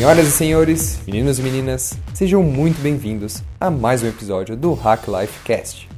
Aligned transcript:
Senhoras 0.00 0.28
e 0.28 0.30
senhores, 0.30 1.00
meninos 1.06 1.38
e 1.38 1.42
meninas, 1.42 1.98
sejam 2.14 2.42
muito 2.42 2.80
bem-vindos 2.80 3.42
a 3.60 3.70
mais 3.70 4.02
um 4.02 4.08
episódio 4.08 4.56
do 4.56 4.72
Hack 4.72 5.06
Life 5.06 5.40
Cast, 5.44 5.90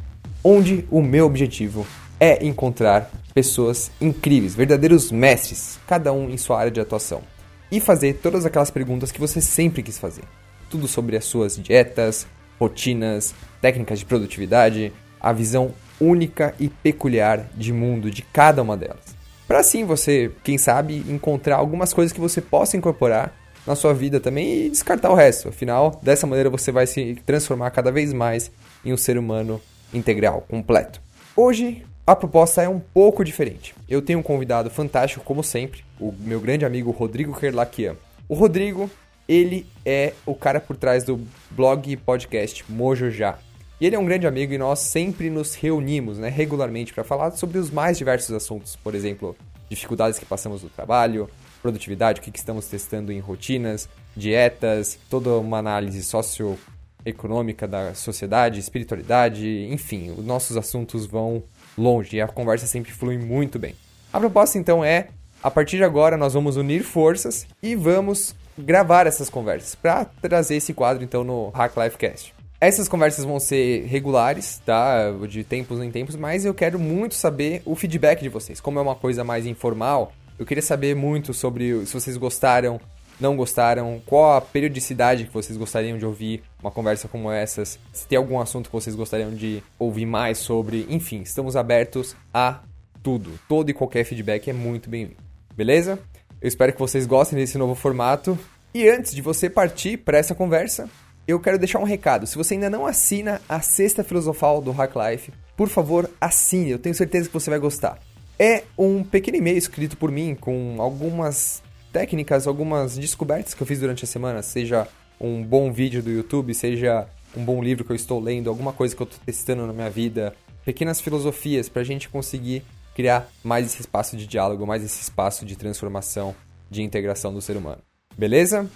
onde 0.42 0.84
o 0.90 1.00
meu 1.00 1.24
objetivo 1.24 1.86
é 2.18 2.44
encontrar 2.44 3.08
pessoas 3.32 3.92
incríveis, 4.00 4.56
verdadeiros 4.56 5.12
mestres, 5.12 5.78
cada 5.86 6.12
um 6.12 6.28
em 6.28 6.36
sua 6.36 6.58
área 6.58 6.72
de 6.72 6.80
atuação, 6.80 7.22
e 7.70 7.78
fazer 7.78 8.14
todas 8.14 8.44
aquelas 8.44 8.72
perguntas 8.72 9.12
que 9.12 9.20
você 9.20 9.40
sempre 9.40 9.84
quis 9.84 10.00
fazer. 10.00 10.24
Tudo 10.68 10.88
sobre 10.88 11.16
as 11.16 11.24
suas 11.24 11.56
dietas, 11.56 12.26
rotinas, 12.58 13.32
técnicas 13.60 14.00
de 14.00 14.04
produtividade, 14.04 14.92
a 15.20 15.32
visão 15.32 15.70
única 16.00 16.56
e 16.58 16.68
peculiar 16.68 17.46
de 17.54 17.72
mundo 17.72 18.10
de 18.10 18.22
cada 18.22 18.62
uma 18.62 18.76
delas. 18.76 19.14
Para 19.46 19.60
assim 19.60 19.84
você, 19.84 20.32
quem 20.42 20.58
sabe, 20.58 21.04
encontrar 21.08 21.54
algumas 21.54 21.92
coisas 21.92 22.12
que 22.12 22.20
você 22.20 22.40
possa 22.40 22.76
incorporar 22.76 23.40
na 23.66 23.74
sua 23.74 23.94
vida 23.94 24.20
também 24.20 24.66
e 24.66 24.70
descartar 24.70 25.10
o 25.10 25.14
resto. 25.14 25.48
Afinal, 25.48 26.00
dessa 26.02 26.26
maneira 26.26 26.50
você 26.50 26.72
vai 26.72 26.86
se 26.86 27.16
transformar 27.26 27.70
cada 27.70 27.90
vez 27.90 28.12
mais 28.12 28.50
em 28.84 28.92
um 28.92 28.96
ser 28.96 29.16
humano 29.18 29.60
integral, 29.92 30.44
completo. 30.48 31.00
Hoje 31.36 31.84
a 32.06 32.16
proposta 32.16 32.62
é 32.62 32.68
um 32.68 32.80
pouco 32.80 33.24
diferente. 33.24 33.74
Eu 33.88 34.02
tenho 34.02 34.18
um 34.18 34.22
convidado 34.22 34.68
fantástico, 34.68 35.24
como 35.24 35.42
sempre, 35.42 35.84
o 36.00 36.12
meu 36.18 36.40
grande 36.40 36.64
amigo 36.64 36.90
Rodrigo 36.90 37.38
Kerlakian. 37.38 37.94
O 38.28 38.34
Rodrigo, 38.34 38.90
ele 39.28 39.66
é 39.84 40.12
o 40.26 40.34
cara 40.34 40.60
por 40.60 40.76
trás 40.76 41.04
do 41.04 41.20
blog 41.50 41.90
e 41.90 41.96
podcast 41.96 42.64
Mojo 42.68 43.10
Já. 43.10 43.38
E 43.80 43.86
ele 43.86 43.96
é 43.96 43.98
um 43.98 44.04
grande 44.04 44.26
amigo 44.26 44.52
e 44.52 44.58
nós 44.58 44.80
sempre 44.80 45.30
nos 45.30 45.54
reunimos 45.54 46.18
né, 46.18 46.28
regularmente 46.28 46.92
para 46.92 47.04
falar 47.04 47.30
sobre 47.32 47.58
os 47.58 47.70
mais 47.70 47.98
diversos 47.98 48.34
assuntos. 48.34 48.76
Por 48.76 48.94
exemplo, 48.94 49.36
dificuldades 49.68 50.18
que 50.18 50.24
passamos 50.24 50.62
no 50.62 50.70
trabalho, 50.70 51.28
produtividade, 51.62 52.20
o 52.20 52.22
que, 52.22 52.30
que 52.30 52.38
estamos 52.38 52.66
testando 52.66 53.12
em 53.12 53.20
rotinas, 53.20 53.88
dietas, 54.16 54.98
toda 55.08 55.30
uma 55.38 55.58
análise 55.58 56.02
socioeconômica 56.02 57.68
da 57.68 57.94
sociedade, 57.94 58.58
espiritualidade, 58.58 59.68
enfim, 59.70 60.10
os 60.10 60.24
nossos 60.24 60.56
assuntos 60.56 61.06
vão 61.06 61.42
longe 61.78 62.16
e 62.16 62.20
a 62.20 62.26
conversa 62.26 62.66
sempre 62.66 62.92
flui 62.92 63.16
muito 63.16 63.58
bem. 63.58 63.74
A 64.12 64.18
proposta 64.18 64.58
então 64.58 64.84
é, 64.84 65.08
a 65.42 65.50
partir 65.50 65.76
de 65.76 65.84
agora 65.84 66.16
nós 66.16 66.34
vamos 66.34 66.56
unir 66.56 66.82
forças 66.82 67.46
e 67.62 67.74
vamos 67.74 68.34
gravar 68.58 69.06
essas 69.06 69.30
conversas 69.30 69.74
para 69.74 70.04
trazer 70.04 70.56
esse 70.56 70.74
quadro 70.74 71.02
então 71.02 71.24
no 71.24 71.48
Hack 71.50 71.76
Life 71.76 71.96
Cast. 71.96 72.34
Essas 72.60 72.88
conversas 72.88 73.24
vão 73.24 73.40
ser 73.40 73.86
regulares, 73.86 74.62
tá? 74.64 75.10
De 75.28 75.42
tempos 75.42 75.80
em 75.80 75.90
tempos, 75.90 76.14
mas 76.14 76.44
eu 76.44 76.54
quero 76.54 76.78
muito 76.78 77.14
saber 77.16 77.60
o 77.64 77.74
feedback 77.74 78.20
de 78.20 78.28
vocês. 78.28 78.60
Como 78.60 78.78
é 78.78 78.82
uma 78.82 78.94
coisa 78.94 79.24
mais 79.24 79.46
informal, 79.46 80.12
eu 80.42 80.46
queria 80.46 80.62
saber 80.62 80.96
muito 80.96 81.32
sobre 81.32 81.86
se 81.86 81.94
vocês 81.94 82.16
gostaram, 82.16 82.80
não 83.20 83.36
gostaram, 83.36 84.02
qual 84.04 84.36
a 84.36 84.40
periodicidade 84.40 85.24
que 85.24 85.32
vocês 85.32 85.56
gostariam 85.56 85.96
de 85.96 86.04
ouvir 86.04 86.42
uma 86.60 86.70
conversa 86.70 87.06
como 87.06 87.30
essas, 87.30 87.78
se 87.92 88.08
tem 88.08 88.18
algum 88.18 88.40
assunto 88.40 88.68
que 88.68 88.72
vocês 88.72 88.96
gostariam 88.96 89.30
de 89.32 89.62
ouvir 89.78 90.04
mais 90.04 90.38
sobre, 90.38 90.84
enfim, 90.90 91.22
estamos 91.22 91.54
abertos 91.54 92.16
a 92.34 92.60
tudo. 93.04 93.38
Todo 93.48 93.70
e 93.70 93.74
qualquer 93.74 94.02
feedback 94.04 94.50
é 94.50 94.52
muito 94.52 94.90
bem-vindo. 94.90 95.20
Beleza? 95.54 95.96
Eu 96.40 96.48
espero 96.48 96.72
que 96.72 96.80
vocês 96.80 97.06
gostem 97.06 97.38
desse 97.38 97.56
novo 97.56 97.76
formato. 97.76 98.36
E 98.74 98.88
antes 98.88 99.14
de 99.14 99.22
você 99.22 99.48
partir 99.48 99.98
para 99.98 100.18
essa 100.18 100.34
conversa, 100.34 100.90
eu 101.28 101.38
quero 101.38 101.58
deixar 101.58 101.78
um 101.78 101.84
recado. 101.84 102.26
Se 102.26 102.36
você 102.36 102.54
ainda 102.54 102.68
não 102.68 102.84
assina 102.84 103.40
a 103.48 103.60
Sexta 103.60 104.02
Filosofal 104.02 104.60
do 104.60 104.72
Hack 104.72 104.92
Life, 104.96 105.32
por 105.56 105.68
favor, 105.68 106.10
assine. 106.20 106.70
Eu 106.70 106.80
tenho 106.80 106.96
certeza 106.96 107.28
que 107.28 107.34
você 107.34 107.48
vai 107.48 107.60
gostar 107.60 107.96
é 108.38 108.64
um 108.76 109.04
pequeno 109.04 109.38
e-mail 109.38 109.58
escrito 109.58 109.96
por 109.96 110.10
mim 110.10 110.34
com 110.34 110.76
algumas 110.78 111.62
técnicas, 111.92 112.46
algumas 112.46 112.96
descobertas 112.96 113.54
que 113.54 113.62
eu 113.62 113.66
fiz 113.66 113.78
durante 113.78 114.04
a 114.04 114.08
semana, 114.08 114.42
seja 114.42 114.88
um 115.20 115.42
bom 115.42 115.72
vídeo 115.72 116.02
do 116.02 116.10
YouTube, 116.10 116.54
seja 116.54 117.06
um 117.36 117.44
bom 117.44 117.62
livro 117.62 117.84
que 117.84 117.92
eu 117.92 117.96
estou 117.96 118.18
lendo, 118.18 118.48
alguma 118.48 118.72
coisa 118.72 118.96
que 118.96 119.02
eu 119.02 119.04
estou 119.04 119.20
testando 119.24 119.66
na 119.66 119.72
minha 119.72 119.90
vida, 119.90 120.34
pequenas 120.64 121.00
filosofias 121.00 121.68
para 121.68 121.82
a 121.82 121.84
gente 121.84 122.08
conseguir 122.08 122.62
criar 122.94 123.28
mais 123.42 123.66
esse 123.66 123.80
espaço 123.80 124.16
de 124.16 124.26
diálogo, 124.26 124.66
mais 124.66 124.82
esse 124.82 125.00
espaço 125.00 125.44
de 125.44 125.56
transformação, 125.56 126.34
de 126.70 126.82
integração 126.82 127.32
do 127.32 127.40
ser 127.40 127.56
humano. 127.56 127.82
Beleza? 128.16 128.68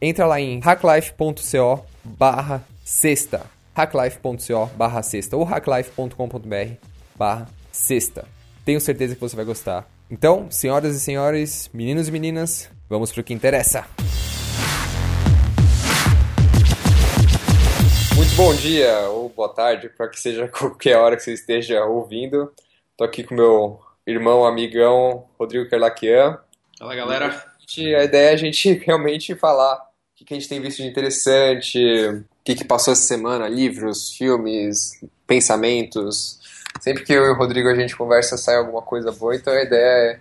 Entra 0.00 0.26
lá 0.26 0.40
em 0.40 0.58
hacklife.co 0.60 1.84
barra 2.02 2.64
sexta, 2.84 3.46
hacklife.co 3.74 4.66
barra 4.76 5.02
sexta 5.02 5.36
ou 5.36 5.44
hacklife.com.br 5.44 6.74
barra 7.16 7.48
sexta. 7.70 8.39
Tenho 8.64 8.80
certeza 8.80 9.14
que 9.14 9.20
você 9.20 9.34
vai 9.34 9.44
gostar. 9.44 9.88
Então, 10.10 10.50
senhoras 10.50 10.94
e 10.94 11.00
senhores, 11.00 11.70
meninos 11.72 12.08
e 12.08 12.12
meninas, 12.12 12.70
vamos 12.88 13.10
pro 13.10 13.24
que 13.24 13.32
interessa. 13.32 13.86
Muito 18.14 18.34
bom 18.36 18.54
dia 18.54 19.08
ou 19.08 19.30
boa 19.30 19.48
tarde, 19.48 19.88
para 19.88 20.08
que 20.08 20.20
seja 20.20 20.46
qualquer 20.52 20.96
hora 20.96 21.16
que 21.16 21.22
você 21.22 21.32
esteja 21.32 21.84
ouvindo. 21.84 22.52
Tô 22.96 23.04
aqui 23.04 23.24
com 23.24 23.34
meu 23.34 23.80
irmão, 24.06 24.44
amigão, 24.44 25.24
Rodrigo 25.38 25.68
Kerlakian. 25.68 26.38
Fala, 26.78 26.94
galera. 26.94 27.50
A 27.98 28.04
ideia 28.04 28.30
é 28.30 28.32
a 28.34 28.36
gente 28.36 28.72
realmente 28.84 29.34
falar 29.34 29.76
o 30.20 30.24
que 30.24 30.34
a 30.34 30.36
gente 30.36 30.48
tem 30.48 30.60
visto 30.60 30.82
de 30.82 30.88
interessante, 30.88 31.78
o 31.78 32.24
que 32.44 32.62
passou 32.64 32.92
essa 32.92 33.04
semana, 33.04 33.48
livros, 33.48 34.10
filmes, 34.10 35.00
pensamentos, 35.26 36.39
sempre 36.80 37.04
que 37.04 37.12
eu 37.12 37.24
e 37.24 37.30
o 37.30 37.34
Rodrigo 37.34 37.68
a 37.68 37.74
gente 37.74 37.96
conversa 37.96 38.36
sai 38.36 38.56
alguma 38.56 38.82
coisa 38.82 39.12
boa, 39.12 39.34
então 39.34 39.52
a 39.52 39.62
ideia 39.62 40.12
é 40.12 40.20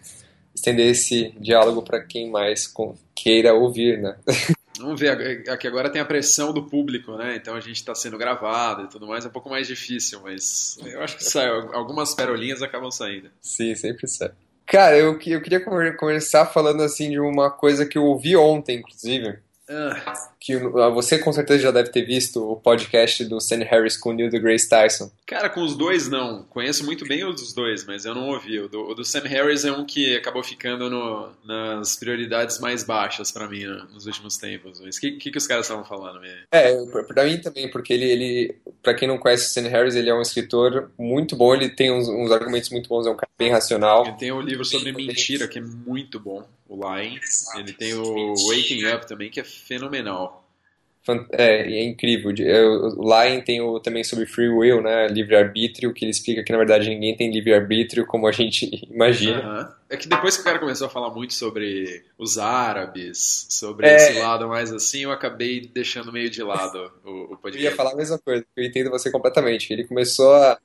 estender 0.54 0.88
esse 0.88 1.34
diálogo 1.40 1.82
para 1.82 2.02
quem 2.02 2.30
mais 2.30 2.72
queira 3.16 3.54
ouvir, 3.54 4.00
né? 4.00 4.16
Vamos 4.80 4.98
ver, 4.98 5.44
aqui 5.50 5.68
agora 5.68 5.90
tem 5.90 6.02
a 6.02 6.06
pressão 6.06 6.54
do 6.54 6.64
público, 6.64 7.18
né? 7.18 7.36
Então 7.36 7.54
a 7.54 7.60
gente 7.60 7.76
está 7.76 7.94
sendo 7.94 8.18
gravado 8.18 8.84
e 8.84 8.88
tudo 8.88 9.08
mais, 9.08 9.26
é 9.26 9.28
um 9.28 9.32
pouco 9.32 9.50
mais 9.50 9.68
difícil, 9.68 10.22
mas 10.24 10.78
eu 10.86 11.02
acho 11.02 11.18
que 11.18 11.24
sai, 11.24 11.50
algumas 11.50 12.14
perolinhas 12.14 12.62
acabam 12.62 12.90
saindo. 12.90 13.30
Sim, 13.42 13.76
sempre 13.76 14.08
sai. 14.08 14.32
Cara, 14.66 14.98
eu, 14.98 15.20
eu 15.26 15.42
queria 15.42 15.62
começar 15.98 16.46
falando 16.46 16.82
assim 16.82 17.10
de 17.10 17.20
uma 17.20 17.50
coisa 17.50 17.86
que 17.86 17.98
eu 17.98 18.06
ouvi 18.06 18.38
ontem, 18.38 18.78
inclusive. 18.78 19.40
Que 20.40 20.54
ah, 20.54 20.90
você 20.90 21.20
com 21.20 21.34
certeza 21.34 21.64
já 21.64 21.72
deve 21.72 21.90
ter 21.90 22.04
visto 22.04 22.50
o 22.50 22.56
podcast 22.56 23.26
do 23.26 23.42
Sam 23.42 23.64
Harris 23.64 23.98
com 23.98 24.12
o 24.12 24.14
Neil 24.14 24.30
deGrasse 24.30 24.70
Tyson. 24.70 25.12
Cara, 25.26 25.50
com 25.50 25.62
os 25.62 25.76
dois 25.76 26.08
não. 26.08 26.44
Conheço 26.44 26.86
muito 26.86 27.06
bem 27.06 27.26
os 27.26 27.42
dos 27.42 27.54
dois, 27.54 27.86
mas 27.86 28.06
eu 28.06 28.16
não 28.16 28.30
ouvi. 28.30 28.60
O 28.60 28.70
do, 28.70 28.90
o 28.90 28.96
do 28.96 29.04
Sam 29.04 29.24
Harris 29.26 29.66
é 29.66 29.72
um 29.72 29.86
que 29.86 30.16
acabou 30.16 30.42
ficando 30.42 30.90
no, 30.90 31.30
nas 31.44 31.98
prioridades 31.98 32.60
mais 32.60 32.84
baixas 32.84 33.32
para 33.32 33.48
mim 33.48 33.66
né, 33.66 33.86
nos 33.94 34.06
últimos 34.06 34.38
tempos. 34.38 34.80
Mas 34.80 34.98
o 34.98 35.02
que, 35.02 35.12
que, 35.12 35.32
que, 35.32 35.38
os 35.38 35.46
caras 35.46 35.66
estavam 35.66 35.84
falando? 35.84 36.22
Mesmo? 36.22 36.40
É, 36.52 36.74
pra 37.04 37.26
mim 37.26 37.38
também, 37.40 37.70
porque 37.70 37.94
ele, 37.94 38.06
ele 38.06 38.56
para 38.82 38.94
quem 38.94 39.08
não 39.08 39.18
conhece 39.18 39.48
o 39.48 39.50
Sam 39.50 39.68
Harris, 39.68 39.96
ele 39.96 40.10
é 40.10 40.16
um 40.16 40.22
escritor 40.22 40.90
muito 40.98 41.36
bom, 41.36 41.54
ele 41.54 41.70
tem 41.70 41.92
uns, 41.92 42.08
uns 42.08 42.32
argumentos 42.32 42.70
muito 42.70 42.88
bons, 42.88 43.06
é 43.06 43.10
um 43.10 43.16
cara 43.16 43.30
bem 43.38 43.52
racional. 43.52 44.06
Ele 44.06 44.18
tem 44.18 44.32
um 44.32 44.42
livro 44.42 44.64
sobre 44.64 44.92
mentira 44.94 45.48
que 45.48 45.60
é 45.60 45.62
muito 45.62 46.20
bom 46.20 46.48
o 46.70 46.76
Lying. 46.76 47.20
Ele 47.58 47.74
tem 47.74 47.94
o 47.96 48.34
Waking 48.48 48.86
Up 48.94 49.08
também, 49.08 49.30
que 49.30 49.40
é 49.40 49.44
fenomenal. 49.44 50.39
É, 51.32 51.62
é 51.62 51.84
incrível. 51.84 52.32
É, 52.40 52.64
o 52.64 53.02
Lying 53.02 53.42
tem 53.42 53.62
o, 53.62 53.80
também 53.80 54.04
sobre 54.04 54.26
free 54.26 54.50
will, 54.50 54.82
né? 54.82 55.08
Livre-arbítrio, 55.08 55.94
que 55.94 56.06
ele 56.06 56.12
explica 56.12 56.44
que 56.44 56.52
na 56.52 56.58
verdade 56.58 56.90
ninguém 56.90 57.16
tem 57.16 57.32
livre-arbítrio 57.32 58.06
como 58.06 58.28
a 58.28 58.32
gente 58.32 58.70
imagina. 58.92 59.76
É 59.90 59.98
que 59.98 60.08
depois 60.08 60.36
que 60.36 60.42
o 60.42 60.44
cara 60.46 60.60
começou 60.60 60.88
a 60.88 60.90
falar 60.90 61.10
muito 61.10 61.34
sobre 61.34 62.04
os 62.18 62.38
árabes, 62.38 63.48
sobre 63.50 63.88
é... 63.88 63.96
esse 63.96 64.20
lado 64.20 64.48
mais 64.48 64.72
assim, 64.72 65.04
eu 65.04 65.12
acabei 65.12 65.62
deixando 65.74 66.12
meio 66.12 66.30
de 66.30 66.44
lado 66.44 66.92
o, 67.04 67.34
o 67.34 67.38
podcast. 67.38 67.60
Eu 67.60 67.72
ia 67.72 67.76
falar 67.76 67.94
a 67.94 67.96
mesma 67.96 68.18
coisa, 68.20 68.46
eu 68.56 68.64
entendo 68.64 68.90
você 68.90 69.12
completamente. 69.12 69.74
Ele 69.74 69.84
começou 69.84 70.34
a 70.34 70.58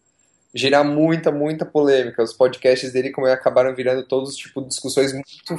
gerar 0.55 0.85
muita, 0.85 1.33
muita 1.33 1.65
polêmica. 1.65 2.23
Os 2.23 2.33
podcasts 2.33 2.93
dele 2.93 3.11
como 3.11 3.27
acabaram 3.27 3.75
virando 3.75 4.07
todos 4.07 4.37
tipo 4.37 4.63
discussões 4.63 5.13
muito 5.13 5.57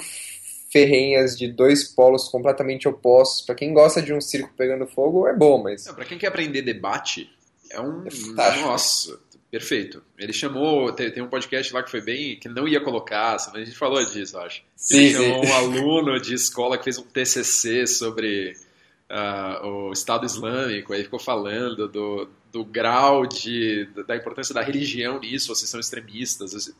ferrenhas 0.75 1.37
de 1.37 1.47
dois 1.47 1.85
polos 1.85 2.27
completamente 2.27 2.85
opostos. 2.85 3.45
Para 3.45 3.55
quem 3.55 3.73
gosta 3.73 4.01
de 4.01 4.13
um 4.13 4.19
circo 4.19 4.51
pegando 4.57 4.85
fogo, 4.85 5.25
é 5.25 5.33
bom, 5.33 5.63
mas. 5.63 5.87
Para 5.87 6.03
quem 6.03 6.17
quer 6.17 6.27
aprender 6.27 6.61
debate, 6.61 7.29
é 7.71 7.79
um. 7.79 8.03
É 8.05 8.61
Nossa, 8.61 9.17
perfeito. 9.49 10.03
Ele 10.19 10.33
chamou. 10.33 10.91
Tem, 10.91 11.09
tem, 11.09 11.23
um 11.23 11.29
podcast 11.29 11.73
lá 11.73 11.81
que 11.81 11.89
foi 11.89 12.01
bem. 12.01 12.37
que 12.37 12.49
não 12.49 12.67
ia 12.67 12.81
colocar, 12.81 13.37
a 13.37 13.59
gente 13.59 13.77
falou 13.77 14.03
disso, 14.05 14.37
acho. 14.37 14.63
Sim, 14.75 14.97
ele 14.97 15.13
chamou 15.13 15.45
sim. 15.45 15.49
um 15.49 15.53
aluno 15.55 16.19
de 16.19 16.33
escola 16.33 16.77
que 16.77 16.83
fez 16.83 16.97
um 16.97 17.03
TCC 17.03 17.87
sobre 17.87 18.57
uh, 19.15 19.65
o 19.65 19.93
Estado 19.93 20.25
Islâmico, 20.25 20.93
aí 20.93 21.03
ficou 21.03 21.19
falando 21.19 21.87
do, 21.87 22.27
do 22.51 22.65
grau 22.65 23.25
de, 23.25 23.87
da 24.05 24.15
importância 24.15 24.53
da 24.53 24.61
religião 24.61 25.19
nisso, 25.19 25.53
vocês 25.55 25.69
são 25.69 25.79
extremistas. 25.79 26.53
Assim, 26.53 26.73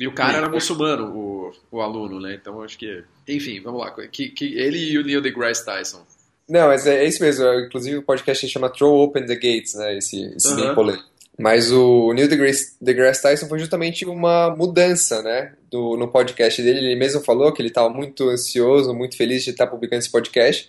e 0.00 0.06
o 0.06 0.14
cara 0.14 0.38
era 0.38 0.48
muçulmano, 0.48 1.14
o, 1.14 1.52
o 1.70 1.80
aluno, 1.80 2.18
né? 2.18 2.34
Então 2.40 2.62
acho 2.62 2.78
que. 2.78 3.04
Enfim, 3.28 3.60
vamos 3.60 3.80
lá. 3.80 3.90
Que, 4.08 4.30
que 4.30 4.58
ele 4.58 4.78
e 4.78 4.98
o 4.98 5.04
Neil 5.04 5.20
deGrasse 5.20 5.64
Tyson. 5.64 6.04
Não, 6.48 6.66
mas 6.68 6.86
é, 6.86 7.04
é 7.04 7.08
isso 7.08 7.22
mesmo. 7.22 7.44
Inclusive 7.60 7.98
o 7.98 8.02
podcast 8.02 8.44
se 8.44 8.52
chama 8.52 8.70
Throw 8.70 9.02
Open 9.02 9.26
the 9.26 9.34
Gates, 9.34 9.74
né? 9.74 9.96
Esse, 9.96 10.34
esse 10.34 10.48
uhum. 10.48 10.56
bem 10.56 10.74
polêmico. 10.74 11.12
Mas 11.38 11.72
o 11.72 12.12
Neil 12.12 12.28
deGrasse, 12.28 12.76
deGrasse 12.80 13.22
Tyson 13.22 13.48
foi 13.48 13.58
justamente 13.58 14.04
uma 14.04 14.54
mudança, 14.54 15.22
né? 15.22 15.54
Do, 15.70 15.96
no 15.96 16.08
podcast 16.08 16.60
dele. 16.62 16.78
Ele 16.78 16.96
mesmo 16.96 17.22
falou 17.22 17.52
que 17.52 17.62
ele 17.62 17.68
estava 17.68 17.88
muito 17.88 18.28
ansioso, 18.28 18.94
muito 18.94 19.16
feliz 19.16 19.42
de 19.42 19.50
estar 19.50 19.66
publicando 19.66 20.00
esse 20.00 20.10
podcast 20.10 20.68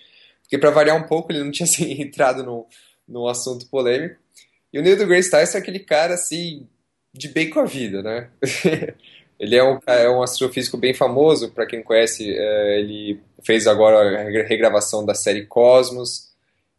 porque 0.53 0.59
para 0.59 0.69
variar 0.69 0.95
um 0.95 1.07
pouco 1.07 1.31
ele 1.31 1.44
não 1.44 1.51
tinha 1.51 1.65
assim, 1.65 2.00
entrado 2.00 2.44
no, 2.44 2.67
no 3.07 3.27
assunto 3.27 3.65
polêmico. 3.67 4.15
E 4.71 4.77
o 4.77 4.83
Neil 4.83 4.97
deGrasse 4.97 5.31
Tyson 5.31 5.57
é 5.57 5.61
aquele 5.61 5.79
cara 5.79 6.13
assim 6.13 6.67
de 7.11 7.27
bem 7.27 7.50
com 7.50 7.59
a 7.59 7.65
vida, 7.65 8.03
né? 8.03 8.29
ele 9.39 9.55
é 9.55 9.63
um, 9.63 9.79
é 9.85 10.09
um 10.09 10.21
astrofísico 10.21 10.77
bem 10.77 10.94
famoso, 10.94 11.51
para 11.51 11.65
quem 11.65 11.81
conhece, 11.81 12.31
é, 12.35 12.79
ele 12.79 13.19
fez 13.44 13.67
agora 13.67 14.21
a 14.21 14.44
regravação 14.44 15.05
da 15.05 15.15
série 15.15 15.45
Cosmos. 15.45 16.31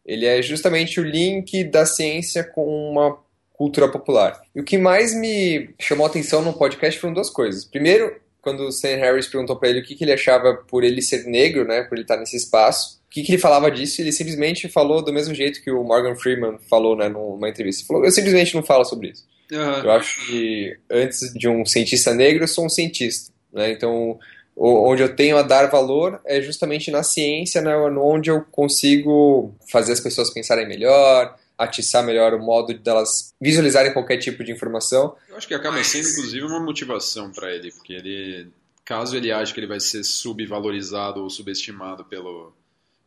Ele 0.05 0.25
é 0.25 0.41
justamente 0.41 0.99
o 0.99 1.03
link 1.03 1.63
da 1.65 1.85
ciência 1.85 2.43
com 2.43 2.91
uma 2.91 3.17
cultura 3.53 3.89
popular. 3.89 4.41
E 4.53 4.59
o 4.59 4.63
que 4.63 4.77
mais 4.77 5.13
me 5.13 5.73
chamou 5.79 6.05
a 6.05 6.09
atenção 6.09 6.41
no 6.41 6.53
podcast 6.53 6.99
foram 6.99 7.13
duas 7.13 7.29
coisas. 7.29 7.65
Primeiro, 7.65 8.21
quando 8.45 8.67
o 8.67 8.71
Sam 8.71 8.97
Harris 8.97 9.27
perguntou 9.27 9.55
para 9.55 9.69
ele 9.69 9.79
o 9.79 9.83
que, 9.83 9.95
que, 9.95 10.03
ele 10.03 10.13
achava 10.13 10.53
por 10.53 10.83
ele 10.83 11.01
ser 11.01 11.25
negro, 11.25 11.65
né, 11.65 11.81
por 11.81 11.95
ele 11.95 12.03
estar 12.03 12.15
nesse 12.15 12.37
espaço, 12.37 13.01
o 13.07 13.09
que, 13.09 13.23
que 13.23 13.31
ele 13.31 13.41
falava 13.41 13.71
disso, 13.71 13.99
ele 13.99 14.11
simplesmente 14.11 14.69
falou 14.69 15.03
do 15.03 15.11
mesmo 15.11 15.33
jeito 15.33 15.63
que 15.63 15.71
o 15.71 15.83
Morgan 15.83 16.15
Freeman 16.15 16.59
falou 16.69 16.95
né, 16.95 17.09
numa 17.09 17.49
entrevista. 17.49 17.81
Ele 17.81 17.87
falou, 17.87 18.05
eu 18.05 18.11
simplesmente 18.11 18.53
não 18.53 18.61
falo 18.61 18.85
sobre 18.85 19.09
isso. 19.09 19.25
Uhum. 19.51 19.83
Eu 19.83 19.91
acho 19.91 20.27
que 20.27 20.77
antes 20.91 21.33
de 21.33 21.49
um 21.49 21.65
cientista 21.65 22.13
negro, 22.13 22.43
eu 22.43 22.47
sou 22.47 22.65
um 22.65 22.69
cientista. 22.69 23.33
Né? 23.51 23.71
Então, 23.71 24.19
onde 24.55 25.01
eu 25.01 25.15
tenho 25.15 25.37
a 25.37 25.41
dar 25.41 25.71
valor 25.71 26.21
é 26.23 26.39
justamente 26.39 26.91
na 26.91 27.01
ciência, 27.01 27.61
né, 27.61 27.75
onde 27.75 28.29
eu 28.29 28.41
consigo 28.51 29.55
fazer 29.71 29.93
as 29.93 29.99
pessoas 29.99 30.31
pensarem 30.31 30.67
melhor, 30.67 31.35
atiçar 31.57 32.03
melhor 32.03 32.33
o 32.33 32.39
modo 32.39 32.73
delas 32.73 33.33
visualizarem 33.39 33.93
qualquer 33.93 34.17
tipo 34.17 34.43
de 34.43 34.51
informação. 34.51 35.15
Eu 35.29 35.37
acho 35.37 35.47
que 35.47 35.53
acaba 35.53 35.83
sendo, 35.83 36.07
inclusive, 36.07 36.45
uma 36.45 36.59
motivação 36.59 37.31
para 37.31 37.53
ele, 37.53 37.71
porque 37.71 37.93
ele, 37.93 38.47
caso 38.83 39.15
ele 39.15 39.31
ache 39.31 39.53
que 39.53 39.59
ele 39.59 39.67
vai 39.67 39.79
ser 39.79 40.03
subvalorizado 40.03 41.21
ou 41.21 41.29
subestimado 41.29 42.03
pelo, 42.05 42.53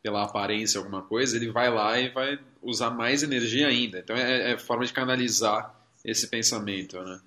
pela 0.03 0.25
aparência 0.25 0.79
alguma 0.79 1.03
coisa, 1.03 1.37
ele 1.37 1.51
vai 1.51 1.71
lá 1.71 1.99
e 1.99 2.09
vai 2.09 2.39
usar 2.63 2.91
mais 2.91 3.23
energia 3.23 3.69
ainda. 3.69 3.99
Então 3.99 4.17
é, 4.17 4.53
é 4.53 4.59
forma 4.59 4.85
de 4.85 4.93
canalizar 4.93 5.75
esse 6.05 6.27
pensamento, 6.27 6.99
né? 7.03 7.21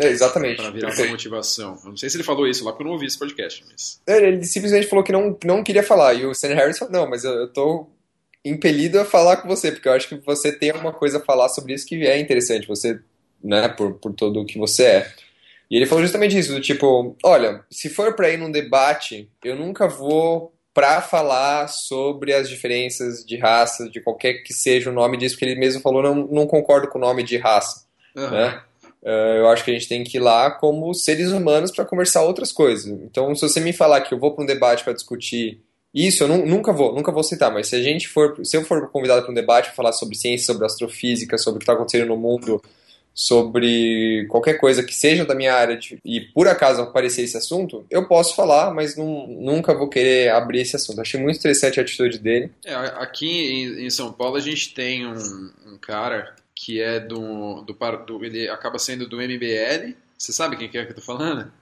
É, 0.00 0.08
exatamente. 0.08 0.56
Para 0.56 0.70
virar 0.70 0.92
uma 0.92 1.06
motivação. 1.06 1.78
Eu 1.84 1.90
não 1.90 1.96
sei 1.96 2.10
se 2.10 2.16
ele 2.16 2.24
falou 2.24 2.48
isso 2.48 2.64
lá, 2.64 2.72
porque 2.72 2.82
eu 2.82 2.86
não 2.86 2.94
ouvi 2.94 3.06
esse 3.06 3.18
podcast. 3.18 3.64
Mas... 3.70 4.00
É, 4.06 4.28
ele 4.28 4.44
simplesmente 4.44 4.88
falou 4.88 5.04
que 5.04 5.12
não, 5.12 5.38
não 5.44 5.62
queria 5.62 5.84
falar. 5.84 6.14
E 6.14 6.26
o 6.26 6.34
Sam 6.34 6.54
Harris 6.54 6.78
falou, 6.78 6.92
não, 6.92 7.08
mas 7.08 7.22
eu, 7.22 7.32
eu 7.32 7.48
tô 7.48 7.88
impelido 8.44 9.00
a 9.00 9.04
falar 9.04 9.38
com 9.38 9.48
você, 9.48 9.72
porque 9.72 9.88
eu 9.88 9.92
acho 9.92 10.08
que 10.08 10.16
você 10.16 10.52
tem 10.52 10.70
alguma 10.70 10.92
coisa 10.92 11.18
a 11.18 11.24
falar 11.24 11.48
sobre 11.48 11.72
isso 11.72 11.86
que 11.86 12.06
é 12.06 12.18
interessante, 12.18 12.68
você, 12.68 13.00
né, 13.42 13.68
por, 13.68 13.94
por 13.94 14.12
todo 14.12 14.40
o 14.40 14.44
que 14.44 14.58
você 14.58 14.84
é. 14.84 15.12
E 15.70 15.76
ele 15.76 15.86
falou 15.86 16.02
justamente 16.02 16.38
isso, 16.38 16.52
do 16.52 16.60
tipo, 16.60 17.16
olha, 17.24 17.64
se 17.70 17.88
for 17.88 18.14
para 18.14 18.30
ir 18.30 18.36
num 18.36 18.50
debate, 18.50 19.30
eu 19.42 19.56
nunca 19.56 19.88
vou 19.88 20.52
para 20.74 21.00
falar 21.00 21.68
sobre 21.68 22.34
as 22.34 22.48
diferenças 22.48 23.24
de 23.24 23.36
raça, 23.36 23.88
de 23.88 24.00
qualquer 24.00 24.42
que 24.42 24.52
seja 24.52 24.90
o 24.90 24.94
nome 24.94 25.16
disso, 25.16 25.36
porque 25.36 25.46
ele 25.46 25.58
mesmo 25.58 25.80
falou, 25.80 26.02
não, 26.02 26.14
não 26.14 26.46
concordo 26.46 26.88
com 26.88 26.98
o 26.98 27.00
nome 27.00 27.22
de 27.22 27.36
raça, 27.38 27.86
uhum. 28.14 28.30
né? 28.30 28.60
Uh, 29.02 29.38
eu 29.38 29.48
acho 29.48 29.62
que 29.64 29.70
a 29.70 29.74
gente 29.74 29.88
tem 29.88 30.02
que 30.02 30.16
ir 30.16 30.20
lá 30.20 30.50
como 30.50 30.92
seres 30.94 31.30
humanos 31.30 31.70
para 31.70 31.84
conversar 31.84 32.22
outras 32.22 32.50
coisas. 32.50 32.86
Então, 32.86 33.34
se 33.34 33.42
você 33.42 33.60
me 33.60 33.72
falar 33.72 34.00
que 34.00 34.14
eu 34.14 34.18
vou 34.18 34.34
para 34.34 34.42
um 34.42 34.46
debate 34.46 34.82
para 34.82 34.94
discutir 34.94 35.60
isso 35.94 36.24
eu 36.24 36.28
nunca 36.28 36.72
vou, 36.72 36.92
nunca 36.92 37.12
vou 37.12 37.22
citar, 37.22 37.52
mas 37.52 37.68
se 37.68 37.76
a 37.76 37.82
gente 37.82 38.08
for, 38.08 38.44
se 38.44 38.56
eu 38.56 38.64
for 38.64 38.88
convidado 38.88 39.22
para 39.22 39.30
um 39.30 39.34
debate 39.34 39.66
para 39.66 39.74
falar 39.74 39.92
sobre 39.92 40.16
ciência, 40.16 40.46
sobre 40.46 40.66
astrofísica, 40.66 41.38
sobre 41.38 41.56
o 41.56 41.58
que 41.60 41.64
está 41.64 41.74
acontecendo 41.74 42.08
no 42.08 42.16
mundo, 42.16 42.60
sobre 43.14 44.26
qualquer 44.28 44.54
coisa 44.54 44.82
que 44.82 44.92
seja 44.92 45.24
da 45.24 45.36
minha 45.36 45.54
área 45.54 45.76
de, 45.76 46.00
e 46.04 46.20
por 46.20 46.48
acaso 46.48 46.82
aparecer 46.82 47.22
esse 47.22 47.36
assunto, 47.36 47.86
eu 47.88 48.08
posso 48.08 48.34
falar, 48.34 48.74
mas 48.74 48.96
não, 48.96 49.28
nunca 49.28 49.72
vou 49.72 49.88
querer 49.88 50.30
abrir 50.30 50.62
esse 50.62 50.74
assunto. 50.74 51.00
Achei 51.00 51.20
muito 51.20 51.38
interessante 51.38 51.78
a 51.78 51.84
atitude 51.84 52.18
dele. 52.18 52.50
É, 52.64 52.74
aqui 52.74 53.28
em, 53.28 53.86
em, 53.86 53.90
São 53.90 54.12
Paulo 54.12 54.34
a 54.34 54.40
gente 54.40 54.74
tem 54.74 55.06
um, 55.06 55.52
um 55.66 55.78
cara 55.80 56.34
que 56.56 56.80
é 56.80 56.98
do, 56.98 57.62
do, 57.62 57.72
do, 57.72 58.24
ele 58.24 58.48
acaba 58.48 58.80
sendo 58.80 59.08
do 59.08 59.18
MBL. 59.18 59.94
Você 60.18 60.32
sabe 60.32 60.56
quem 60.56 60.68
que 60.68 60.76
é 60.76 60.84
que 60.84 60.90
eu 60.90 60.96
tô 60.96 61.02
falando? 61.02 61.52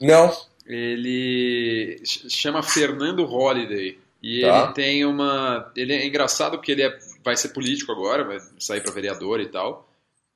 Não 0.00 0.32
ele 0.66 2.00
chama 2.04 2.62
Fernando 2.62 3.24
Holliday. 3.24 3.98
E 4.22 4.42
tá. 4.42 4.64
ele 4.64 4.72
tem 4.74 5.04
uma. 5.04 5.70
Ele 5.76 5.92
é 5.92 6.06
engraçado 6.06 6.56
porque 6.56 6.72
ele 6.72 6.82
é, 6.82 6.98
vai 7.24 7.36
ser 7.36 7.48
político 7.48 7.90
agora, 7.90 8.24
vai 8.24 8.38
sair 8.58 8.80
para 8.80 8.92
vereador 8.92 9.40
e 9.40 9.46
tal. 9.46 9.88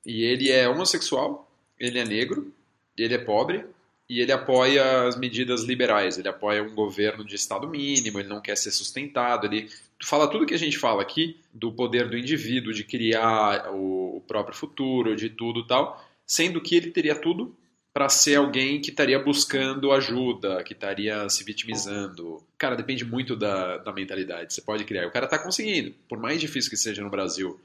E 0.05 0.23
ele 0.23 0.51
é 0.51 0.67
homossexual, 0.67 1.49
ele 1.79 1.99
é 1.99 2.05
negro, 2.05 2.53
ele 2.97 3.13
é 3.13 3.17
pobre 3.17 3.65
e 4.09 4.21
ele 4.21 4.31
apoia 4.31 5.07
as 5.07 5.17
medidas 5.17 5.63
liberais. 5.63 6.17
Ele 6.17 6.27
apoia 6.27 6.63
um 6.63 6.73
governo 6.73 7.25
de 7.25 7.35
estado 7.35 7.67
mínimo, 7.67 8.19
ele 8.19 8.29
não 8.29 8.41
quer 8.41 8.57
ser 8.57 8.71
sustentado. 8.71 9.45
Ele 9.45 9.69
fala 10.03 10.29
tudo 10.29 10.45
que 10.45 10.53
a 10.53 10.59
gente 10.59 10.77
fala 10.77 11.01
aqui 11.01 11.37
do 11.53 11.71
poder 11.71 12.09
do 12.09 12.17
indivíduo, 12.17 12.73
de 12.73 12.83
criar 12.83 13.69
o 13.73 14.21
próprio 14.27 14.55
futuro, 14.55 15.15
de 15.15 15.29
tudo 15.29 15.65
tal, 15.65 16.05
sendo 16.25 16.61
que 16.61 16.75
ele 16.75 16.91
teria 16.91 17.15
tudo 17.15 17.55
para 17.97 18.09
ser 18.09 18.35
alguém 18.35 18.79
que 18.79 18.91
estaria 18.91 19.17
buscando 19.17 19.91
ajuda, 19.91 20.63
que 20.63 20.73
estaria 20.73 21.27
se 21.29 21.43
vitimizando. 21.43 22.43
Cara, 22.55 22.75
depende 22.75 23.03
muito 23.03 23.35
da, 23.35 23.79
da 23.79 23.91
mentalidade. 23.91 24.53
Você 24.53 24.61
pode 24.61 24.83
criar. 24.83 25.07
O 25.07 25.11
cara 25.11 25.25
está 25.25 25.39
conseguindo. 25.39 25.95
Por 26.07 26.19
mais 26.19 26.39
difícil 26.39 26.69
que 26.69 26.77
seja 26.77 27.01
no 27.01 27.09
Brasil, 27.09 27.59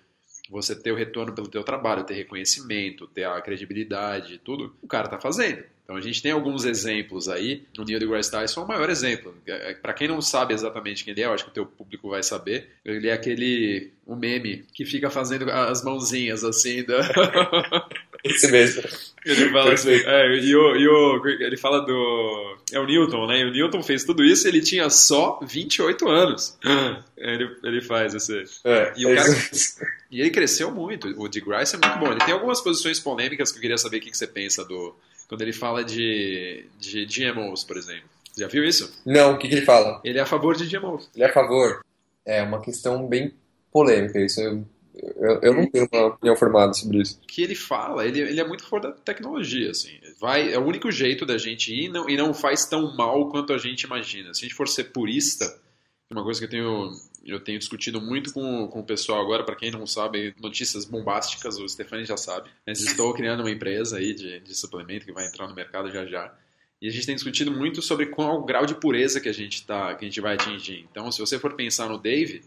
você 0.49 0.75
ter 0.75 0.91
o 0.91 0.97
retorno 0.97 1.35
pelo 1.35 1.49
teu 1.49 1.63
trabalho, 1.63 2.05
ter 2.05 2.15
reconhecimento, 2.15 3.07
ter 3.09 3.25
a 3.25 3.39
credibilidade, 3.43 4.39
tudo, 4.39 4.75
o 4.81 4.87
cara 4.87 5.05
está 5.05 5.21
fazendo. 5.21 5.65
Então 5.93 5.97
a 5.99 6.01
gente 6.01 6.23
tem 6.23 6.33
alguns 6.33 6.65
exemplos 6.65 7.29
aí. 7.29 7.65
O 7.79 7.85
Neil 7.85 8.01
deGrasse 8.01 8.31
Tyson 8.31 8.63
é 8.63 8.65
o 8.65 8.69
maior 8.69 8.89
exemplo. 8.89 9.35
É, 9.47 9.75
para 9.75 9.93
quem 9.93 10.09
não 10.09 10.23
sabe 10.23 10.55
exatamente 10.55 11.05
quem 11.05 11.13
ele 11.13 11.21
é, 11.21 11.27
eu 11.27 11.35
acho 11.35 11.45
que 11.45 11.51
o 11.51 11.53
teu 11.53 11.67
público 11.67 12.09
vai 12.09 12.23
saber. 12.23 12.71
Ele 12.83 13.09
é 13.09 13.13
aquele 13.13 13.93
o 14.07 14.17
meme 14.17 14.65
que 14.73 14.87
fica 14.87 15.11
fazendo 15.11 15.51
as 15.51 15.85
mãozinhas 15.85 16.45
assim 16.45 16.83
da 16.83 16.99
Esse 18.25 18.51
mesmo. 18.51 18.83
Ele 19.27 19.51
fala 19.51 19.73
assim, 19.73 19.91
é, 19.91 20.39
e 20.39 20.55
o, 20.55 20.77
e 20.77 20.89
o, 20.89 21.27
ele 21.27 21.57
fala 21.57 21.81
do. 21.81 22.57
É 22.73 22.79
o 22.79 22.87
Newton, 22.87 23.27
né? 23.27 23.41
E 23.41 23.45
o 23.45 23.51
Newton 23.51 23.83
fez 23.83 24.05
tudo 24.05 24.25
isso 24.25 24.47
e 24.47 24.51
ele 24.51 24.61
tinha 24.61 24.89
só 24.89 25.41
28 25.43 26.09
anos. 26.09 26.57
ele, 27.17 27.57
ele 27.65 27.83
faz 27.83 28.15
esse. 28.15 28.45
É, 28.65 28.93
e, 28.97 29.05
o 29.05 29.15
cara, 29.15 29.29
e 30.11 30.21
ele 30.21 30.31
cresceu 30.31 30.71
muito. 30.71 31.09
O 31.21 31.29
DeGrasse 31.29 31.75
é 31.75 31.79
muito 31.85 31.99
bom. 31.99 32.13
Ele 32.13 32.25
tem 32.25 32.33
algumas 32.33 32.61
posições 32.61 33.01
polêmicas 33.01 33.51
que 33.51 33.59
eu 33.59 33.63
queria 33.63 33.79
saber 33.79 33.99
o 33.99 34.01
que 34.01 34.17
você 34.17 34.27
pensa 34.27 34.65
do. 34.65 34.95
Quando 35.33 35.41
ele 35.41 35.53
fala 35.55 35.83
de, 35.83 36.67
de 36.79 37.07
GMOs, 37.07 37.65
por 37.65 37.79
exemplo. 37.79 38.05
Já 38.37 38.49
viu 38.49 38.63
isso? 38.63 39.01
Não, 39.07 39.33
o 39.33 39.39
que, 39.39 39.49
que 39.49 39.55
ele 39.55 39.65
fala? 39.65 39.99
Ele 40.05 40.19
é 40.19 40.21
a 40.21 40.27
favor 40.27 40.55
de 40.55 40.67
GMOs. 40.67 41.09
Ele 41.15 41.25
é 41.25 41.27
a 41.27 41.33
favor. 41.33 41.83
É 42.23 42.43
uma 42.43 42.61
questão 42.61 43.09
bem 43.09 43.33
polêmica. 43.73 44.21
Isso 44.21 44.43
eu 44.43 44.63
eu, 44.95 45.41
eu 45.41 45.55
não 45.55 45.67
tenho 45.71 45.89
uma 45.91 46.09
opinião 46.09 46.37
formada 46.37 46.75
sobre 46.75 47.01
isso. 47.01 47.19
que 47.27 47.43
ele 47.43 47.55
fala, 47.55 48.07
ele, 48.07 48.21
ele 48.21 48.39
é 48.39 48.47
muito 48.47 48.63
fora 48.63 48.89
da 48.89 48.93
tecnologia, 48.93 49.71
assim. 49.71 49.99
Vai, 50.21 50.53
é 50.53 50.59
o 50.59 50.67
único 50.67 50.91
jeito 50.91 51.25
da 51.25 51.39
gente 51.39 51.73
ir 51.73 51.89
não, 51.89 52.11
e 52.11 52.15
não 52.15 52.35
faz 52.35 52.67
tão 52.67 52.95
mal 52.95 53.31
quanto 53.31 53.55
a 53.55 53.59
gente 53.59 53.85
imagina. 53.85 54.35
Se 54.35 54.41
a 54.41 54.43
gente 54.43 54.55
for 54.55 54.69
ser 54.69 54.93
purista, 54.93 55.59
uma 56.11 56.23
coisa 56.23 56.41
que 56.41 56.45
eu 56.45 56.51
tenho, 56.51 56.91
eu 57.25 57.41
tenho 57.41 57.59
discutido 57.59 58.01
muito 58.01 58.33
com, 58.33 58.69
com 58.69 58.81
o 58.81 58.85
pessoal 58.85 59.21
agora, 59.21 59.45
para 59.45 59.57
quem 59.57 59.71
não 59.71 59.87
sabe, 59.87 60.35
notícias 60.41 60.85
bombásticas, 60.85 61.59
o 61.59 61.69
Stefani 61.69 62.05
já 62.05 62.17
sabe. 62.17 62.51
Mas 62.67 62.81
estou 62.83 63.13
criando 63.15 63.41
uma 63.41 63.51
empresa 63.51 63.99
aí 63.99 64.15
de, 64.15 64.41
de 64.41 64.55
suplemento 64.55 65.07
que 65.07 65.13
vai 65.13 65.27
entrar 65.27 65.49
no 65.49 65.55
mercado 65.55 65.91
já 65.91 66.07
já. 66.07 66.35
E 66.81 66.89
a 66.89 66.91
gente 66.91 67.07
tem 67.07 67.15
discutido 67.15 67.53
muito 67.53 67.81
sobre 67.81 68.07
qual 68.07 68.41
o 68.41 68.45
grau 68.45 68.67
de 68.67 68.75
pureza 68.75 69.21
que 69.21 69.29
a 69.29 69.33
gente, 69.33 69.65
tá, 69.65 69.95
que 69.95 70.05
a 70.05 70.09
gente 70.09 70.21
vai 70.21 70.35
atingir. 70.35 70.87
Então, 70.91 71.13
se 71.13 71.21
você 71.21 71.39
for 71.39 71.55
pensar 71.55 71.89
no 71.89 71.97
Dave, 71.97 72.43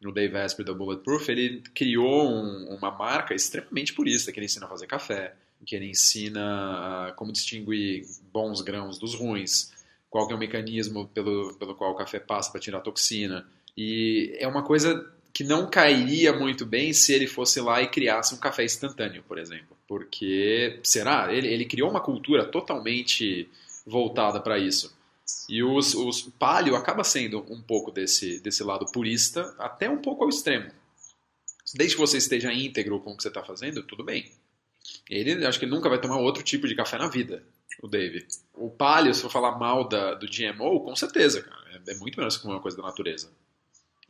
no 0.00 0.12
Dave 0.12 0.34
Asprey 0.38 0.64
da 0.64 0.72
Bulletproof, 0.72 1.28
ele 1.28 1.62
criou 1.74 2.26
um, 2.26 2.74
uma 2.74 2.90
marca 2.90 3.34
extremamente 3.34 3.92
purista, 3.92 4.32
que 4.32 4.38
ele 4.38 4.46
ensina 4.46 4.64
a 4.64 4.68
fazer 4.68 4.86
café, 4.86 5.34
que 5.66 5.74
ele 5.74 5.90
ensina 5.90 7.12
como 7.16 7.32
distinguir 7.32 8.06
bons 8.32 8.62
grãos 8.62 8.98
dos 8.98 9.14
ruins, 9.14 9.72
qual 10.08 10.30
é 10.30 10.34
o 10.34 10.38
mecanismo 10.38 11.08
pelo, 11.08 11.54
pelo 11.54 11.74
qual 11.74 11.92
o 11.92 11.96
café 11.96 12.18
passa 12.18 12.50
para 12.50 12.60
tirar 12.60 12.78
a 12.78 12.82
toxina. 12.82 13.46
E 13.76 14.36
é 14.38 14.48
uma 14.48 14.62
coisa 14.62 15.12
que 15.32 15.44
não 15.44 15.68
cairia 15.68 16.32
muito 16.32 16.64
bem 16.64 16.94
se 16.94 17.12
ele 17.12 17.26
fosse 17.26 17.60
lá 17.60 17.82
e 17.82 17.88
criasse 17.88 18.34
um 18.34 18.38
café 18.38 18.64
instantâneo, 18.64 19.22
por 19.22 19.38
exemplo. 19.38 19.76
Porque, 19.86 20.80
será? 20.82 21.32
Ele, 21.32 21.46
ele 21.48 21.66
criou 21.66 21.90
uma 21.90 22.00
cultura 22.00 22.44
totalmente 22.46 23.48
voltada 23.86 24.40
para 24.40 24.58
isso. 24.58 24.96
E 25.48 25.62
os, 25.62 25.94
os 25.94 26.22
palio 26.22 26.74
acaba 26.74 27.04
sendo 27.04 27.44
um 27.52 27.60
pouco 27.60 27.90
desse, 27.90 28.40
desse 28.40 28.62
lado 28.62 28.86
purista, 28.86 29.54
até 29.58 29.90
um 29.90 29.98
pouco 29.98 30.24
ao 30.24 30.30
extremo. 30.30 30.70
Desde 31.74 31.96
que 31.96 32.00
você 32.00 32.16
esteja 32.16 32.52
íntegro 32.52 33.00
com 33.00 33.12
o 33.12 33.16
que 33.16 33.22
você 33.22 33.28
está 33.28 33.42
fazendo, 33.42 33.82
tudo 33.82 34.04
bem. 34.04 34.32
Ele, 35.10 35.44
acho 35.44 35.58
que 35.58 35.64
ele 35.64 35.74
nunca 35.74 35.88
vai 35.88 36.00
tomar 36.00 36.16
outro 36.18 36.42
tipo 36.42 36.66
de 36.66 36.74
café 36.74 36.96
na 36.96 37.08
vida, 37.08 37.42
o 37.82 37.88
Dave. 37.88 38.26
O 38.54 38.70
palio, 38.70 39.12
se 39.12 39.20
for 39.20 39.30
falar 39.30 39.58
mal 39.58 39.86
da, 39.88 40.14
do 40.14 40.26
GMO, 40.26 40.80
com 40.80 40.96
certeza, 40.96 41.42
cara. 41.42 41.82
É, 41.86 41.92
é 41.92 41.94
muito 41.96 42.16
melhor 42.16 42.30
que 42.30 42.46
uma 42.46 42.60
coisa 42.60 42.76
da 42.76 42.84
natureza. 42.84 43.30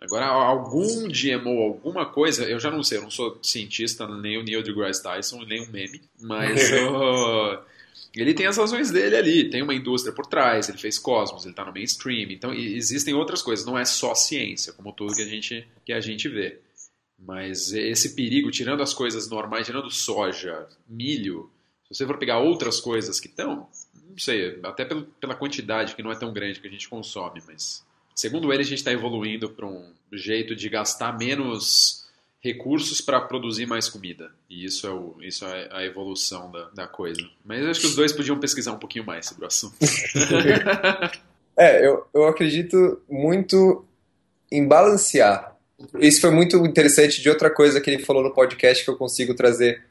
Agora, 0.00 0.26
algum 0.26 1.09
GMO, 1.09 1.62
alguma 1.62 2.05
coisa, 2.05 2.45
eu 2.45 2.61
já 2.61 2.71
não 2.71 2.83
sei, 2.83 2.99
eu 2.99 3.03
não 3.03 3.11
sou 3.11 3.38
cientista, 3.43 4.07
nem 4.07 4.38
o 4.38 4.43
Neil 4.43 4.62
deGrasse 4.62 5.03
Tyson, 5.03 5.43
nem 5.45 5.62
o 5.62 5.73
meme, 5.73 6.03
mas 6.21 6.71
ele 8.15 8.35
tem 8.35 8.47
as 8.47 8.59
razões 8.59 8.91
dele 8.91 9.17
ali, 9.17 9.49
tem 9.49 9.62
uma 9.62 9.75
indústria 9.75 10.15
por 10.15 10.26
trás, 10.26 10.69
ele 10.69 10.76
fez 10.76 10.99
Cosmos, 10.99 11.45
ele 11.45 11.53
está 11.53 11.65
no 11.65 11.73
mainstream, 11.73 12.31
então 12.31 12.53
existem 12.53 13.15
outras 13.15 13.41
coisas, 13.41 13.65
não 13.65 13.79
é 13.79 13.87
só 13.87 14.15
ciência, 14.15 14.75
como 14.75 14.93
tudo 14.93 15.15
que 15.15 15.23
a 15.23 15.26
gente, 15.26 15.67
que 15.85 15.93
a 15.95 16.00
gente 16.00 16.29
vê. 16.29 16.59
Mas 17.19 17.73
esse 17.73 18.15
perigo, 18.15 18.50
tirando 18.50 18.83
as 18.83 18.93
coisas 18.93 19.31
normais, 19.31 19.67
tirando 19.67 19.91
soja, 19.91 20.69
milho, 20.87 21.50
se 21.88 21.95
você 21.95 22.07
for 22.07 22.19
pegar 22.19 22.41
outras 22.41 22.81
coisas 22.81 23.19
que 23.19 23.29
estão, 23.29 23.67
não 23.95 24.19
sei, 24.19 24.61
até 24.62 24.85
pela 24.85 25.35
quantidade 25.35 25.95
que 25.95 26.03
não 26.03 26.12
é 26.12 26.17
tão 26.17 26.35
grande 26.35 26.61
que 26.61 26.69
a 26.69 26.71
gente 26.71 26.87
consome, 26.87 27.43
mas 27.47 27.83
segundo 28.17 28.53
ele 28.53 28.63
a 28.63 28.67
gente 28.67 28.79
está 28.79 28.91
evoluindo 28.91 29.51
para 29.51 29.67
um 29.67 29.93
jeito 30.11 30.57
de 30.57 30.69
gastar 30.71 31.17
menos 31.17 32.07
recursos 32.41 33.01
para 33.01 33.21
produzir 33.21 33.67
mais 33.67 33.89
comida. 33.89 34.31
E 34.49 34.65
isso 34.65 34.87
é, 34.87 34.91
o, 34.91 35.17
isso 35.21 35.45
é 35.45 35.69
a 35.71 35.85
evolução 35.85 36.51
da, 36.51 36.69
da 36.75 36.87
coisa. 36.87 37.21
Mas 37.45 37.63
eu 37.63 37.71
acho 37.71 37.81
que 37.81 37.87
os 37.87 37.97
dois 37.97 38.13
podiam 38.13 38.39
pesquisar 38.39 38.73
um 38.73 38.79
pouquinho 38.79 39.05
mais 39.05 39.27
sobre 39.27 39.45
o 39.45 39.47
assunto. 39.47 39.75
é, 41.57 41.87
eu, 41.87 42.07
eu 42.15 42.27
acredito 42.27 43.03
muito 43.09 43.85
em 44.51 44.67
balancear. 44.67 45.55
Isso 45.99 46.21
foi 46.21 46.31
muito 46.31 46.57
interessante 46.65 47.21
de 47.21 47.29
outra 47.29 47.51
coisa 47.51 47.81
que 47.81 47.91
ele 47.91 48.03
falou 48.03 48.23
no 48.23 48.33
podcast 48.33 48.83
que 48.83 48.91
eu 48.91 48.97
consigo 48.97 49.35
trazer 49.35 49.83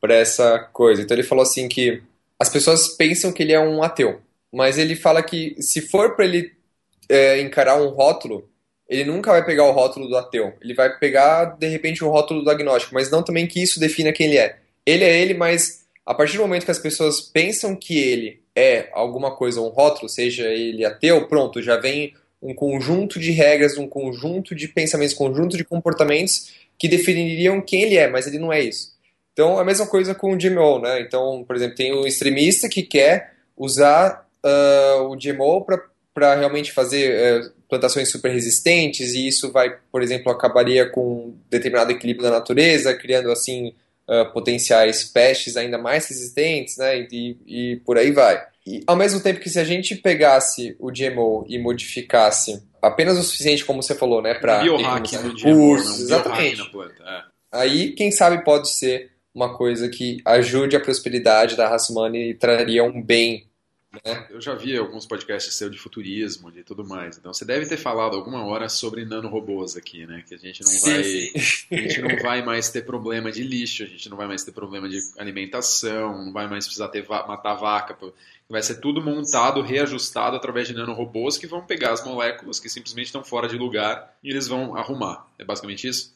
para 0.00 0.14
essa 0.14 0.58
coisa. 0.72 1.02
Então 1.02 1.14
ele 1.16 1.26
falou 1.26 1.42
assim 1.42 1.68
que 1.68 2.00
as 2.38 2.48
pessoas 2.48 2.88
pensam 2.88 3.32
que 3.32 3.42
ele 3.42 3.52
é 3.52 3.60
um 3.60 3.82
ateu, 3.82 4.20
mas 4.52 4.78
ele 4.78 4.94
fala 4.94 5.22
que 5.22 5.56
se 5.60 5.80
for 5.82 6.14
para 6.14 6.24
ele 6.24 6.53
é, 7.08 7.40
encarar 7.40 7.80
um 7.80 7.88
rótulo, 7.88 8.48
ele 8.88 9.04
nunca 9.04 9.30
vai 9.30 9.44
pegar 9.44 9.64
o 9.64 9.72
rótulo 9.72 10.08
do 10.08 10.16
ateu. 10.16 10.52
Ele 10.60 10.74
vai 10.74 10.98
pegar, 10.98 11.56
de 11.58 11.68
repente, 11.68 12.04
o 12.04 12.10
rótulo 12.10 12.42
do 12.42 12.50
agnóstico, 12.50 12.94
mas 12.94 13.10
não 13.10 13.22
também 13.22 13.46
que 13.46 13.62
isso 13.62 13.80
defina 13.80 14.12
quem 14.12 14.26
ele 14.26 14.38
é. 14.38 14.58
Ele 14.84 15.04
é 15.04 15.20
ele, 15.20 15.34
mas 15.34 15.84
a 16.04 16.14
partir 16.14 16.36
do 16.36 16.42
momento 16.42 16.64
que 16.64 16.70
as 16.70 16.78
pessoas 16.78 17.20
pensam 17.20 17.74
que 17.74 17.98
ele 17.98 18.42
é 18.54 18.88
alguma 18.92 19.34
coisa, 19.34 19.60
um 19.60 19.68
rótulo, 19.68 20.08
seja 20.08 20.46
ele 20.48 20.84
ateu, 20.84 21.26
pronto, 21.26 21.62
já 21.62 21.76
vem 21.76 22.14
um 22.42 22.54
conjunto 22.54 23.18
de 23.18 23.30
regras, 23.30 23.78
um 23.78 23.88
conjunto 23.88 24.54
de 24.54 24.68
pensamentos, 24.68 25.14
um 25.14 25.18
conjunto 25.18 25.56
de 25.56 25.64
comportamentos 25.64 26.52
que 26.78 26.86
definiriam 26.86 27.60
quem 27.62 27.82
ele 27.82 27.96
é, 27.96 28.06
mas 28.06 28.26
ele 28.26 28.38
não 28.38 28.52
é 28.52 28.60
isso. 28.60 28.92
Então, 29.32 29.58
a 29.58 29.64
mesma 29.64 29.86
coisa 29.86 30.14
com 30.14 30.32
o 30.32 30.36
GMO, 30.36 30.78
né? 30.78 31.00
Então, 31.00 31.42
por 31.44 31.56
exemplo, 31.56 31.74
tem 31.74 31.92
o 31.92 32.06
extremista 32.06 32.68
que 32.68 32.82
quer 32.82 33.32
usar 33.56 34.28
uh, 34.44 35.02
o 35.10 35.16
GMO 35.16 35.64
para 35.64 35.82
realmente 36.20 36.72
fazer 36.72 37.42
uh, 37.42 37.52
plantações 37.68 38.08
super 38.08 38.30
resistentes 38.30 39.14
e 39.14 39.26
isso 39.26 39.50
vai, 39.50 39.76
por 39.90 40.02
exemplo, 40.02 40.30
acabaria 40.30 40.88
com 40.88 41.00
um 41.00 41.38
determinado 41.50 41.90
equilíbrio 41.90 42.28
da 42.28 42.38
natureza, 42.38 42.94
criando 42.94 43.30
assim 43.30 43.74
uh, 44.08 44.32
potenciais 44.32 45.04
pestes 45.04 45.56
ainda 45.56 45.78
mais 45.78 46.06
resistentes, 46.08 46.76
né? 46.76 47.06
E, 47.10 47.36
e 47.46 47.76
por 47.84 47.98
aí 47.98 48.12
vai. 48.12 48.42
E, 48.66 48.82
ao 48.86 48.96
mesmo 48.96 49.20
tempo 49.20 49.40
que 49.40 49.50
se 49.50 49.58
a 49.58 49.64
gente 49.64 49.94
pegasse 49.96 50.76
o 50.78 50.90
GMO 50.90 51.44
e 51.48 51.58
modificasse 51.58 52.62
apenas 52.80 53.18
o 53.18 53.22
suficiente, 53.22 53.64
como 53.64 53.82
você 53.82 53.94
falou, 53.94 54.22
né, 54.22 54.34
para 54.34 54.60
biohack 54.60 55.16
no 55.18 55.34
GMO, 55.34 55.76
exatamente. 55.76 56.58
Na 56.58 56.66
planta, 56.66 57.02
é. 57.02 57.22
Aí, 57.52 57.92
quem 57.92 58.10
sabe 58.10 58.42
pode 58.44 58.70
ser 58.70 59.10
uma 59.34 59.56
coisa 59.56 59.88
que 59.88 60.18
ajude 60.24 60.76
a 60.76 60.80
prosperidade 60.80 61.56
da 61.56 61.68
raça 61.68 61.92
humana 61.92 62.16
e 62.16 62.34
traria 62.34 62.84
um 62.84 63.02
bem 63.02 63.46
né? 64.04 64.26
Eu 64.30 64.40
já 64.40 64.54
vi 64.54 64.76
alguns 64.76 65.06
podcasts 65.06 65.54
seu 65.54 65.70
de 65.70 65.78
futurismo 65.78 66.50
e 66.54 66.62
tudo 66.62 66.84
mais. 66.84 67.18
Então 67.18 67.32
você 67.32 67.44
deve 67.44 67.66
ter 67.66 67.76
falado 67.76 68.16
alguma 68.16 68.44
hora 68.44 68.68
sobre 68.68 69.04
nanorobôs 69.04 69.76
aqui, 69.76 70.06
né? 70.06 70.22
Que 70.26 70.34
a 70.34 70.38
gente 70.38 70.62
não 70.62 70.70
vai, 70.80 71.04
sim, 71.04 71.38
sim. 71.38 71.66
a 71.70 71.76
gente 71.76 72.02
não 72.02 72.16
vai 72.22 72.44
mais 72.44 72.70
ter 72.70 72.82
problema 72.82 73.30
de 73.30 73.42
lixo, 73.42 73.82
a 73.82 73.86
gente 73.86 74.08
não 74.08 74.16
vai 74.16 74.26
mais 74.26 74.44
ter 74.44 74.52
problema 74.52 74.88
de 74.88 74.98
alimentação, 75.18 76.24
não 76.24 76.32
vai 76.32 76.48
mais 76.48 76.64
precisar 76.64 76.88
ter 76.88 77.06
matar 77.08 77.54
vaca. 77.54 77.96
Vai 78.48 78.62
ser 78.62 78.80
tudo 78.80 79.02
montado, 79.02 79.62
reajustado 79.62 80.36
através 80.36 80.68
de 80.68 80.74
nanorobôs 80.74 81.38
que 81.38 81.46
vão 81.46 81.64
pegar 81.64 81.92
as 81.92 82.04
moléculas 82.04 82.60
que 82.60 82.68
simplesmente 82.68 83.06
estão 83.06 83.24
fora 83.24 83.48
de 83.48 83.56
lugar 83.56 84.14
e 84.22 84.30
eles 84.30 84.46
vão 84.46 84.76
arrumar. 84.76 85.26
É 85.38 85.44
basicamente 85.44 85.88
isso? 85.88 86.12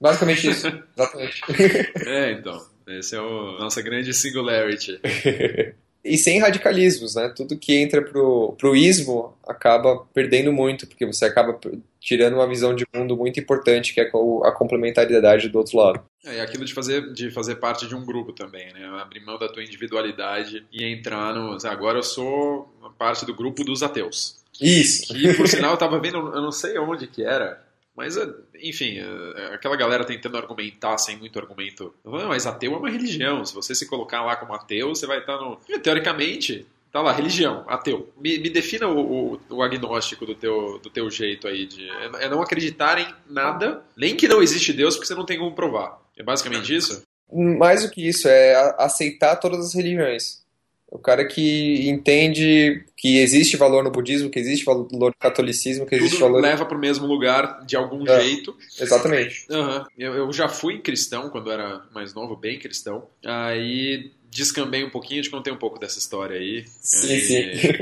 Basicamente 0.00 0.48
isso, 0.48 0.66
exatamente. 0.96 1.42
É, 2.06 2.32
então. 2.32 2.74
Essa 2.86 3.16
é 3.16 3.18
a 3.18 3.22
nossa 3.60 3.80
grande 3.80 4.12
singularity. 4.12 5.00
e 6.04 6.18
sem 6.18 6.38
radicalismos, 6.38 7.14
né? 7.14 7.32
Tudo 7.34 7.56
que 7.56 7.74
entra 7.74 8.02
pro, 8.02 8.54
pro 8.58 8.76
ismo 8.76 9.34
acaba 9.46 10.04
perdendo 10.12 10.52
muito, 10.52 10.86
porque 10.86 11.06
você 11.06 11.24
acaba 11.24 11.58
tirando 11.98 12.34
uma 12.34 12.46
visão 12.46 12.74
de 12.74 12.86
mundo 12.94 13.16
muito 13.16 13.40
importante, 13.40 13.94
que 13.94 14.00
é 14.00 14.10
a 14.44 14.52
complementariedade 14.52 15.48
do 15.48 15.58
outro 15.58 15.78
lado. 15.78 16.04
É, 16.24 16.42
aquilo 16.42 16.64
de 16.64 16.74
fazer, 16.74 17.12
de 17.12 17.30
fazer 17.30 17.56
parte 17.56 17.86
de 17.86 17.94
um 17.94 18.04
grupo 18.04 18.32
também, 18.32 18.72
né? 18.74 18.86
Abrir 19.00 19.24
mão 19.24 19.38
da 19.38 19.48
tua 19.48 19.64
individualidade 19.64 20.66
e 20.70 20.84
entrar 20.84 21.34
no... 21.34 21.56
Agora 21.66 21.98
eu 21.98 22.02
sou 22.02 22.68
parte 22.98 23.24
do 23.24 23.34
grupo 23.34 23.64
dos 23.64 23.82
ateus. 23.82 24.36
Isso! 24.60 25.16
E, 25.16 25.34
por 25.34 25.48
sinal, 25.48 25.72
eu 25.72 25.76
tava 25.76 25.98
vendo, 25.98 26.18
eu 26.18 26.42
não 26.42 26.52
sei 26.52 26.78
onde 26.78 27.06
que 27.06 27.24
era, 27.24 27.60
mas, 27.96 28.16
eh, 28.16 28.28
enfim, 28.60 28.98
eh, 28.98 29.54
aquela 29.54 29.76
galera 29.76 30.04
tentando 30.04 30.36
argumentar 30.36 30.98
sem 30.98 31.16
muito 31.16 31.38
argumento. 31.38 31.94
Mas 32.04 32.46
ateu 32.46 32.74
é 32.74 32.76
uma 32.76 32.90
religião. 32.90 33.44
Se 33.44 33.54
você 33.54 33.74
se 33.74 33.86
colocar 33.86 34.22
lá 34.22 34.36
como 34.36 34.52
ateu, 34.52 34.88
você 34.88 35.06
vai 35.06 35.20
estar 35.20 35.36
no. 35.36 35.56
Teoricamente, 35.80 36.66
tá 36.90 37.00
lá, 37.00 37.12
religião, 37.12 37.64
ateu. 37.68 38.12
Me, 38.20 38.38
me 38.38 38.50
defina 38.50 38.88
o, 38.88 39.34
o, 39.34 39.40
o, 39.48 39.62
agnóstico 39.62 40.26
do 40.26 40.34
teu, 40.34 40.80
do 40.82 40.90
teu 40.90 41.08
jeito 41.08 41.46
aí. 41.46 41.66
De, 41.66 41.88
é, 41.88 42.24
é 42.24 42.28
não 42.28 42.42
acreditar 42.42 42.98
em 42.98 43.14
nada, 43.28 43.82
nem 43.96 44.16
que 44.16 44.26
não 44.26 44.42
existe 44.42 44.72
Deus, 44.72 44.96
porque 44.96 45.06
você 45.06 45.14
não 45.14 45.26
tem 45.26 45.38
como 45.38 45.54
provar. 45.54 46.00
É 46.16 46.22
basicamente 46.22 46.74
isso? 46.74 47.02
Mais 47.32 47.82
do 47.82 47.90
que 47.90 48.06
isso, 48.06 48.28
é 48.28 48.74
aceitar 48.78 49.36
todas 49.36 49.66
as 49.66 49.74
religiões. 49.74 50.42
O 50.88 50.98
cara 50.98 51.24
que 51.24 51.88
entende 51.88 52.84
que 53.04 53.18
existe 53.18 53.58
valor 53.58 53.84
no 53.84 53.90
budismo, 53.90 54.30
que 54.30 54.38
existe 54.38 54.64
valor 54.64 54.88
no 54.90 55.12
catolicismo, 55.12 55.84
que 55.84 55.94
existe 55.94 56.16
Tudo 56.16 56.22
valor. 56.28 56.40
leva 56.40 56.64
para 56.64 56.74
o 56.74 56.80
mesmo 56.80 57.06
lugar 57.06 57.62
de 57.66 57.76
algum 57.76 58.02
é, 58.08 58.22
jeito. 58.22 58.56
Exatamente. 58.80 59.44
Uhum. 59.50 59.84
Eu, 59.98 60.14
eu, 60.14 60.32
já 60.32 60.48
fui 60.48 60.78
cristão 60.78 61.28
quando 61.28 61.52
era 61.52 61.84
mais 61.92 62.14
novo, 62.14 62.34
bem 62.34 62.58
cristão. 62.58 63.06
Aí 63.22 64.10
descambei 64.30 64.82
um 64.82 64.88
pouquinho, 64.88 65.20
te 65.20 65.28
contei 65.28 65.52
um 65.52 65.58
pouco 65.58 65.78
dessa 65.78 65.98
história 65.98 66.38
aí. 66.38 66.64
Sim, 66.80 67.12
e... 67.12 67.20
sim. 67.20 67.72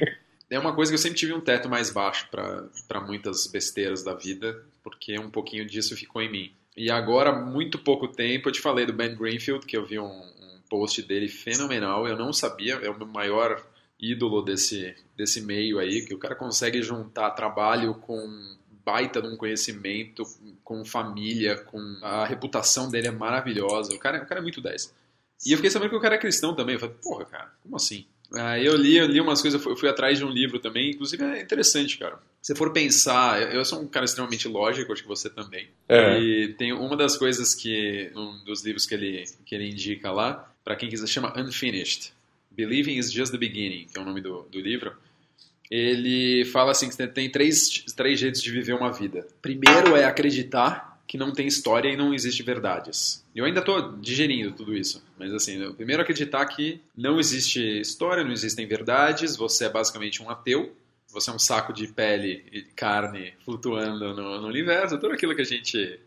É 0.51 0.59
uma 0.59 0.75
coisa 0.75 0.91
que 0.91 0.97
eu 0.97 0.99
sempre 0.99 1.17
tive 1.17 1.33
um 1.33 1.41
teto 1.41 1.69
mais 1.69 1.89
baixo 1.89 2.29
para 2.29 3.01
muitas 3.01 3.47
besteiras 3.47 4.03
da 4.03 4.15
vida, 4.15 4.61
porque 4.83 5.17
um 5.21 5.31
pouquinho 5.31 5.65
disso 5.65 5.97
ficou 5.97 6.21
em 6.21 6.31
mim. 6.31 6.53
E 6.77 6.91
agora, 6.91 7.33
muito 7.33 7.79
pouco 7.79 8.09
tempo, 8.09 8.49
eu 8.49 8.53
te 8.53 8.61
falei 8.61 8.85
do 8.85 8.93
Ben 8.93 9.15
Greenfield, 9.15 9.65
que 9.65 9.77
eu 9.77 9.87
vi 9.87 9.99
um, 9.99 10.33
post 10.73 11.03
dele 11.03 11.29
fenomenal. 11.29 12.09
Eu 12.09 12.17
não 12.17 12.33
sabia, 12.33 12.77
é 12.83 12.89
o 12.89 12.97
meu 12.97 13.07
maior 13.07 13.63
ídolo 14.03 14.43
desse, 14.43 14.95
desse 15.17 15.41
meio 15.41 15.79
aí, 15.79 16.05
que 16.05 16.13
o 16.13 16.19
cara 16.19 16.35
consegue 16.35 16.83
juntar 16.83 17.31
trabalho 17.31 17.95
com 17.95 18.19
baita 18.85 19.23
de 19.23 19.29
um 19.29 19.37
conhecimento, 19.37 20.25
com 20.65 20.85
família, 20.85 21.57
com 21.57 21.79
a 22.03 22.27
reputação 22.27 22.91
dele 22.91 23.07
é 23.07 23.13
maravilhosa. 23.13 23.95
O 23.95 23.99
cara, 23.99 24.21
o 24.21 24.27
cara 24.27 24.41
é 24.41 24.43
muito 24.43 24.61
10. 24.61 24.93
E 25.47 25.53
eu 25.53 25.57
fiquei 25.57 25.71
sabendo 25.71 25.91
que 25.91 25.97
o 25.97 26.01
cara 26.01 26.17
é 26.17 26.19
cristão 26.19 26.55
também. 26.55 26.75
Eu 26.75 26.81
falei, 26.81 26.97
porra, 27.01 27.25
cara, 27.25 27.53
como 27.63 27.77
assim? 27.77 28.05
Aí 28.35 28.65
eu 28.65 28.77
li, 28.77 28.97
eu 28.97 29.07
li 29.07 29.21
umas 29.21 29.43
coisas, 29.43 29.65
eu 29.65 29.77
fui 29.77 29.89
atrás 29.89 30.19
de 30.19 30.25
um 30.25 30.31
livro 30.31 30.59
também, 30.59 30.91
inclusive 30.91 31.23
é 31.23 31.41
interessante, 31.41 31.99
cara. 31.99 32.19
Se 32.41 32.55
for 32.55 32.73
pensar, 32.73 33.55
eu 33.55 33.65
sou 33.65 33.81
um 33.81 33.87
cara 33.87 34.05
extremamente 34.05 34.49
lógico, 34.49 34.93
acho 34.93 35.03
que 35.03 35.09
você 35.09 35.29
também. 35.29 35.69
É. 35.89 36.19
E 36.19 36.55
tem 36.55 36.73
uma 36.73 36.97
das 36.97 37.17
coisas 37.17 37.55
que, 37.55 38.11
um 38.17 38.43
dos 38.45 38.65
livros 38.65 38.87
que 38.87 38.95
ele, 38.95 39.25
que 39.45 39.55
ele 39.55 39.71
indica 39.71 40.11
lá, 40.11 40.51
para 40.65 40.75
quem 40.77 40.89
quiser, 40.89 41.07
chama 41.07 41.39
Unfinished. 41.39 42.13
Believing 42.57 42.99
is 42.99 43.13
just 43.13 43.33
the 43.33 43.39
beginning, 43.39 43.87
que 43.87 43.99
é 43.99 44.03
o 44.03 44.05
nome 44.05 44.21
do, 44.21 44.43
do 44.51 44.61
livro. 44.61 44.93
Ele 45.71 46.45
fala 46.47 46.73
assim 46.73 46.89
que 46.89 47.07
tem 47.09 47.31
três, 47.31 47.85
três 47.97 48.21
jeitos 48.21 48.43
de 48.43 48.51
viver 48.51 48.75
uma 48.75 48.93
vida. 48.93 49.27
Primeiro 49.41 49.97
é 49.97 50.05
acreditar 50.05 50.93
que 51.07 51.19
não 51.19 51.33
tem 51.33 51.47
história 51.47 51.91
e 51.91 51.97
não 51.97 52.15
existe 52.15 52.43
verdades. 52.43 53.25
Eu 53.35 53.45
ainda 53.45 53.61
estou 53.61 53.97
digerindo 53.99 54.53
tudo 54.53 54.75
isso, 54.77 55.05
mas 55.19 55.33
assim, 55.33 55.73
primeiro 55.75 56.03
acreditar 56.03 56.45
que 56.47 56.81
não 56.97 57.19
existe 57.19 57.81
história, 57.81 58.25
não 58.25 58.33
existem 58.33 58.67
verdades, 58.67 59.37
você 59.37 59.67
é 59.67 59.69
basicamente 59.69 60.23
um 60.23 60.31
ateu, 60.31 60.75
você 61.09 61.31
é 61.31 61.33
um 61.33 61.39
saco 61.39 61.73
de 61.73 61.87
pele 61.87 62.45
e 62.51 62.63
carne 62.63 63.35
flutuando 63.45 64.15
no, 64.15 64.41
no 64.41 64.47
universo, 64.47 64.99
tudo 64.99 65.13
aquilo 65.13 65.35
que 65.35 65.43
a 65.43 65.45
gente, 65.45 65.99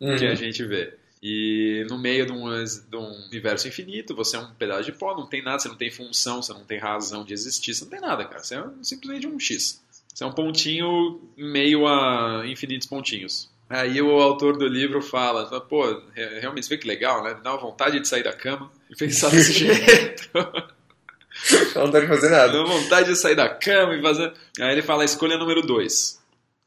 uhum. 0.00 0.16
que 0.16 0.26
a 0.26 0.34
gente 0.34 0.64
vê. 0.64 0.94
E 1.22 1.84
no 1.88 1.98
meio 1.98 2.24
de 2.24 2.32
um, 2.32 2.64
de 2.64 2.96
um, 2.96 3.26
universo 3.26 3.68
infinito, 3.68 4.14
você 4.14 4.36
é 4.36 4.38
um 4.38 4.54
pedaço 4.54 4.84
de 4.84 4.92
pó, 4.92 5.14
não 5.14 5.26
tem 5.26 5.42
nada, 5.42 5.58
você 5.58 5.68
não 5.68 5.76
tem 5.76 5.90
função, 5.90 6.42
você 6.42 6.52
não 6.52 6.64
tem 6.64 6.78
razão 6.78 7.24
de 7.24 7.34
existir, 7.34 7.74
você 7.74 7.84
não 7.84 7.90
tem 7.90 8.00
nada, 8.00 8.24
cara. 8.24 8.42
Você 8.42 8.54
é 8.54 8.64
simplesmente 8.82 9.26
um 9.26 9.38
X. 9.38 9.82
Você 10.14 10.24
é 10.24 10.26
um 10.26 10.32
pontinho 10.32 11.20
meio 11.36 11.86
a 11.86 12.42
infinitos 12.46 12.88
pontinhos. 12.88 13.50
Aí 13.68 14.00
o 14.02 14.18
autor 14.18 14.56
do 14.56 14.66
livro 14.66 15.00
fala, 15.00 15.60
pô, 15.60 16.02
realmente 16.14 16.66
você 16.66 16.74
vê 16.74 16.78
que 16.78 16.88
legal, 16.88 17.22
né? 17.22 17.38
Dá 17.42 17.52
uma 17.52 17.60
vontade 17.60 18.00
de 18.00 18.08
sair 18.08 18.24
da 18.24 18.32
cama 18.32 18.70
e 18.90 18.96
pensar 18.96 19.30
desse 19.30 19.52
jeito. 19.52 20.30
Não 20.34 21.86
vontade 21.86 22.06
de 22.06 22.12
fazer 22.12 22.30
nada. 22.30 22.52
Dá 22.52 22.64
vontade 22.64 23.08
de 23.10 23.16
sair 23.16 23.36
da 23.36 23.48
cama 23.48 23.94
e 23.94 24.02
fazer. 24.02 24.32
Aí 24.58 24.72
ele 24.72 24.82
fala 24.82 25.02
a 25.02 25.04
escolha 25.04 25.38
número 25.38 25.62
dois, 25.62 26.20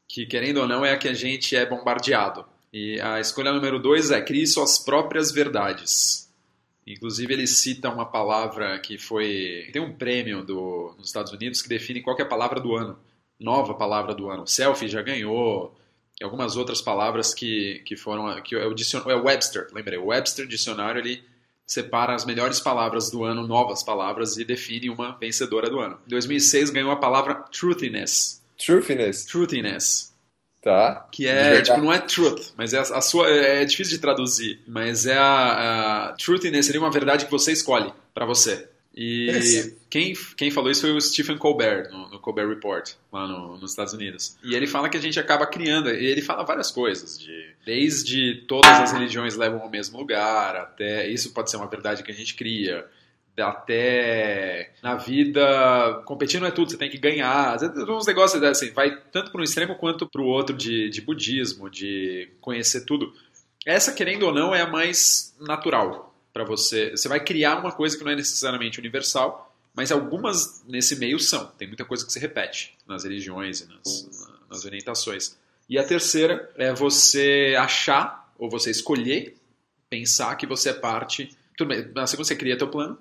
que 0.08 0.24
querendo 0.24 0.60
ou 0.60 0.68
não 0.68 0.84
é 0.84 0.92
a 0.92 0.96
que 0.96 1.08
a 1.08 1.12
gente 1.12 1.54
é 1.54 1.66
bombardeado. 1.66 2.46
E 2.74 3.00
a 3.00 3.20
escolha 3.20 3.52
número 3.52 3.78
dois 3.78 4.10
é 4.10 4.20
crie 4.20 4.44
suas 4.48 4.80
próprias 4.80 5.30
verdades. 5.30 6.28
Inclusive, 6.84 7.32
ele 7.32 7.46
cita 7.46 7.88
uma 7.88 8.04
palavra 8.04 8.76
que 8.80 8.98
foi. 8.98 9.70
Tem 9.72 9.80
um 9.80 9.94
prêmio 9.94 10.44
do, 10.44 10.92
nos 10.98 11.06
Estados 11.06 11.30
Unidos 11.30 11.62
que 11.62 11.68
define 11.68 12.02
qual 12.02 12.18
é 12.18 12.22
a 12.22 12.26
palavra 12.26 12.58
do 12.60 12.74
ano. 12.74 12.98
Nova 13.38 13.74
palavra 13.74 14.12
do 14.12 14.28
ano. 14.28 14.44
Selfie 14.44 14.88
já 14.88 15.02
ganhou. 15.02 15.72
E 16.20 16.24
algumas 16.24 16.56
outras 16.56 16.82
palavras 16.82 17.32
que, 17.32 17.80
que 17.86 17.96
foram. 17.96 18.42
que 18.42 18.56
é 18.56 18.66
o, 18.66 18.74
é 19.08 19.14
o 19.14 19.24
Webster, 19.24 19.68
lembrei. 19.72 19.98
O 20.00 20.06
Webster 20.06 20.44
Dicionário 20.44 21.00
ele 21.00 21.22
separa 21.64 22.12
as 22.12 22.24
melhores 22.24 22.58
palavras 22.58 23.08
do 23.08 23.22
ano, 23.22 23.46
novas 23.46 23.84
palavras, 23.84 24.36
e 24.36 24.44
define 24.44 24.90
uma 24.90 25.16
vencedora 25.16 25.70
do 25.70 25.78
ano. 25.78 25.96
Em 26.04 26.10
2006 26.10 26.70
ganhou 26.70 26.90
a 26.90 26.96
palavra 26.96 27.36
truthiness. 27.52 28.42
Truthiness? 28.58 29.24
Truthiness. 29.24 30.13
Tá. 30.64 31.06
Que 31.12 31.28
é, 31.28 31.60
tipo, 31.60 31.76
não 31.76 31.92
é 31.92 31.98
truth, 31.98 32.54
mas 32.56 32.72
é 32.72 32.78
a, 32.78 32.80
a, 32.80 33.00
sua. 33.02 33.28
É 33.28 33.66
difícil 33.66 33.96
de 33.96 34.00
traduzir, 34.00 34.60
mas 34.66 35.04
é 35.04 35.14
a, 35.14 36.06
a 36.06 36.12
truthiness 36.14 36.64
seria 36.64 36.80
uma 36.80 36.90
verdade 36.90 37.26
que 37.26 37.30
você 37.30 37.52
escolhe 37.52 37.92
para 38.14 38.24
você. 38.24 38.66
E 38.96 39.74
quem, 39.90 40.14
quem 40.36 40.50
falou 40.50 40.70
isso 40.70 40.82
foi 40.82 40.92
o 40.92 41.00
Stephen 41.00 41.36
Colbert, 41.36 41.90
no, 41.90 42.08
no 42.08 42.18
Colbert 42.18 42.48
Report, 42.48 42.92
lá 43.12 43.26
no, 43.26 43.58
nos 43.58 43.72
Estados 43.72 43.92
Unidos. 43.92 44.38
E 44.42 44.54
ele 44.54 44.66
fala 44.66 44.88
que 44.88 44.96
a 44.96 45.00
gente 45.00 45.20
acaba 45.20 45.46
criando, 45.46 45.90
e 45.90 46.06
ele 46.06 46.22
fala 46.22 46.44
várias 46.44 46.70
coisas, 46.70 47.18
de, 47.18 47.46
desde 47.66 48.44
todas 48.46 48.70
as 48.70 48.92
religiões 48.92 49.36
levam 49.36 49.60
ao 49.60 49.68
mesmo 49.68 49.98
lugar, 49.98 50.56
até 50.56 51.08
isso 51.08 51.34
pode 51.34 51.50
ser 51.50 51.56
uma 51.56 51.66
verdade 51.66 52.04
que 52.04 52.10
a 52.12 52.14
gente 52.14 52.34
cria, 52.34 52.86
até 53.42 54.72
na 54.82 54.94
vida, 54.94 56.02
competir 56.04 56.40
não 56.40 56.46
é 56.46 56.50
tudo, 56.50 56.70
você 56.70 56.76
tem 56.76 56.90
que 56.90 56.98
ganhar. 56.98 57.56
Uns 57.88 58.06
negócios 58.06 58.42
assim, 58.42 58.70
vai 58.70 58.96
tanto 59.12 59.30
para 59.30 59.40
um 59.40 59.44
extremo 59.44 59.74
quanto 59.76 60.08
para 60.08 60.22
o 60.22 60.26
outro 60.26 60.56
de, 60.56 60.88
de 60.88 61.00
budismo, 61.00 61.68
de 61.68 62.30
conhecer 62.40 62.84
tudo. 62.84 63.12
Essa, 63.66 63.92
querendo 63.92 64.24
ou 64.24 64.32
não, 64.32 64.54
é 64.54 64.60
a 64.60 64.66
mais 64.66 65.34
natural 65.40 66.14
para 66.32 66.44
você. 66.44 66.90
Você 66.90 67.08
vai 67.08 67.20
criar 67.20 67.58
uma 67.58 67.72
coisa 67.72 67.96
que 67.96 68.04
não 68.04 68.12
é 68.12 68.16
necessariamente 68.16 68.78
universal, 68.78 69.54
mas 69.74 69.90
algumas 69.90 70.62
nesse 70.68 70.96
meio 70.96 71.18
são. 71.18 71.46
Tem 71.58 71.66
muita 71.66 71.84
coisa 71.84 72.04
que 72.04 72.12
se 72.12 72.18
repete 72.18 72.76
nas 72.86 73.04
religiões 73.04 73.60
e 73.60 73.68
nas, 73.68 74.30
nas 74.48 74.64
orientações. 74.64 75.36
E 75.68 75.78
a 75.78 75.84
terceira 75.84 76.50
é 76.56 76.72
você 76.72 77.56
achar 77.58 78.32
ou 78.38 78.50
você 78.50 78.70
escolher 78.70 79.36
pensar 79.88 80.36
que 80.36 80.46
você 80.46 80.70
é 80.70 80.74
parte. 80.74 81.34
Tudo 81.56 81.68
bem, 81.68 81.90
assim 81.96 82.16
você 82.16 82.36
cria 82.36 82.58
teu 82.58 82.68
plano, 82.68 82.98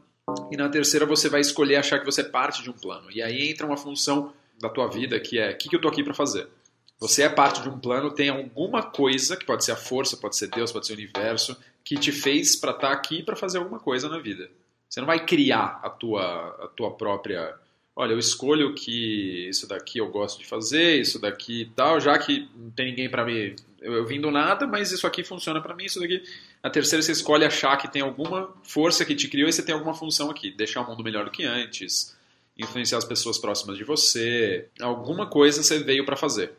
e 0.51 0.57
na 0.57 0.69
terceira 0.69 1.05
você 1.05 1.29
vai 1.29 1.41
escolher 1.41 1.77
achar 1.77 1.99
que 1.99 2.05
você 2.05 2.21
é 2.21 2.25
parte 2.25 2.61
de 2.61 2.69
um 2.69 2.73
plano. 2.73 3.09
E 3.11 3.21
aí 3.21 3.49
entra 3.49 3.65
uma 3.65 3.77
função 3.77 4.33
da 4.59 4.69
tua 4.69 4.87
vida 4.87 5.19
que 5.19 5.39
é: 5.39 5.51
o 5.51 5.57
que, 5.57 5.69
que 5.69 5.75
eu 5.75 5.81
tô 5.81 5.87
aqui 5.87 6.03
para 6.03 6.13
fazer? 6.13 6.47
Você 6.99 7.23
é 7.23 7.29
parte 7.29 7.61
de 7.61 7.69
um 7.69 7.77
plano, 7.77 8.11
tem 8.11 8.29
alguma 8.29 8.81
coisa, 8.81 9.35
que 9.35 9.45
pode 9.45 9.65
ser 9.65 9.73
a 9.73 9.75
força, 9.75 10.15
pode 10.15 10.37
ser 10.37 10.47
Deus, 10.47 10.71
pode 10.71 10.87
ser 10.87 10.93
o 10.93 10.95
universo, 10.95 11.57
que 11.83 11.97
te 11.97 12.11
fez 12.11 12.55
para 12.55 12.71
estar 12.71 12.87
tá 12.87 12.93
aqui 12.93 13.21
para 13.21 13.35
fazer 13.35 13.57
alguma 13.57 13.79
coisa 13.79 14.07
na 14.07 14.19
vida. 14.19 14.49
Você 14.89 14.99
não 15.01 15.07
vai 15.07 15.25
criar 15.25 15.81
a 15.83 15.89
tua, 15.89 16.23
a 16.63 16.67
tua 16.67 16.91
própria. 16.91 17.55
Olha, 17.95 18.13
eu 18.13 18.19
escolho 18.19 18.73
que 18.73 19.47
isso 19.47 19.67
daqui 19.67 19.99
eu 19.99 20.09
gosto 20.09 20.39
de 20.39 20.47
fazer, 20.47 20.99
isso 20.99 21.19
daqui 21.19 21.61
e 21.61 21.65
tal, 21.65 21.99
já 21.99 22.17
que 22.17 22.49
não 22.55 22.71
tem 22.71 22.87
ninguém 22.87 23.07
para 23.07 23.23
me. 23.23 23.55
Eu, 23.79 23.93
eu 23.93 24.05
vim 24.05 24.19
do 24.19 24.31
nada, 24.31 24.65
mas 24.65 24.91
isso 24.91 25.05
aqui 25.05 25.23
funciona 25.23 25.61
para 25.61 25.75
mim, 25.75 25.85
isso 25.85 25.99
daqui. 25.99 26.23
A 26.63 26.69
terceira 26.69 27.03
você 27.03 27.11
escolhe 27.11 27.45
achar 27.45 27.77
que 27.77 27.87
tem 27.87 28.01
alguma 28.01 28.49
força 28.63 29.05
que 29.05 29.13
te 29.13 29.27
criou 29.27 29.47
e 29.47 29.53
você 29.53 29.61
tem 29.61 29.75
alguma 29.75 29.93
função 29.93 30.31
aqui. 30.31 30.49
Deixar 30.49 30.81
o 30.81 30.87
mundo 30.87 31.03
melhor 31.03 31.25
do 31.25 31.31
que 31.31 31.43
antes, 31.43 32.15
influenciar 32.57 32.97
as 32.97 33.05
pessoas 33.05 33.37
próximas 33.37 33.77
de 33.77 33.83
você. 33.83 34.67
Alguma 34.81 35.27
coisa 35.27 35.61
você 35.61 35.77
veio 35.79 36.03
para 36.03 36.15
fazer. 36.15 36.51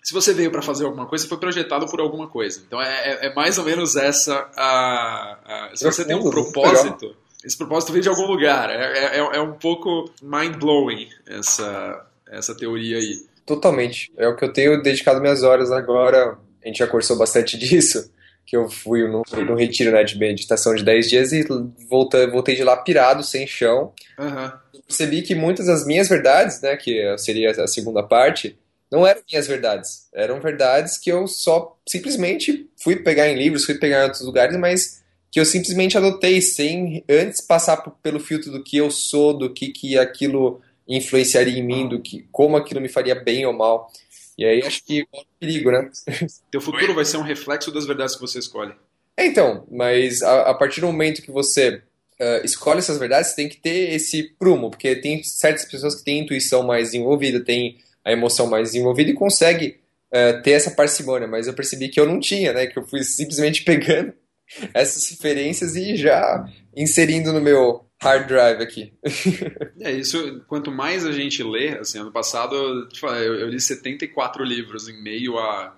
Se 0.00 0.14
você 0.14 0.32
veio 0.32 0.52
para 0.52 0.62
fazer 0.62 0.84
alguma 0.84 1.06
coisa, 1.06 1.26
foi 1.26 1.36
projetado 1.36 1.86
por 1.86 1.98
alguma 1.98 2.28
coisa. 2.28 2.62
Então 2.64 2.80
é, 2.80 2.86
é, 2.86 3.26
é 3.26 3.34
mais 3.34 3.58
ou 3.58 3.64
menos 3.64 3.96
essa 3.96 4.48
a, 4.56 5.70
a 5.70 5.76
se 5.76 5.82
você 5.82 6.04
tem 6.04 6.14
um 6.14 6.30
propósito, 6.30 7.16
esse 7.46 7.56
propósito 7.56 7.92
vem 7.92 8.02
de 8.02 8.08
algum 8.08 8.26
lugar. 8.26 8.68
É, 8.68 9.18
é, 9.18 9.18
é 9.18 9.40
um 9.40 9.52
pouco 9.52 10.10
mind 10.20 10.56
blowing 10.56 11.08
essa 11.26 12.04
essa 12.28 12.56
teoria 12.56 12.98
aí. 12.98 13.24
Totalmente. 13.46 14.12
É 14.16 14.26
o 14.26 14.34
que 14.34 14.44
eu 14.44 14.52
tenho 14.52 14.82
dedicado 14.82 15.20
minhas 15.20 15.44
horas 15.44 15.70
agora. 15.70 16.36
A 16.62 16.66
gente 16.66 16.78
já 16.78 16.86
conversou 16.86 17.16
bastante 17.16 17.56
disso 17.56 18.10
que 18.44 18.56
eu 18.56 18.68
fui 18.68 19.06
no, 19.08 19.22
no 19.44 19.54
retiro 19.56 19.90
né, 19.90 20.04
de 20.04 20.16
meditação 20.16 20.72
de 20.74 20.84
10 20.84 21.08
dias 21.08 21.32
e 21.32 21.44
voltei, 21.90 22.28
voltei 22.28 22.54
de 22.54 22.62
lá 22.62 22.76
pirado, 22.76 23.24
sem 23.24 23.44
chão. 23.44 23.92
Uhum. 24.16 24.80
Percebi 24.86 25.22
que 25.22 25.34
muitas 25.34 25.66
das 25.66 25.84
minhas 25.84 26.08
verdades, 26.08 26.60
né, 26.60 26.76
que 26.76 27.16
seria 27.18 27.50
a 27.50 27.66
segunda 27.66 28.04
parte, 28.04 28.56
não 28.90 29.04
eram 29.04 29.20
minhas 29.28 29.48
verdades. 29.48 30.08
Eram 30.14 30.40
verdades 30.40 30.96
que 30.96 31.10
eu 31.10 31.26
só 31.26 31.76
simplesmente 31.88 32.70
fui 32.76 32.94
pegar 32.94 33.28
em 33.28 33.36
livros, 33.36 33.64
fui 33.64 33.74
pegar 33.74 34.02
em 34.02 34.04
outros 34.04 34.22
lugares, 34.22 34.56
mas 34.56 35.02
que 35.36 35.40
eu 35.40 35.44
simplesmente 35.44 35.98
adotei 35.98 36.40
sem 36.40 37.04
antes 37.06 37.42
passar 37.42 37.76
pelo 38.02 38.18
filtro 38.18 38.50
do 38.50 38.64
que 38.64 38.78
eu 38.78 38.90
sou, 38.90 39.36
do 39.36 39.52
que, 39.52 39.68
que 39.68 39.98
aquilo 39.98 40.62
influenciaria 40.88 41.58
em 41.58 41.62
mim, 41.62 41.86
do 41.86 42.00
que 42.00 42.26
como 42.32 42.56
aquilo 42.56 42.80
me 42.80 42.88
faria 42.88 43.14
bem 43.14 43.44
ou 43.44 43.52
mal. 43.52 43.92
E 44.38 44.46
aí 44.46 44.62
acho 44.64 44.82
que 44.82 45.00
é 45.00 45.18
um 45.18 45.24
perigo, 45.38 45.70
né? 45.70 45.90
Teu 46.50 46.58
futuro 46.58 46.94
vai 46.94 47.04
ser 47.04 47.18
um 47.18 47.22
reflexo 47.22 47.70
das 47.70 47.84
verdades 47.84 48.14
que 48.14 48.22
você 48.22 48.38
escolhe. 48.38 48.72
É, 49.14 49.26
então, 49.26 49.66
mas 49.70 50.22
a, 50.22 50.52
a, 50.52 50.54
partir 50.54 50.80
do 50.80 50.86
momento 50.86 51.20
que 51.20 51.30
você 51.30 51.82
uh, 52.18 52.42
escolhe 52.42 52.78
essas 52.78 52.98
verdades, 52.98 53.28
você 53.28 53.36
tem 53.36 53.48
que 53.50 53.58
ter 53.58 53.92
esse 53.92 54.34
prumo, 54.38 54.70
porque 54.70 54.96
tem 54.96 55.22
certas 55.22 55.66
pessoas 55.66 55.96
que 55.96 56.04
têm 56.04 56.20
intuição 56.20 56.62
mais 56.62 56.92
desenvolvida, 56.92 57.44
têm 57.44 57.76
a 58.02 58.10
emoção 58.10 58.46
mais 58.46 58.70
desenvolvida 58.70 59.10
e 59.10 59.14
consegue 59.14 59.76
uh, 60.10 60.42
ter 60.42 60.52
essa 60.52 60.70
parcimônia, 60.70 61.28
mas 61.28 61.46
eu 61.46 61.52
percebi 61.52 61.90
que 61.90 62.00
eu 62.00 62.06
não 62.06 62.18
tinha, 62.18 62.54
né? 62.54 62.66
Que 62.66 62.78
eu 62.78 62.86
fui 62.86 63.04
simplesmente 63.04 63.64
pegando 63.68 64.14
essas 64.72 65.08
referências 65.08 65.76
e 65.76 65.96
já 65.96 66.46
inserindo 66.74 67.32
no 67.32 67.40
meu 67.40 67.84
hard 68.00 68.28
drive 68.28 68.62
aqui. 68.62 68.92
é, 69.80 69.92
isso, 69.92 70.42
quanto 70.46 70.70
mais 70.70 71.04
a 71.06 71.12
gente 71.12 71.42
lê, 71.42 71.78
assim, 71.78 71.98
ano 71.98 72.12
passado 72.12 72.54
eu, 72.54 73.34
eu 73.34 73.48
li 73.48 73.60
74 73.60 74.44
livros 74.44 74.88
em 74.88 75.02
meio 75.02 75.38
a, 75.38 75.74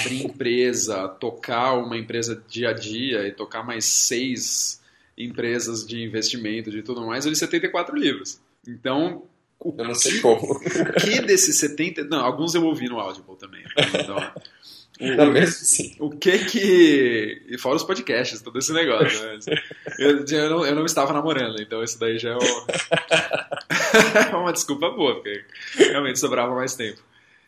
abrir 0.00 0.24
empresa, 0.26 1.08
tocar 1.08 1.74
uma 1.74 1.96
empresa 1.96 2.42
dia 2.48 2.70
a 2.70 2.72
dia 2.72 3.26
e 3.26 3.32
tocar 3.32 3.64
mais 3.64 3.84
seis 3.84 4.80
empresas 5.16 5.86
de 5.86 6.02
investimento, 6.02 6.70
de 6.70 6.82
tudo 6.82 7.06
mais, 7.06 7.24
eu 7.24 7.30
li 7.30 7.36
74 7.36 7.96
livros. 7.96 8.40
Então, 8.66 9.24
o 9.58 9.74
eu 9.78 9.84
não 9.84 9.94
sei 9.94 10.20
como. 10.20 10.52
O 10.54 10.60
que 10.60 11.20
desses 11.20 11.58
70... 11.58 12.04
Não, 12.04 12.24
alguns 12.24 12.54
eu 12.54 12.64
ouvi 12.64 12.88
no 12.88 12.98
Audible 12.98 13.36
também. 13.36 13.62
Então, 13.94 14.16
não, 15.00 15.32
mesmo 15.32 15.54
sim. 15.54 15.96
O 15.98 16.10
que 16.10 16.38
que. 16.44 17.42
E 17.48 17.58
fora 17.58 17.76
os 17.76 17.82
podcasts, 17.82 18.40
todo 18.40 18.58
esse 18.58 18.72
negócio. 18.72 19.20
Né? 19.22 19.38
Eu, 19.98 20.24
eu, 20.24 20.50
não, 20.50 20.66
eu 20.66 20.74
não 20.74 20.84
estava 20.84 21.12
namorando, 21.12 21.60
então 21.60 21.82
isso 21.82 21.98
daí 21.98 22.18
já 22.18 22.30
é, 22.30 24.32
é 24.32 24.32
uma 24.36 24.52
desculpa 24.52 24.90
boa, 24.90 25.14
porque 25.14 25.44
realmente 25.76 26.18
sobrava 26.18 26.54
mais 26.54 26.74
tempo. 26.74 27.00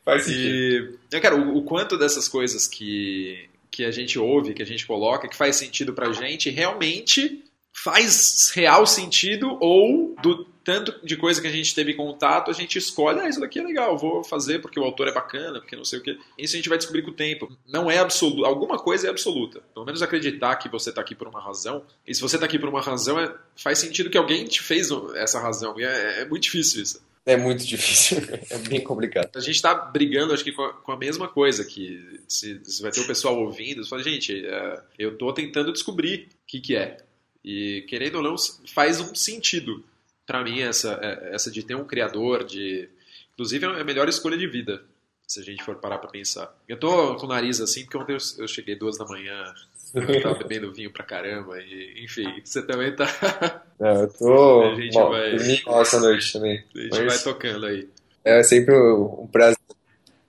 Faz 0.04 0.24
sentido. 0.24 0.98
E, 1.12 1.20
cara, 1.20 1.36
o, 1.36 1.58
o 1.58 1.62
quanto 1.62 1.96
dessas 1.96 2.28
coisas 2.28 2.66
que, 2.66 3.48
que 3.70 3.84
a 3.84 3.90
gente 3.90 4.18
ouve, 4.18 4.54
que 4.54 4.62
a 4.62 4.66
gente 4.66 4.86
coloca, 4.86 5.28
que 5.28 5.36
faz 5.36 5.56
sentido 5.56 5.92
pra 5.92 6.12
gente, 6.12 6.50
realmente 6.50 7.42
faz 7.72 8.50
real 8.54 8.86
sentido 8.86 9.56
ou 9.60 10.14
do 10.22 10.46
tanto 10.64 10.94
de 11.04 11.16
coisa 11.16 11.40
que 11.40 11.46
a 11.46 11.52
gente 11.52 11.74
teve 11.74 11.94
contato, 11.94 12.50
a 12.50 12.54
gente 12.54 12.78
escolhe, 12.78 13.20
ah, 13.20 13.28
isso 13.28 13.38
daqui 13.38 13.58
é 13.58 13.62
legal, 13.62 13.98
vou 13.98 14.24
fazer 14.24 14.60
porque 14.60 14.80
o 14.80 14.82
autor 14.82 15.08
é 15.08 15.12
bacana, 15.12 15.60
porque 15.60 15.76
não 15.76 15.84
sei 15.84 15.98
o 15.98 16.02
que. 16.02 16.18
Isso 16.38 16.54
a 16.54 16.56
gente 16.56 16.68
vai 16.68 16.78
descobrir 16.78 17.02
com 17.02 17.10
o 17.10 17.14
tempo. 17.14 17.54
Não 17.68 17.90
é 17.90 17.98
absoluto, 17.98 18.44
alguma 18.44 18.78
coisa 18.78 19.06
é 19.06 19.10
absoluta. 19.10 19.60
Pelo 19.74 19.84
menos 19.84 20.02
acreditar 20.02 20.56
que 20.56 20.68
você 20.68 20.88
está 20.88 21.02
aqui 21.02 21.14
por 21.14 21.28
uma 21.28 21.40
razão. 21.40 21.84
E 22.06 22.14
se 22.14 22.20
você 22.22 22.36
está 22.36 22.46
aqui 22.46 22.58
por 22.58 22.68
uma 22.68 22.80
razão, 22.80 23.20
é, 23.20 23.32
faz 23.54 23.78
sentido 23.78 24.08
que 24.08 24.18
alguém 24.18 24.44
te 24.46 24.62
fez 24.62 24.88
essa 25.16 25.38
razão. 25.38 25.78
E 25.78 25.84
é, 25.84 26.22
é 26.22 26.24
muito 26.24 26.44
difícil 26.44 26.82
isso. 26.82 27.02
É 27.26 27.36
muito 27.36 27.64
difícil, 27.64 28.18
é 28.50 28.58
bem 28.58 28.82
complicado. 28.82 29.30
A 29.34 29.40
gente 29.40 29.56
está 29.56 29.74
brigando, 29.74 30.34
acho 30.34 30.44
que 30.44 30.52
com 30.52 30.62
a, 30.62 30.72
com 30.72 30.92
a, 30.92 30.96
mesma 30.96 31.26
coisa, 31.26 31.64
que 31.64 32.20
se, 32.28 32.60
se 32.62 32.82
vai 32.82 32.90
ter 32.90 33.00
o 33.00 33.06
pessoal 33.06 33.38
ouvindo, 33.38 33.82
você 33.82 33.88
fala, 33.88 34.02
gente, 34.02 34.44
é, 34.46 34.82
eu 34.98 35.12
estou 35.12 35.32
tentando 35.32 35.72
descobrir 35.72 36.28
o 36.42 36.46
que, 36.46 36.60
que 36.60 36.76
é. 36.76 36.98
E 37.42 37.84
querendo 37.88 38.16
ou 38.16 38.22
não, 38.22 38.36
faz 38.66 39.00
um 39.00 39.14
sentido 39.14 39.84
para 40.26 40.42
mim, 40.42 40.60
essa, 40.60 40.98
é, 41.02 41.34
essa 41.34 41.50
de 41.50 41.62
ter 41.62 41.74
um 41.74 41.84
criador, 41.84 42.44
de. 42.44 42.88
Inclusive, 43.34 43.66
é 43.66 43.80
a 43.80 43.84
melhor 43.84 44.08
escolha 44.08 44.36
de 44.36 44.46
vida, 44.46 44.82
se 45.26 45.40
a 45.40 45.42
gente 45.42 45.64
for 45.64 45.76
parar 45.76 45.98
pra 45.98 46.10
pensar. 46.10 46.54
Eu 46.68 46.78
tô 46.78 47.16
com 47.16 47.26
o 47.26 47.28
nariz 47.28 47.60
assim, 47.60 47.82
porque 47.84 47.98
ontem 47.98 48.16
eu 48.38 48.48
cheguei 48.48 48.76
duas 48.76 48.96
da 48.96 49.04
manhã, 49.04 49.52
eu 49.94 50.22
tava 50.22 50.38
bebendo 50.38 50.72
vinho 50.72 50.92
pra 50.92 51.04
caramba, 51.04 51.60
e 51.60 52.04
enfim, 52.04 52.40
você 52.44 52.62
também 52.62 52.94
tá. 52.94 53.06
É, 53.80 54.02
eu 54.02 54.08
tô. 54.08 54.62
A 54.62 54.74
gente 54.76 54.94
Bom, 54.94 55.10
vai. 55.10 55.34
essa 55.80 55.98
noite 55.98 56.32
também. 56.32 56.64
A 56.76 56.78
gente 56.78 56.90
Mas... 56.90 57.06
vai 57.06 57.18
tocando 57.34 57.66
aí. 57.66 57.88
É 58.24 58.40
sempre 58.44 58.72
um 58.72 59.26
prazer 59.26 59.58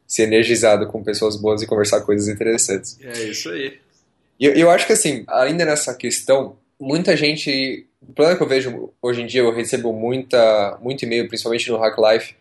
ser 0.08 0.24
energizado 0.24 0.88
com 0.88 1.04
pessoas 1.04 1.36
boas 1.36 1.62
e 1.62 1.68
conversar 1.68 2.02
coisas 2.02 2.28
interessantes. 2.28 2.98
É 3.02 3.24
isso 3.24 3.50
aí. 3.50 3.80
E 4.40 4.46
eu, 4.46 4.54
eu 4.54 4.72
acho 4.72 4.88
que 4.88 4.94
assim, 4.94 5.24
ainda 5.28 5.64
nessa 5.64 5.94
questão, 5.94 6.58
muita 6.80 7.16
gente 7.16 7.86
o 8.08 8.14
problema 8.14 8.38
que 8.38 8.44
eu 8.44 8.48
vejo 8.48 8.94
hoje 9.02 9.22
em 9.22 9.26
dia, 9.26 9.42
eu 9.42 9.54
recebo 9.54 9.92
muita, 9.94 10.78
muito 10.82 11.04
e-mail, 11.04 11.28
principalmente 11.28 11.70
no 11.70 11.78
Hack 11.78 11.98
Life, 11.98 12.36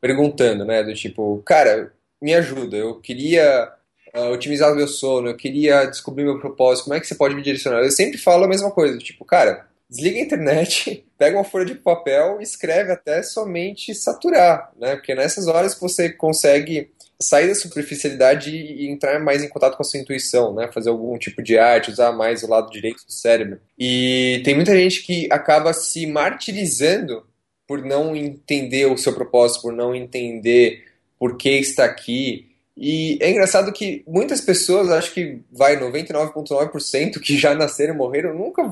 perguntando, 0.00 0.64
né, 0.64 0.82
do 0.82 0.94
tipo, 0.94 1.42
cara, 1.44 1.92
me 2.20 2.34
ajuda, 2.34 2.76
eu 2.76 3.00
queria 3.00 3.72
uh, 4.14 4.30
otimizar 4.32 4.72
o 4.72 4.76
meu 4.76 4.88
sono, 4.88 5.28
eu 5.28 5.36
queria 5.36 5.84
descobrir 5.84 6.24
meu 6.24 6.38
propósito, 6.38 6.84
como 6.84 6.94
é 6.94 7.00
que 7.00 7.06
você 7.06 7.14
pode 7.14 7.34
me 7.34 7.42
direcionar? 7.42 7.80
Eu 7.80 7.90
sempre 7.90 8.18
falo 8.18 8.44
a 8.44 8.48
mesma 8.48 8.70
coisa, 8.70 8.98
tipo, 8.98 9.24
cara, 9.24 9.66
desliga 9.88 10.18
a 10.18 10.22
internet, 10.22 11.04
pega 11.18 11.36
uma 11.36 11.44
folha 11.44 11.64
de 11.64 11.74
papel 11.74 12.38
e 12.40 12.42
escreve 12.42 12.92
até 12.92 13.22
somente 13.22 13.94
saturar, 13.94 14.72
né? 14.78 14.96
Porque 14.96 15.14
nessas 15.14 15.46
horas 15.46 15.74
que 15.74 15.80
você 15.80 16.10
consegue 16.10 16.90
sair 17.20 17.48
da 17.48 17.54
superficialidade 17.54 18.50
e 18.50 18.88
entrar 18.88 19.18
mais 19.18 19.42
em 19.42 19.48
contato 19.48 19.76
com 19.76 19.82
a 19.82 19.84
sua 19.84 20.00
intuição, 20.00 20.54
né? 20.54 20.70
Fazer 20.72 20.90
algum 20.90 21.16
tipo 21.18 21.42
de 21.42 21.58
arte, 21.58 21.90
usar 21.90 22.12
mais 22.12 22.42
o 22.42 22.48
lado 22.48 22.70
direito 22.70 23.04
do 23.06 23.12
cérebro. 23.12 23.60
E 23.78 24.40
tem 24.44 24.54
muita 24.54 24.76
gente 24.76 25.02
que 25.02 25.26
acaba 25.30 25.72
se 25.72 26.06
martirizando 26.06 27.24
por 27.66 27.82
não 27.82 28.14
entender 28.14 28.86
o 28.86 28.96
seu 28.96 29.12
propósito, 29.12 29.62
por 29.62 29.72
não 29.72 29.94
entender 29.94 30.84
por 31.18 31.36
que 31.36 31.50
está 31.50 31.84
aqui. 31.84 32.50
E 32.76 33.18
é 33.20 33.30
engraçado 33.30 33.72
que 33.72 34.04
muitas 34.06 34.40
pessoas, 34.40 34.90
acho 34.90 35.12
que 35.14 35.40
vai 35.50 35.78
99,9% 35.80 37.18
que 37.18 37.36
já 37.36 37.54
nasceram 37.54 37.94
e 37.94 37.96
morreram, 37.96 38.34
nunca 38.34 38.62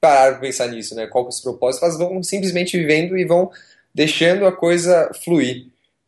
pararam 0.00 0.32
para 0.32 0.40
pensar 0.40 0.68
nisso, 0.68 0.94
né? 0.94 1.06
Qual 1.06 1.24
que 1.24 1.28
é 1.28 1.30
o 1.30 1.32
seu 1.32 1.52
propósito, 1.52 1.84
elas 1.84 1.98
vão 1.98 2.22
simplesmente 2.22 2.78
vivendo 2.78 3.16
e 3.18 3.24
vão 3.24 3.50
deixando 3.94 4.46
a 4.46 4.52
coisa 4.52 5.10
fluir. 5.22 5.66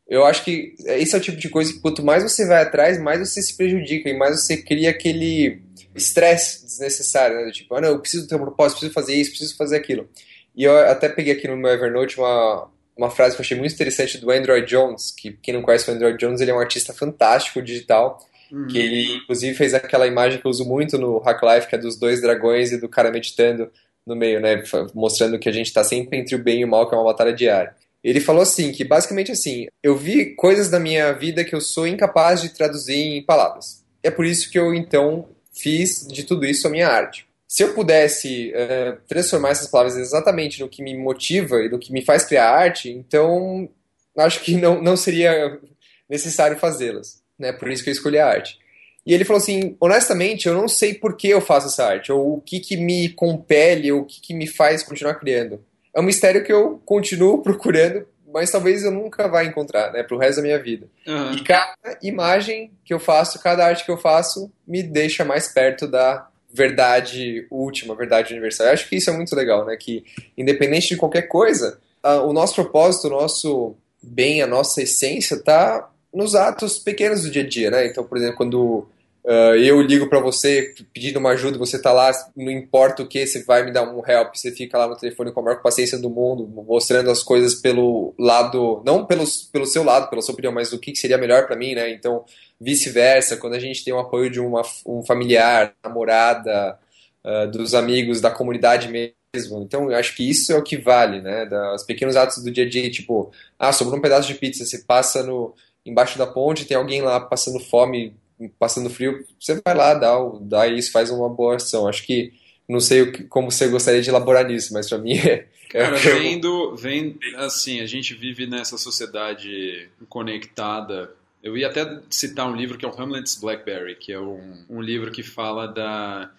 Eu 0.08 0.24
acho 0.24 0.44
que 0.44 0.74
esse 0.84 1.14
é 1.14 1.18
o 1.18 1.20
tipo 1.20 1.38
de 1.38 1.48
coisa 1.48 1.72
que 1.72 1.80
quanto 1.80 2.04
mais 2.04 2.22
você 2.22 2.46
vai 2.46 2.62
atrás, 2.62 3.00
mais 3.00 3.20
você 3.20 3.40
se 3.40 3.56
prejudica 3.56 4.10
e 4.10 4.16
mais 4.16 4.40
você 4.40 4.56
cria 4.56 4.90
aquele 4.90 5.62
estresse 5.94 6.64
desnecessário, 6.64 7.44
né? 7.44 7.50
Tipo, 7.50 7.74
ah, 7.74 7.80
não, 7.80 7.88
eu 7.90 7.98
preciso 8.00 8.26
ter 8.26 8.34
um 8.34 8.40
propósito, 8.40 8.78
preciso 8.78 8.94
fazer 8.94 9.14
isso, 9.14 9.30
preciso 9.30 9.56
fazer 9.56 9.76
aquilo. 9.76 10.08
E 10.54 10.64
eu 10.64 10.76
até 10.76 11.08
peguei 11.08 11.32
aqui 11.32 11.48
no 11.48 11.56
meu 11.56 11.70
Evernote 11.70 12.18
uma, 12.18 12.68
uma 12.96 13.10
frase 13.10 13.34
que 13.34 13.40
eu 13.40 13.44
achei 13.44 13.56
muito 13.56 13.74
interessante 13.74 14.18
do 14.18 14.30
Android 14.30 14.66
Jones, 14.66 15.10
que 15.10 15.32
quem 15.42 15.54
não 15.54 15.62
conhece 15.62 15.90
o 15.90 15.94
Android 15.94 16.18
Jones, 16.18 16.40
ele 16.40 16.50
é 16.50 16.54
um 16.54 16.60
artista 16.60 16.92
fantástico 16.92 17.62
digital, 17.62 18.18
uhum. 18.50 18.66
que 18.66 18.78
ele 18.78 19.16
inclusive 19.16 19.54
fez 19.54 19.72
aquela 19.72 20.06
imagem 20.06 20.40
que 20.40 20.46
eu 20.46 20.50
uso 20.50 20.64
muito 20.64 20.98
no 20.98 21.18
Hack 21.18 21.42
Life, 21.42 21.68
que 21.68 21.74
é 21.74 21.78
dos 21.78 21.96
dois 21.96 22.20
dragões 22.20 22.72
e 22.72 22.80
do 22.80 22.88
cara 22.88 23.10
meditando 23.10 23.70
no 24.06 24.16
meio, 24.16 24.40
né, 24.40 24.62
mostrando 24.94 25.38
que 25.38 25.48
a 25.48 25.52
gente 25.52 25.66
está 25.66 25.84
sempre 25.84 26.18
entre 26.18 26.34
o 26.34 26.38
bem 26.38 26.60
e 26.60 26.64
o 26.64 26.68
mal, 26.68 26.88
que 26.88 26.94
é 26.94 26.98
uma 26.98 27.04
batalha 27.04 27.32
diária. 27.32 27.74
Ele 28.02 28.20
falou 28.20 28.42
assim, 28.42 28.72
que 28.72 28.84
basicamente 28.84 29.30
assim, 29.30 29.66
eu 29.82 29.96
vi 29.96 30.34
coisas 30.34 30.68
da 30.68 30.80
minha 30.80 31.12
vida 31.12 31.44
que 31.44 31.54
eu 31.54 31.60
sou 31.60 31.86
incapaz 31.86 32.42
de 32.42 32.48
traduzir 32.48 32.96
em 32.96 33.24
palavras. 33.24 33.84
É 34.02 34.10
por 34.10 34.24
isso 34.24 34.50
que 34.50 34.58
eu 34.58 34.74
então 34.74 35.28
fiz 35.52 36.06
de 36.06 36.24
tudo 36.24 36.44
isso 36.44 36.66
a 36.66 36.70
minha 36.70 36.88
arte. 36.88 37.26
Se 37.46 37.62
eu 37.62 37.74
pudesse 37.74 38.52
uh, 38.54 38.98
transformar 39.06 39.50
essas 39.50 39.68
palavras 39.68 39.96
exatamente 39.96 40.60
no 40.60 40.68
que 40.68 40.82
me 40.82 40.96
motiva 40.96 41.62
e 41.62 41.68
no 41.68 41.78
que 41.78 41.92
me 41.92 42.02
faz 42.02 42.24
criar 42.24 42.50
arte, 42.50 42.90
então 42.90 43.68
acho 44.16 44.40
que 44.40 44.56
não, 44.56 44.82
não 44.82 44.96
seria 44.96 45.60
necessário 46.08 46.58
fazê-las. 46.58 47.22
Né? 47.38 47.52
Por 47.52 47.70
isso 47.70 47.84
que 47.84 47.90
eu 47.90 47.92
escolhi 47.92 48.18
a 48.18 48.26
arte. 48.26 48.58
E 49.06 49.12
ele 49.12 49.24
falou 49.24 49.40
assim: 49.40 49.76
honestamente, 49.80 50.46
eu 50.46 50.54
não 50.54 50.66
sei 50.66 50.94
por 50.94 51.16
que 51.16 51.28
eu 51.28 51.40
faço 51.40 51.66
essa 51.66 51.84
arte, 51.84 52.10
ou 52.10 52.36
o 52.36 52.40
que, 52.40 52.58
que 52.60 52.76
me 52.76 53.10
compele, 53.10 53.92
ou 53.92 54.00
o 54.00 54.04
que, 54.04 54.20
que 54.20 54.34
me 54.34 54.46
faz 54.46 54.82
continuar 54.82 55.16
criando 55.16 55.62
é 55.94 56.00
um 56.00 56.04
mistério 56.04 56.44
que 56.44 56.52
eu 56.52 56.80
continuo 56.84 57.40
procurando, 57.42 58.06
mas 58.32 58.50
talvez 58.50 58.82
eu 58.82 58.90
nunca 58.90 59.28
vá 59.28 59.44
encontrar, 59.44 59.92
né, 59.92 60.02
pro 60.02 60.16
resto 60.16 60.36
da 60.36 60.42
minha 60.42 60.58
vida. 60.58 60.86
Uhum. 61.06 61.32
E 61.32 61.44
cada 61.44 61.98
imagem 62.02 62.70
que 62.84 62.94
eu 62.94 62.98
faço, 62.98 63.42
cada 63.42 63.66
arte 63.66 63.84
que 63.84 63.90
eu 63.90 63.98
faço, 63.98 64.50
me 64.66 64.82
deixa 64.82 65.24
mais 65.24 65.48
perto 65.48 65.86
da 65.86 66.26
verdade 66.52 67.46
última, 67.50 67.94
verdade 67.94 68.32
universal. 68.32 68.66
Eu 68.66 68.72
acho 68.72 68.88
que 68.88 68.96
isso 68.96 69.10
é 69.10 69.12
muito 69.12 69.34
legal, 69.36 69.66
né, 69.66 69.76
que 69.76 70.04
independente 70.36 70.88
de 70.88 70.96
qualquer 70.96 71.22
coisa, 71.22 71.78
o 72.24 72.32
nosso 72.32 72.54
propósito, 72.54 73.06
o 73.06 73.10
nosso 73.10 73.76
bem, 74.02 74.42
a 74.42 74.46
nossa 74.46 74.82
essência 74.82 75.38
tá 75.38 75.88
nos 76.12 76.34
atos 76.34 76.78
pequenos 76.78 77.22
do 77.22 77.30
dia 77.30 77.42
a 77.42 77.48
dia, 77.48 77.70
né? 77.70 77.86
Então, 77.86 78.04
por 78.04 78.18
exemplo, 78.18 78.36
quando 78.36 78.86
Uh, 79.24 79.54
eu 79.54 79.80
ligo 79.80 80.08
para 80.08 80.18
você 80.18 80.74
pedindo 80.92 81.20
uma 81.20 81.30
ajuda, 81.30 81.56
você 81.56 81.80
tá 81.80 81.92
lá, 81.92 82.10
não 82.36 82.50
importa 82.50 83.04
o 83.04 83.06
que, 83.06 83.24
você 83.24 83.44
vai 83.44 83.64
me 83.64 83.70
dar 83.70 83.84
um 83.84 84.02
help, 84.04 84.34
você 84.34 84.50
fica 84.50 84.76
lá 84.76 84.88
no 84.88 84.96
telefone 84.96 85.30
com 85.30 85.38
a 85.38 85.42
maior 85.44 85.62
paciência 85.62 85.96
do 85.96 86.10
mundo, 86.10 86.44
mostrando 86.66 87.08
as 87.08 87.22
coisas 87.22 87.54
pelo 87.54 88.14
lado, 88.18 88.82
não 88.84 89.06
pelo, 89.06 89.24
pelo 89.52 89.64
seu 89.64 89.84
lado, 89.84 90.10
pela 90.10 90.20
sua 90.22 90.32
opinião, 90.32 90.52
mas 90.52 90.72
o 90.72 90.78
que 90.78 90.96
seria 90.96 91.16
melhor 91.16 91.46
para 91.46 91.54
mim, 91.54 91.72
né? 91.72 91.88
Então, 91.92 92.24
vice-versa, 92.60 93.36
quando 93.36 93.54
a 93.54 93.60
gente 93.60 93.84
tem 93.84 93.94
o 93.94 94.00
apoio 94.00 94.28
de 94.28 94.40
uma, 94.40 94.62
um 94.84 95.04
familiar, 95.04 95.72
namorada, 95.84 96.76
uh, 97.24 97.48
dos 97.48 97.74
amigos, 97.76 98.20
da 98.20 98.30
comunidade 98.30 98.88
mesmo. 98.88 99.62
Então, 99.62 99.88
eu 99.88 99.96
acho 99.96 100.16
que 100.16 100.28
isso 100.28 100.52
é 100.52 100.56
o 100.56 100.64
que 100.64 100.76
vale, 100.76 101.20
né? 101.20 101.46
Das 101.46 101.84
pequenos 101.84 102.16
atos 102.16 102.42
do 102.42 102.50
dia 102.50 102.64
a 102.64 102.68
dia, 102.68 102.90
tipo, 102.90 103.30
ah, 103.56 103.72
sobrou 103.72 103.98
um 103.98 104.02
pedaço 104.02 104.26
de 104.26 104.34
pizza, 104.34 104.64
você 104.64 104.78
passa 104.78 105.22
no 105.22 105.54
embaixo 105.86 106.18
da 106.18 106.26
ponte, 106.26 106.64
tem 106.64 106.76
alguém 106.76 107.02
lá 107.02 107.20
passando 107.20 107.60
fome 107.60 108.14
passando 108.48 108.90
frio, 108.90 109.24
você 109.38 109.60
vai 109.64 109.74
lá, 109.74 109.94
dá, 109.94 110.16
dá 110.40 110.66
isso, 110.66 110.92
faz 110.92 111.10
uma 111.10 111.28
boa 111.28 111.56
ação. 111.56 111.86
Acho 111.86 112.04
que 112.04 112.32
não 112.68 112.80
sei 112.80 113.02
o 113.02 113.12
que, 113.12 113.24
como 113.24 113.50
você 113.50 113.68
gostaria 113.68 114.00
de 114.00 114.08
elaborar 114.08 114.46
nisso, 114.46 114.72
mas 114.72 114.88
para 114.88 114.98
mim 114.98 115.14
é. 115.18 115.48
é 115.74 115.82
Cara, 115.82 115.96
vendo, 115.96 116.76
vendo, 116.76 117.18
assim, 117.36 117.80
a 117.80 117.86
gente 117.86 118.14
vive 118.14 118.46
nessa 118.46 118.78
sociedade 118.78 119.88
conectada. 120.08 121.14
Eu 121.42 121.56
ia 121.56 121.68
até 121.68 122.00
citar 122.08 122.48
um 122.48 122.54
livro 122.54 122.78
que 122.78 122.84
é 122.84 122.88
o 122.88 123.00
Hamlet's 123.02 123.36
Blackberry, 123.36 123.96
que 123.96 124.12
é 124.12 124.20
um, 124.20 124.64
um 124.68 124.80
livro 124.80 125.10
que 125.10 125.22
fala 125.22 125.66
da 125.66 126.30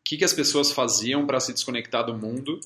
o 0.00 0.08
que, 0.08 0.16
que 0.16 0.24
as 0.24 0.32
pessoas 0.32 0.70
faziam 0.70 1.26
para 1.26 1.40
se 1.40 1.52
desconectar 1.52 2.06
do 2.06 2.14
mundo 2.14 2.60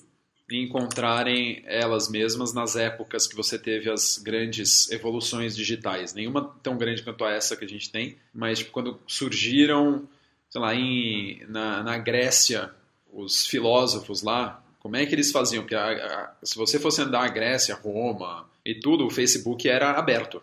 encontrarem 0.57 1.63
elas 1.67 2.09
mesmas 2.09 2.53
nas 2.53 2.77
épocas 2.77 3.27
que 3.27 3.37
você 3.37 3.59
teve 3.59 3.91
as 3.91 4.19
grandes 4.19 4.91
evoluções 4.91 5.55
digitais. 5.55 6.15
Nenhuma 6.15 6.55
tão 6.63 6.77
grande 6.77 7.03
quanto 7.03 7.25
essa 7.25 7.57
que 7.57 7.65
a 7.65 7.69
gente 7.69 7.91
tem, 7.91 8.17
mas 8.35 8.59
tipo, 8.59 8.73
quando 8.73 8.99
surgiram, 9.07 10.09
sei 10.49 10.61
lá, 10.61 10.75
em, 10.75 11.43
na, 11.49 11.83
na 11.83 11.99
Grécia, 11.99 12.71
os 13.13 13.47
filósofos 13.47 14.23
lá, 14.23 14.63
como 14.81 14.97
é 14.97 15.07
que 15.07 15.15
eles 15.15 15.31
faziam? 15.31 15.63
Porque 15.63 15.75
a, 15.75 15.91
a, 15.91 16.33
se 16.43 16.57
você 16.57 16.79
fosse 16.79 17.03
andar 17.03 17.25
a 17.25 17.29
Grécia, 17.29 17.75
Roma 17.75 18.49
e 18.65 18.75
tudo, 18.75 19.07
o 19.07 19.11
Facebook 19.11 19.69
era 19.69 19.93
aberto. 19.93 20.43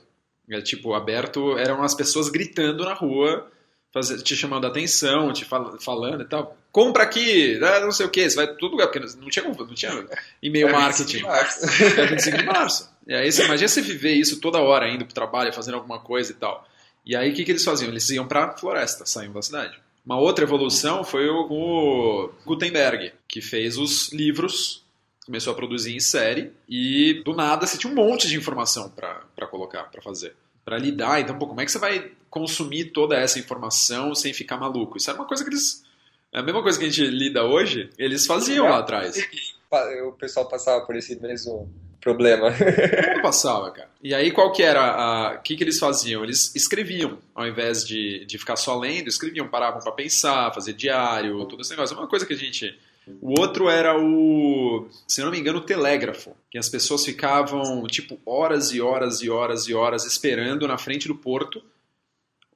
É, 0.49 0.61
tipo, 0.61 0.93
aberto 0.93 1.57
eram 1.57 1.83
as 1.83 1.93
pessoas 1.93 2.29
gritando 2.29 2.85
na 2.85 2.93
rua 2.93 3.51
fazer, 3.93 4.21
te 4.21 4.35
chamando 4.35 4.65
a 4.65 4.69
atenção, 4.69 5.31
te 5.33 5.45
fal, 5.45 5.77
falando 5.79 6.21
e 6.21 6.25
tal. 6.25 6.57
Compra 6.71 7.03
aqui, 7.03 7.57
né, 7.59 7.79
não 7.79 7.91
sei 7.91 8.05
o 8.05 8.09
que, 8.09 8.29
você 8.29 8.35
vai 8.35 8.47
tudo 8.47 8.71
lugar, 8.71 8.87
porque 8.87 8.99
não 8.99 9.29
tinha, 9.29 9.45
não 9.45 9.73
tinha 9.73 10.05
e-mail 10.41 10.69
é 10.69 10.71
marketing. 10.71 11.25
É 11.25 12.05
25 12.05 12.37
de 12.37 12.45
março. 12.45 12.89
E 13.07 13.13
aí 13.13 13.31
você 13.31 13.45
imagina 13.45 13.67
você 13.67 13.81
viver 13.81 14.13
isso 14.13 14.39
toda 14.39 14.59
hora, 14.59 14.89
indo 14.89 15.05
pro 15.05 15.13
trabalho, 15.13 15.53
fazendo 15.53 15.75
alguma 15.75 15.99
coisa 15.99 16.31
e 16.31 16.35
tal. 16.35 16.67
E 17.05 17.15
aí 17.15 17.31
o 17.31 17.33
que, 17.33 17.45
que 17.45 17.51
eles 17.51 17.63
faziam? 17.63 17.89
Eles 17.89 18.09
iam 18.09 18.27
pra 18.27 18.57
floresta, 18.57 19.05
saíam 19.05 19.33
da 19.33 19.41
cidade. 19.41 19.79
Uma 20.05 20.19
outra 20.19 20.43
evolução 20.43 21.03
foi 21.03 21.27
o, 21.29 21.47
o 21.49 22.31
Gutenberg, 22.45 23.13
que 23.27 23.41
fez 23.41 23.77
os 23.77 24.11
livros 24.11 24.85
começou 25.27 25.51
a 25.51 25.55
produzir 25.55 25.93
em 25.93 25.99
série 25.99 26.53
e 26.69 27.21
do 27.25 27.35
nada 27.35 27.67
você 27.67 27.77
tinha 27.77 27.91
um 27.91 27.95
monte 27.95 28.29
de 28.29 28.37
informação 28.37 28.89
para 28.89 29.45
colocar, 29.47 29.83
para 29.91 30.01
fazer 30.01 30.33
para 30.67 30.77
lidar. 30.77 31.21
Então, 31.21 31.39
pô, 31.39 31.47
como 31.47 31.61
é 31.61 31.65
que 31.65 31.71
você 31.71 31.79
vai 31.79 32.11
consumir 32.29 32.91
toda 32.91 33.15
essa 33.15 33.39
informação 33.39 34.13
sem 34.13 34.33
ficar 34.33 34.57
maluco? 34.57 34.97
Isso 34.97 35.09
era 35.09 35.17
uma 35.17 35.25
coisa 35.25 35.41
que 35.41 35.49
eles. 35.49 35.81
É 36.33 36.39
a 36.39 36.43
mesma 36.43 36.61
coisa 36.61 36.77
que 36.77 36.83
a 36.83 36.89
gente 36.89 37.07
lida 37.07 37.45
hoje, 37.45 37.89
eles 37.97 38.25
faziam 38.27 38.67
lá 38.67 38.79
atrás. 38.79 39.15
O 40.07 40.13
pessoal 40.13 40.47
passava 40.47 40.85
por 40.85 40.95
esse 40.95 41.19
mesmo 41.19 41.69
problema. 41.99 42.51
Não 43.15 43.21
passava, 43.21 43.69
cara. 43.69 43.89
E 44.01 44.15
aí, 44.15 44.31
qual 44.31 44.49
que 44.53 44.63
era 44.63 45.35
O 45.37 45.41
que, 45.41 45.57
que 45.57 45.63
eles 45.65 45.77
faziam? 45.77 46.23
Eles 46.23 46.55
escreviam, 46.55 47.17
ao 47.35 47.45
invés 47.45 47.85
de, 47.85 48.23
de 48.23 48.37
ficar 48.37 48.55
só 48.55 48.79
lendo, 48.79 49.09
escreviam, 49.09 49.45
paravam 49.49 49.81
para 49.81 49.91
pensar, 49.91 50.53
fazer 50.53 50.71
diário, 50.71 51.43
todo 51.47 51.63
esse 51.63 51.71
negócio. 51.71 51.93
É 51.95 51.99
uma 51.99 52.07
coisa 52.07 52.25
que 52.25 52.31
a 52.31 52.37
gente 52.37 52.79
o 53.21 53.39
outro 53.39 53.69
era 53.69 53.97
o, 53.97 54.87
se 55.07 55.21
não 55.21 55.31
me 55.31 55.39
engano, 55.39 55.59
o 55.59 55.65
telégrafo, 55.65 56.35
que 56.49 56.57
as 56.57 56.69
pessoas 56.69 57.05
ficavam 57.05 57.85
tipo 57.87 58.19
horas 58.25 58.71
e 58.71 58.81
horas 58.81 59.21
e 59.21 59.29
horas 59.29 59.67
e 59.67 59.73
horas 59.73 60.05
esperando 60.05 60.67
na 60.67 60.77
frente 60.77 61.07
do 61.07 61.15
porto 61.15 61.61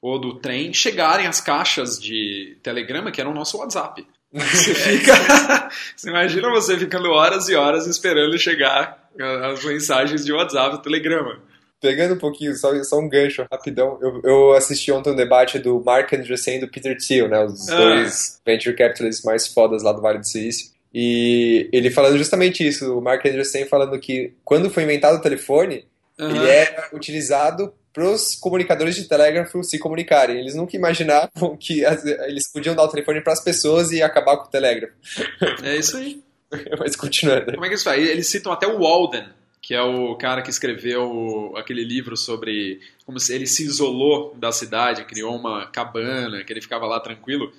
ou 0.01 0.19
do 0.19 0.35
trem 0.35 0.73
chegarem 0.73 1.27
as 1.27 1.39
caixas 1.39 1.99
de 1.99 2.57
telegrama 2.63 3.11
que 3.11 3.21
eram 3.21 3.31
o 3.31 3.35
nosso 3.35 3.57
WhatsApp. 3.57 4.05
Você 4.33 4.73
fica, 4.73 5.69
você 5.93 6.09
imagina 6.09 6.49
você 6.49 6.77
ficando 6.77 7.09
horas 7.09 7.49
e 7.49 7.55
horas 7.55 7.85
esperando 7.85 8.39
chegar 8.39 9.09
as 9.19 9.61
mensagens 9.65 10.23
de 10.23 10.31
WhatsApp, 10.31 10.81
telegrama 10.81 11.50
pegando 11.81 12.13
um 12.13 12.17
pouquinho, 12.17 12.55
só, 12.55 12.71
só 12.83 12.99
um 12.99 13.09
gancho 13.09 13.45
rapidão, 13.51 13.97
eu, 14.01 14.21
eu 14.23 14.53
assisti 14.53 14.91
ontem 14.91 15.11
um 15.11 15.15
debate 15.15 15.57
do 15.57 15.83
Mark 15.83 16.13
Andreessen 16.13 16.57
e 16.57 16.59
do 16.61 16.69
Peter 16.69 16.95
Thiel, 16.95 17.27
né, 17.27 17.43
os 17.43 17.67
ah. 17.69 17.75
dois 17.75 18.39
venture 18.45 18.75
capitalists 18.75 19.25
mais 19.25 19.47
fodas 19.47 19.83
lá 19.83 19.91
do 19.91 20.01
Vale 20.01 20.19
do 20.19 20.27
Silício. 20.27 20.71
E 20.93 21.69
ele 21.71 21.89
falando 21.89 22.17
justamente 22.17 22.67
isso, 22.67 22.97
o 22.97 23.01
Mark 23.01 23.25
Andreessen 23.25 23.65
falando 23.65 23.97
que 23.99 24.33
quando 24.43 24.69
foi 24.69 24.83
inventado 24.83 25.17
o 25.17 25.21
telefone, 25.21 25.85
uhum. 26.19 26.29
ele 26.29 26.47
era 26.47 26.89
utilizado 26.93 27.73
para 27.93 28.09
os 28.09 28.35
comunicadores 28.35 28.95
de 28.95 29.05
telégrafo 29.05 29.63
se 29.63 29.79
comunicarem. 29.79 30.39
Eles 30.39 30.55
nunca 30.55 30.75
imaginavam 30.75 31.57
que 31.59 31.85
as, 31.85 32.05
eles 32.05 32.51
podiam 32.51 32.75
dar 32.75 32.83
o 32.83 32.87
telefone 32.87 33.21
para 33.21 33.33
as 33.33 33.43
pessoas 33.43 33.91
e 33.91 34.01
acabar 34.01 34.37
com 34.37 34.45
o 34.45 34.49
telégrafo. 34.49 34.93
É 35.63 35.75
isso 35.75 35.97
aí. 35.97 36.21
Mas 36.79 36.95
continuando. 36.95 37.53
Como 37.53 37.65
é 37.65 37.69
que 37.69 37.75
isso 37.75 37.83
faz? 37.83 38.05
Eles 38.05 38.27
citam 38.27 38.51
até 38.51 38.67
o 38.67 38.79
Walden, 38.79 39.25
que 39.61 39.75
é 39.75 39.81
o 39.81 40.15
cara 40.15 40.41
que 40.41 40.49
escreveu 40.49 41.53
aquele 41.55 41.83
livro 41.83 42.17
sobre 42.17 42.81
como 43.05 43.19
ele 43.29 43.45
se 43.45 43.63
isolou 43.63 44.35
da 44.35 44.51
cidade, 44.51 45.05
criou 45.05 45.35
uma 45.35 45.67
cabana, 45.67 46.43
que 46.43 46.51
ele 46.51 46.61
ficava 46.61 46.87
lá 46.87 46.99
tranquilo, 46.99 47.53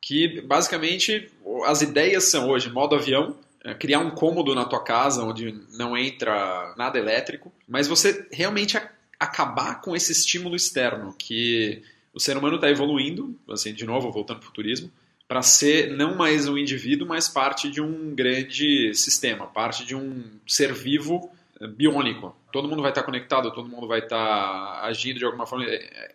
que 0.00 0.40
basicamente 0.42 1.28
as 1.66 1.82
ideias 1.82 2.24
são 2.24 2.48
hoje 2.48 2.70
modo 2.70 2.94
avião, 2.94 3.36
é, 3.64 3.74
criar 3.74 3.98
um 3.98 4.10
cômodo 4.10 4.54
na 4.54 4.64
tua 4.64 4.82
casa 4.82 5.24
onde 5.24 5.52
não 5.72 5.96
entra 5.96 6.74
nada 6.76 6.98
elétrico, 6.98 7.52
mas 7.66 7.88
você 7.88 8.26
realmente 8.30 8.80
acabar 9.18 9.80
com 9.80 9.96
esse 9.96 10.12
estímulo 10.12 10.54
externo 10.54 11.12
que 11.18 11.82
o 12.14 12.20
ser 12.20 12.36
humano 12.36 12.54
está 12.54 12.70
evoluindo, 12.70 13.36
assim, 13.50 13.74
de 13.74 13.84
novo, 13.84 14.12
voltando 14.12 14.38
para 14.38 14.44
o 14.44 14.48
futurismo, 14.48 14.90
para 15.26 15.42
ser 15.42 15.90
não 15.90 16.14
mais 16.14 16.48
um 16.48 16.56
indivíduo, 16.56 17.06
mas 17.06 17.28
parte 17.28 17.68
de 17.68 17.80
um 17.80 18.14
grande 18.14 18.94
sistema, 18.94 19.46
parte 19.46 19.84
de 19.84 19.94
um 19.94 20.24
ser 20.46 20.72
vivo 20.72 21.30
biônico. 21.66 22.34
Todo 22.52 22.68
mundo 22.68 22.82
vai 22.82 22.90
estar 22.90 23.02
tá 23.02 23.06
conectado, 23.06 23.52
todo 23.52 23.68
mundo 23.68 23.86
vai 23.86 24.00
estar 24.00 24.16
tá 24.16 24.80
agindo 24.84 25.18
de 25.18 25.24
alguma 25.24 25.46
forma. 25.46 25.64
É, 25.66 26.14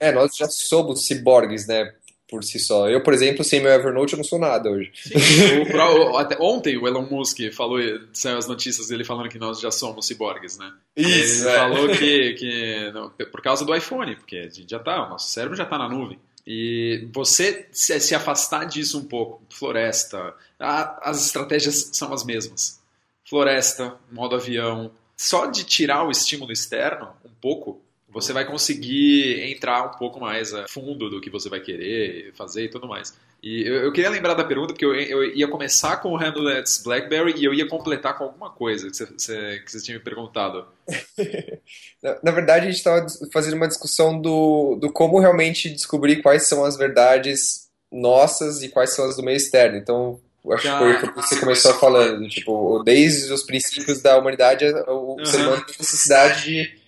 é, 0.00 0.12
nós 0.12 0.36
já 0.36 0.46
somos 0.48 1.06
ciborgues, 1.06 1.66
né? 1.66 1.92
Por 2.28 2.44
si 2.44 2.58
só. 2.58 2.90
Eu, 2.90 3.02
por 3.02 3.14
exemplo, 3.14 3.42
sem 3.42 3.58
meu 3.58 3.72
Evernote, 3.72 4.12
eu 4.12 4.18
não 4.18 4.24
sou 4.24 4.38
nada 4.38 4.70
hoje. 4.70 4.92
Sim, 4.94 5.62
o, 5.72 6.18
até 6.18 6.36
ontem 6.38 6.76
o 6.76 6.86
Elon 6.86 7.06
Musk 7.10 7.38
falou, 7.52 7.78
saiu 8.12 8.36
as 8.36 8.46
notícias 8.46 8.88
dele 8.88 9.02
falando 9.02 9.30
que 9.30 9.38
nós 9.38 9.58
já 9.58 9.70
somos 9.70 10.06
ciborgues, 10.06 10.58
né? 10.58 10.70
Isso. 10.94 11.48
Ele 11.48 11.48
é. 11.48 11.58
falou 11.58 11.88
que, 11.96 12.34
que 12.34 12.90
não, 12.92 13.08
por 13.10 13.40
causa 13.40 13.64
do 13.64 13.74
iPhone, 13.74 14.14
porque 14.14 14.36
a 14.36 14.48
gente 14.50 14.70
já 14.70 14.78
tá, 14.78 15.06
o 15.06 15.08
nosso 15.08 15.30
cérebro 15.30 15.56
já 15.56 15.64
está 15.64 15.78
na 15.78 15.88
nuvem. 15.88 16.18
E 16.46 17.08
você 17.12 17.66
se, 17.72 17.98
se 17.98 18.14
afastar 18.14 18.64
disso 18.64 18.98
um 18.98 19.04
pouco, 19.04 19.42
floresta, 19.50 20.34
a, 20.58 21.10
as 21.10 21.26
estratégias 21.26 21.90
são 21.92 22.12
as 22.12 22.24
mesmas. 22.24 22.78
Floresta, 23.28 23.96
modo 24.10 24.34
avião, 24.36 24.90
só 25.16 25.46
de 25.46 25.64
tirar 25.64 26.04
o 26.04 26.10
estímulo 26.10 26.52
externo 26.52 27.08
um 27.24 27.30
pouco, 27.40 27.82
você 28.08 28.32
vai 28.32 28.46
conseguir 28.46 29.50
entrar 29.50 29.84
um 29.84 29.98
pouco 29.98 30.18
mais 30.18 30.54
a 30.54 30.66
fundo 30.66 31.10
do 31.10 31.20
que 31.20 31.28
você 31.28 31.48
vai 31.48 31.60
querer 31.60 32.32
fazer 32.34 32.64
e 32.64 32.68
tudo 32.68 32.88
mais. 32.88 33.14
E 33.42 33.62
eu, 33.62 33.74
eu, 33.84 33.92
queria 33.92 34.10
lembrar 34.10 34.34
da 34.34 34.44
pergunta, 34.44 34.72
porque 34.72 34.84
eu, 34.84 34.94
eu, 34.94 35.24
ia 35.36 35.46
começar 35.46 35.98
com 35.98 36.12
o 36.12 36.16
Hamlet's 36.16 36.82
Blackberry 36.82 37.34
e 37.36 37.44
eu 37.44 37.54
ia 37.54 37.68
completar 37.68 38.16
com 38.16 38.24
alguma 38.24 38.50
coisa 38.50 38.90
que 38.90 38.96
você, 38.96 39.60
que 39.60 39.70
você 39.70 39.80
tinha 39.80 39.98
me 39.98 40.02
perguntado. 40.02 40.66
na, 42.02 42.18
na, 42.24 42.30
verdade, 42.32 42.66
a 42.66 42.70
gente 42.70 42.78
estava 42.78 43.06
fazendo 43.32 43.54
uma 43.54 43.68
discussão 43.68 44.20
do, 44.20 44.76
do 44.80 44.90
como 44.90 45.20
realmente 45.20 45.70
descobrir 45.70 46.22
quais 46.22 46.48
são 46.48 46.64
as 46.64 46.76
verdades 46.76 47.68
nossas 47.92 48.62
e 48.62 48.68
quais 48.68 48.90
são 48.90 49.04
as 49.08 49.16
do 49.16 49.22
meio 49.22 49.36
externo. 49.36 49.76
Então, 49.76 50.18
acho 50.46 50.62
que 50.62 50.78
foi 50.78 50.92
o 50.92 51.12
que 51.12 51.16
você 51.16 51.40
começou 51.40 51.74
falando. 51.74 52.28
Tipo, 52.28 52.82
desde 52.84 53.32
os 53.32 53.42
princípios 53.42 54.00
da 54.00 54.18
humanidade, 54.18 54.64
o 54.86 55.16
uhum. 55.16 55.24
ser 55.24 55.38
humano 55.38 55.64
tem 55.66 55.76
necessidade 55.78 56.44
de 56.44 56.78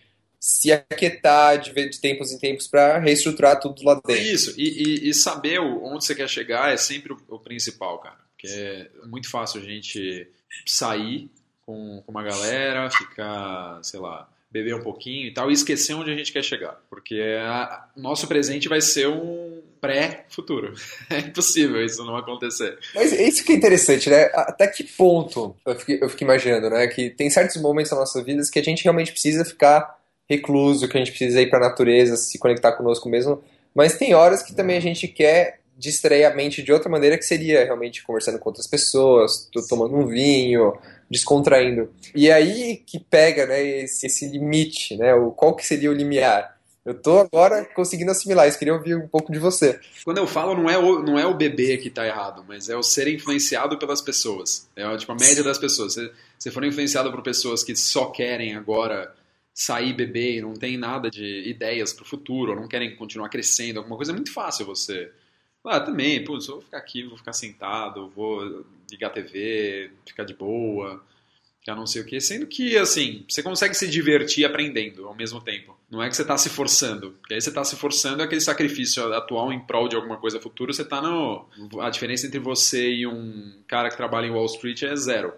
se 0.40 0.72
aquietar 0.72 1.58
de, 1.58 1.72
de 1.72 2.00
tempos 2.00 2.32
em 2.32 2.38
tempos 2.38 2.66
para 2.66 2.98
reestruturar 2.98 3.60
tudo 3.60 3.84
lá 3.84 3.94
dentro. 3.94 4.22
Isso, 4.22 4.54
e, 4.56 5.04
e, 5.04 5.10
e, 5.10 5.14
saber 5.14 5.60
onde 5.60 6.04
você 6.04 6.14
quer 6.14 6.28
chegar 6.28 6.72
é 6.72 6.78
sempre 6.78 7.12
o, 7.12 7.18
o, 7.28 7.38
principal, 7.38 7.98
cara. 7.98 8.16
Porque 8.32 8.48
é 8.48 9.06
muito 9.06 9.28
fácil 9.28 9.60
a 9.60 9.64
gente 9.64 10.26
sair 10.66 11.30
com, 11.66 12.02
com 12.04 12.10
uma 12.10 12.22
galera, 12.22 12.90
ficar, 12.90 13.80
sei 13.82 14.00
lá, 14.00 14.26
beber 14.50 14.74
um 14.74 14.82
pouquinho 14.82 15.26
e 15.26 15.32
tal, 15.32 15.50
e 15.50 15.54
esquecer 15.54 15.94
onde 15.94 16.10
a 16.10 16.16
gente 16.16 16.32
quer 16.32 16.42
chegar. 16.42 16.80
Porque 16.90 17.20
o 17.96 18.00
nosso 18.00 18.26
presente 18.26 18.68
vai 18.68 18.80
ser 18.80 19.08
um 19.08 19.62
pré-futuro. 19.80 20.74
É 21.10 21.18
impossível 21.18 21.84
isso 21.84 22.04
não 22.04 22.16
acontecer. 22.16 22.78
Mas 22.94 23.12
isso 23.12 23.44
que 23.44 23.52
é 23.52 23.54
interessante, 23.56 24.08
né? 24.08 24.30
Até 24.34 24.66
que 24.68 24.84
ponto, 24.84 25.56
eu 25.66 25.74
fico, 25.74 26.04
eu 26.04 26.08
fico 26.08 26.22
imaginando, 26.22 26.70
né? 26.70 26.86
Que 26.86 27.10
tem 27.10 27.28
certos 27.28 27.60
momentos 27.60 27.90
na 27.90 27.98
nossa 27.98 28.22
vida 28.22 28.42
que 28.52 28.58
a 28.58 28.62
gente 28.62 28.84
realmente 28.84 29.12
precisa 29.12 29.44
ficar 29.44 29.98
recluso, 30.28 30.88
que 30.88 30.96
a 30.96 31.00
gente 31.00 31.10
precisa 31.10 31.40
ir 31.40 31.50
para 31.50 31.58
a 31.58 31.68
natureza, 31.68 32.16
se 32.16 32.38
conectar 32.38 32.72
conosco 32.72 33.08
mesmo. 33.08 33.42
Mas 33.74 33.96
tem 33.96 34.14
horas 34.14 34.42
que 34.42 34.54
também 34.54 34.76
a 34.76 34.80
gente 34.80 35.08
quer 35.08 35.60
distrair 35.76 36.24
a 36.24 36.34
mente 36.34 36.62
de 36.62 36.72
outra 36.72 36.88
maneira, 36.88 37.16
que 37.16 37.24
seria 37.24 37.64
realmente 37.64 38.04
conversando 38.04 38.38
com 38.38 38.50
outras 38.50 38.66
pessoas, 38.66 39.48
tomando 39.68 39.96
um 39.96 40.06
vinho, 40.06 40.74
descontraindo. 41.10 41.90
E 42.14 42.30
aí 42.30 42.76
que 42.86 43.00
pega 43.00 43.46
né, 43.46 43.62
esse, 43.82 44.06
esse 44.06 44.28
limite, 44.28 44.96
né? 44.96 45.14
O, 45.14 45.32
qual 45.32 45.56
que 45.56 45.66
seria 45.66 45.90
o 45.90 45.94
limiar? 45.94 46.58
Eu 46.84 46.94
tô 46.94 47.18
agora 47.18 47.64
conseguindo 47.74 48.10
assimilar 48.10 48.48
isso, 48.48 48.58
queria 48.58 48.72
ouvir 48.72 48.96
um 48.96 49.06
pouco 49.06 49.30
de 49.30 49.38
você. 49.38 49.78
Quando 50.02 50.18
eu 50.18 50.26
falo, 50.26 50.54
não 50.54 50.68
é 50.70 50.78
o, 50.78 51.02
não 51.02 51.18
é 51.18 51.26
o 51.26 51.34
bebê 51.34 51.76
que 51.76 51.90
tá 51.90 52.06
errado, 52.06 52.42
mas 52.48 52.70
é 52.70 52.76
o 52.76 52.82
ser 52.82 53.06
influenciado 53.08 53.78
pelas 53.78 54.00
pessoas. 54.00 54.66
É 54.74 54.96
tipo, 54.96 55.12
a 55.12 55.14
média 55.14 55.42
das 55.42 55.58
pessoas. 55.58 55.94
Se 55.94 56.10
você 56.38 56.50
for 56.50 56.64
influenciado 56.64 57.10
por 57.10 57.22
pessoas 57.22 57.62
que 57.62 57.76
só 57.76 58.06
querem 58.06 58.54
agora 58.54 59.14
sair 59.52 59.92
beber 59.92 60.38
e 60.38 60.40
não 60.40 60.54
tem 60.54 60.78
nada 60.78 61.10
de 61.10 61.46
ideias 61.46 61.92
para 61.92 62.04
o 62.04 62.08
futuro, 62.08 62.52
ou 62.52 62.56
não 62.56 62.66
querem 62.66 62.96
continuar 62.96 63.28
crescendo, 63.28 63.78
alguma 63.78 63.96
coisa, 63.96 64.12
é 64.12 64.14
muito 64.14 64.32
fácil 64.32 64.64
você. 64.64 65.10
Ah, 65.64 65.80
também, 65.80 66.24
putz, 66.24 66.48
eu 66.48 66.54
vou 66.54 66.62
ficar 66.62 66.78
aqui, 66.78 67.02
vou 67.02 67.18
ficar 67.18 67.32
sentado, 67.32 68.08
vou 68.10 68.64
ligar 68.90 69.08
a 69.08 69.10
TV, 69.10 69.90
ficar 70.06 70.24
de 70.24 70.34
boa, 70.34 71.02
já 71.66 71.74
não 71.74 71.86
sei 71.86 72.02
o 72.02 72.04
que. 72.04 72.20
Sendo 72.20 72.46
que, 72.46 72.76
assim, 72.78 73.24
você 73.28 73.42
consegue 73.42 73.74
se 73.74 73.86
divertir 73.86 74.44
aprendendo 74.44 75.06
ao 75.06 75.14
mesmo 75.14 75.40
tempo. 75.40 75.78
Não 75.90 76.02
é 76.02 76.08
que 76.08 76.16
você 76.16 76.22
está 76.22 76.38
se 76.38 76.48
forçando. 76.48 77.12
Porque 77.20 77.34
aí 77.34 77.40
você 77.40 77.50
está 77.50 77.62
se 77.64 77.76
forçando 77.76 78.22
é 78.22 78.24
aquele 78.24 78.40
sacrifício 78.40 79.12
atual 79.12 79.52
em 79.52 79.60
prol 79.60 79.88
de 79.88 79.96
alguma 79.96 80.16
coisa 80.16 80.40
futura, 80.40 80.72
você 80.72 80.82
está 80.82 81.00
no. 81.00 81.46
A 81.80 81.90
diferença 81.90 82.26
entre 82.26 82.38
você 82.38 82.90
e 82.90 83.06
um 83.06 83.62
cara 83.66 83.90
que 83.90 83.96
trabalha 83.96 84.26
em 84.26 84.30
Wall 84.30 84.46
Street 84.46 84.82
é 84.82 84.96
zero. 84.96 85.32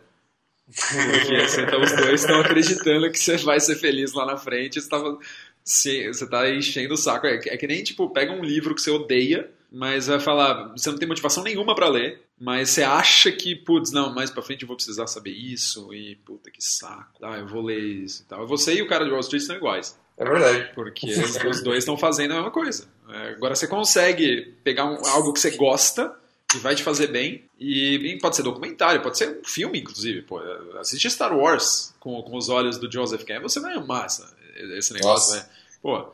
Porque 0.67 1.35
assim, 1.37 1.63
então, 1.63 1.83
os 1.83 1.93
dois 1.93 2.21
estão 2.21 2.41
acreditando 2.41 3.11
que 3.11 3.19
você 3.19 3.37
vai 3.39 3.59
ser 3.59 3.77
feliz 3.77 4.13
lá 4.13 4.25
na 4.25 4.37
frente. 4.37 4.81
Você, 4.81 4.89
tava, 4.89 5.19
você 5.65 6.27
tá 6.31 6.49
enchendo 6.49 6.95
o 6.95 6.97
saco. 6.97 7.27
É, 7.27 7.35
é 7.35 7.57
que 7.57 7.67
nem, 7.67 7.83
tipo, 7.83 8.09
pega 8.11 8.33
um 8.33 8.45
livro 8.45 8.75
que 8.75 8.81
você 8.81 8.91
odeia, 8.91 9.51
mas 9.73 10.07
vai 10.07 10.21
falar, 10.21 10.73
você 10.73 10.91
não 10.91 10.99
tem 10.99 11.09
motivação 11.09 11.43
nenhuma 11.43 11.75
para 11.75 11.89
ler, 11.89 12.23
mas 12.39 12.71
você 12.71 12.83
acha 12.83 13.33
que, 13.33 13.57
putz, 13.57 13.91
não, 13.91 14.15
mais 14.15 14.31
pra 14.31 14.43
frente 14.43 14.63
eu 14.63 14.69
vou 14.69 14.77
precisar 14.77 15.07
saber 15.07 15.31
isso, 15.31 15.93
e 15.95 16.17
puta 16.17 16.51
que 16.51 16.63
saco, 16.63 17.25
ah, 17.25 17.39
eu 17.39 17.49
vou 17.49 17.63
ler 17.63 17.79
isso 17.79 18.23
e 18.23 18.27
tal. 18.27 18.47
Você 18.47 18.75
e 18.75 18.83
o 18.83 18.87
cara 18.87 19.05
de 19.05 19.11
Wall 19.11 19.21
Street 19.21 19.43
são 19.43 19.57
iguais. 19.57 19.99
É 20.19 20.25
verdade. 20.25 20.71
Porque 20.75 21.07
os 21.49 21.63
dois 21.63 21.79
estão 21.79 21.97
fazendo 21.97 22.33
a 22.33 22.35
mesma 22.35 22.51
coisa. 22.51 22.87
É, 23.09 23.31
agora 23.31 23.55
você 23.55 23.67
consegue 23.67 24.55
pegar 24.63 24.85
um, 24.85 25.05
algo 25.07 25.33
que 25.33 25.41
você 25.41 25.53
gosta 25.53 26.15
que 26.51 26.59
vai 26.59 26.75
te 26.75 26.83
fazer 26.83 27.07
bem. 27.07 27.45
E, 27.59 28.19
pode 28.21 28.37
ser 28.37 28.43
documentário, 28.43 29.01
pode 29.01 29.17
ser 29.17 29.41
um 29.41 29.45
filme, 29.45 29.81
inclusive. 29.81 30.23
Pô, 30.23 30.39
assistir 30.79 31.11
Star 31.11 31.35
Wars 31.37 31.95
com, 31.99 32.21
com 32.23 32.37
os 32.37 32.51
olhos 32.51 32.77
do 32.77 32.93
Joseph 32.93 33.23
Campbell, 33.23 33.49
você 33.49 33.59
vai 33.59 33.75
amar 33.75 34.07
essa, 34.07 34.37
esse 34.77 34.93
negócio, 34.93 35.35
Nossa. 35.35 35.49
né? 35.49 35.51
Pô, 35.81 36.13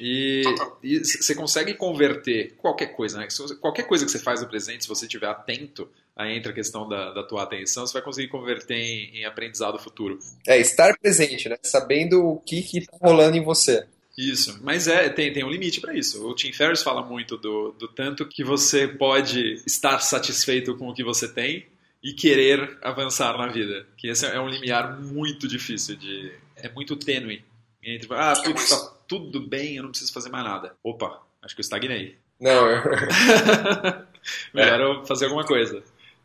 e, 0.00 0.44
e, 0.82 0.98
você 1.04 1.34
consegue 1.34 1.74
converter 1.74 2.54
qualquer 2.58 2.88
coisa, 2.88 3.18
né? 3.18 3.28
Qualquer 3.60 3.84
coisa 3.84 4.04
que 4.04 4.10
você 4.10 4.18
faz 4.18 4.40
no 4.40 4.48
presente, 4.48 4.84
se 4.84 4.88
você 4.88 5.06
estiver 5.06 5.28
atento 5.28 5.88
aí 6.16 6.36
entra 6.36 6.52
a 6.52 6.54
questão 6.54 6.88
da, 6.88 7.10
da 7.12 7.22
tua 7.24 7.42
atenção, 7.42 7.86
você 7.86 7.92
vai 7.92 8.02
conseguir 8.02 8.28
converter 8.28 8.76
em, 8.76 9.18
em 9.18 9.24
aprendizado 9.24 9.78
futuro. 9.78 10.18
É, 10.46 10.58
estar 10.58 10.96
presente, 10.98 11.48
né? 11.48 11.56
Sabendo 11.62 12.24
o 12.24 12.40
que 12.40 12.60
está 12.60 12.96
rolando 13.00 13.36
em 13.36 13.42
você. 13.42 13.84
Isso, 14.16 14.60
mas 14.62 14.86
é 14.86 15.08
tem, 15.08 15.32
tem 15.32 15.44
um 15.44 15.50
limite 15.50 15.80
para 15.80 15.92
isso. 15.92 16.24
O 16.24 16.34
Tim 16.34 16.52
Ferriss 16.52 16.82
fala 16.82 17.02
muito 17.02 17.36
do, 17.36 17.72
do 17.72 17.88
tanto 17.88 18.24
que 18.26 18.44
você 18.44 18.86
pode 18.86 19.60
estar 19.66 19.98
satisfeito 19.98 20.76
com 20.76 20.88
o 20.88 20.94
que 20.94 21.02
você 21.02 21.26
tem 21.26 21.66
e 22.00 22.12
querer 22.12 22.78
avançar 22.80 23.36
na 23.36 23.48
vida. 23.48 23.84
Que 23.96 24.08
esse 24.08 24.24
é 24.24 24.38
um 24.38 24.48
limiar 24.48 25.00
muito 25.00 25.48
difícil 25.48 25.96
de 25.96 26.32
é 26.56 26.68
muito 26.68 26.96
tênue 26.96 27.42
entre 27.82 28.08
ah 28.12 28.34
tudo 28.34 28.56
está 28.56 28.93
tudo 29.06 29.46
bem, 29.46 29.76
eu 29.76 29.82
não 29.82 29.90
preciso 29.90 30.12
fazer 30.12 30.30
mais 30.30 30.44
nada. 30.44 30.74
Opa, 30.82 31.20
acho 31.42 31.54
que 31.54 31.60
eu 31.60 31.64
estagnei. 31.64 32.16
Não. 32.40 32.68
Eu... 32.68 32.82
Melhor 34.52 34.80
eu 34.80 35.06
fazer 35.06 35.26
alguma 35.26 35.44
coisa. 35.44 35.82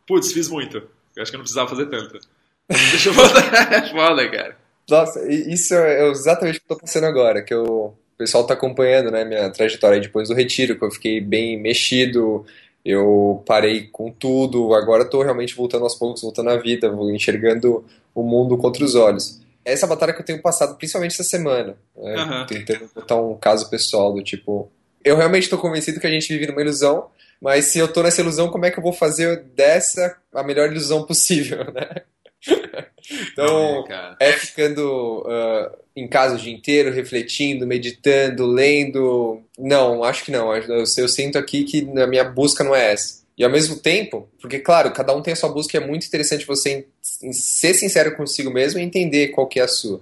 Putz, 0.08 0.32
fiz 0.32 0.50
muito. 0.50 0.78
Eu 1.16 1.22
acho 1.22 1.32
que 1.32 1.36
eu 1.36 1.40
não 1.40 1.44
precisava 1.44 1.70
fazer 1.70 1.86
tanto. 1.88 2.20
Deixa 2.68 3.10
eu 3.10 3.14
voltar. 3.14 3.74
É 3.74 3.90
foda, 3.90 4.30
cara. 4.30 4.58
Nossa, 4.90 5.32
isso 5.32 5.74
é 5.76 6.10
exatamente 6.10 6.58
o 6.58 6.62
que 6.62 6.72
eu 6.72 6.76
tô 6.76 6.82
pensando 6.82 7.06
agora, 7.06 7.44
que 7.44 7.54
eu, 7.54 7.64
o 7.64 8.18
pessoal 8.18 8.46
tá 8.46 8.56
acompanhando, 8.56 9.12
né, 9.12 9.24
minha 9.24 9.50
trajetória 9.52 10.00
depois 10.00 10.30
do 10.30 10.36
retiro, 10.36 10.78
que 10.78 10.84
eu 10.84 10.90
fiquei 10.90 11.22
bem 11.22 11.60
mexido, 11.60 12.44
eu 12.84 13.44
parei 13.46 13.88
com 13.88 14.12
tudo, 14.12 14.74
agora 14.74 15.06
tô 15.06 15.22
realmente 15.22 15.56
voltando 15.56 15.84
aos 15.84 15.94
poucos, 15.94 16.24
voltando 16.24 16.50
à 16.50 16.58
vida, 16.58 16.88
enxergando 17.14 17.86
o 18.16 18.24
mundo 18.24 18.58
contra 18.58 18.84
os 18.84 18.96
olhos. 18.96 19.40
Essa 19.64 19.88
batalha 19.88 20.14
que 20.14 20.22
eu 20.22 20.26
tenho 20.26 20.42
passado, 20.42 20.78
principalmente 20.78 21.14
essa 21.14 21.24
semana, 21.24 21.76
né, 21.96 22.16
uhum. 22.16 22.46
tentando 22.46 22.90
botar 22.94 23.16
um 23.16 23.38
caso 23.38 23.70
pessoal 23.70 24.14
do 24.14 24.24
tipo, 24.24 24.72
eu 25.04 25.16
realmente 25.16 25.44
estou 25.44 25.60
convencido 25.60 26.00
que 26.00 26.08
a 26.08 26.12
gente 26.12 26.28
vive 26.28 26.48
numa 26.48 26.62
ilusão, 26.62 27.10
mas 27.42 27.66
se 27.66 27.80
eu 27.80 27.88
tô 27.88 28.04
nessa 28.04 28.22
ilusão, 28.22 28.50
como 28.50 28.66
é 28.66 28.72
que 28.72 28.80
eu 28.80 28.84
vou 28.84 28.94
fazer 28.94 29.44
dessa 29.56 30.18
a 30.34 30.44
melhor 30.44 30.72
ilusão 30.72 31.06
possível, 31.06 31.66
né? 31.72 32.04
então, 33.32 33.86
é, 34.20 34.30
é 34.30 34.34
ficando 34.34 35.24
uh, 35.26 35.78
em 35.96 36.08
casa 36.08 36.36
o 36.36 36.38
dia 36.38 36.54
inteiro, 36.54 36.94
refletindo, 36.94 37.68
meditando, 37.68 38.46
lendo. 38.46 39.42
Não, 39.58 40.04
acho 40.04 40.24
que 40.24 40.32
não. 40.32 40.56
Eu, 40.56 40.84
eu 40.98 41.08
sinto 41.08 41.38
aqui 41.38 41.64
que 41.64 41.88
a 42.00 42.08
minha 42.08 42.24
busca 42.24 42.64
não 42.64 42.76
é 42.76 42.94
essa. 42.94 43.19
E 43.40 43.44
ao 43.46 43.50
mesmo 43.50 43.78
tempo, 43.78 44.28
porque 44.42 44.60
claro, 44.60 44.92
cada 44.92 45.16
um 45.16 45.22
tem 45.22 45.32
a 45.32 45.36
sua 45.36 45.48
busca 45.48 45.78
e 45.78 45.82
é 45.82 45.88
muito 45.88 46.06
interessante 46.06 46.46
você 46.46 46.86
ser 47.32 47.74
sincero 47.74 48.18
consigo 48.18 48.52
mesmo 48.52 48.82
e 48.82 48.84
entender 48.84 49.30
qual 49.30 49.48
que 49.48 49.62
é 49.62 49.64
a 49.64 49.68
sua. 49.68 50.02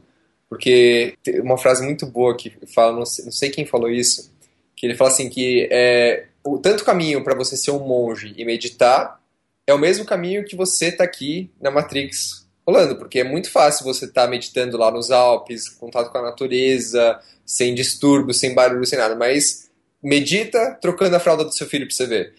Porque 0.50 1.14
tem 1.22 1.40
uma 1.40 1.58
frase 1.58 1.86
muito 1.86 2.08
boa 2.08 2.36
que 2.36 2.52
fala, 2.74 2.98
não 2.98 3.06
sei, 3.06 3.26
não 3.26 3.32
sei 3.32 3.52
quem 3.52 3.64
falou 3.64 3.92
isso, 3.92 4.34
que 4.76 4.88
ele 4.88 4.96
fala 4.96 5.12
assim 5.12 5.30
que 5.30 5.70
é, 5.72 6.26
o 6.44 6.58
tanto 6.58 6.84
caminho 6.84 7.24
para 7.24 7.36
você 7.36 7.56
ser 7.56 7.70
um 7.70 7.86
monge 7.86 8.34
e 8.36 8.44
meditar 8.44 9.22
é 9.68 9.74
o 9.74 9.78
mesmo 9.78 10.04
caminho 10.04 10.44
que 10.44 10.56
você 10.56 10.92
tá 10.92 11.04
aqui 11.04 11.52
na 11.62 11.70
Matrix 11.70 12.48
rolando, 12.66 12.96
porque 12.96 13.20
é 13.20 13.24
muito 13.24 13.52
fácil 13.52 13.86
você 13.86 14.06
estar 14.06 14.24
tá 14.24 14.28
meditando 14.28 14.78
lá 14.78 14.90
nos 14.90 15.12
Alpes, 15.12 15.70
contato 15.70 16.12
com 16.12 16.18
a 16.18 16.24
natureza, 16.24 17.20
sem 17.46 17.76
distúrbio, 17.76 18.34
sem 18.34 18.56
barulho, 18.56 18.86
sem 18.86 18.98
nada, 18.98 19.16
mas 19.16 19.67
medita 20.02 20.78
trocando 20.82 21.16
a 21.16 21.20
fralda 21.20 21.44
do 21.44 21.54
seu 21.54 21.68
filho 21.68 21.88
pra 21.88 21.96
você 21.96 22.06
ver. 22.06 22.34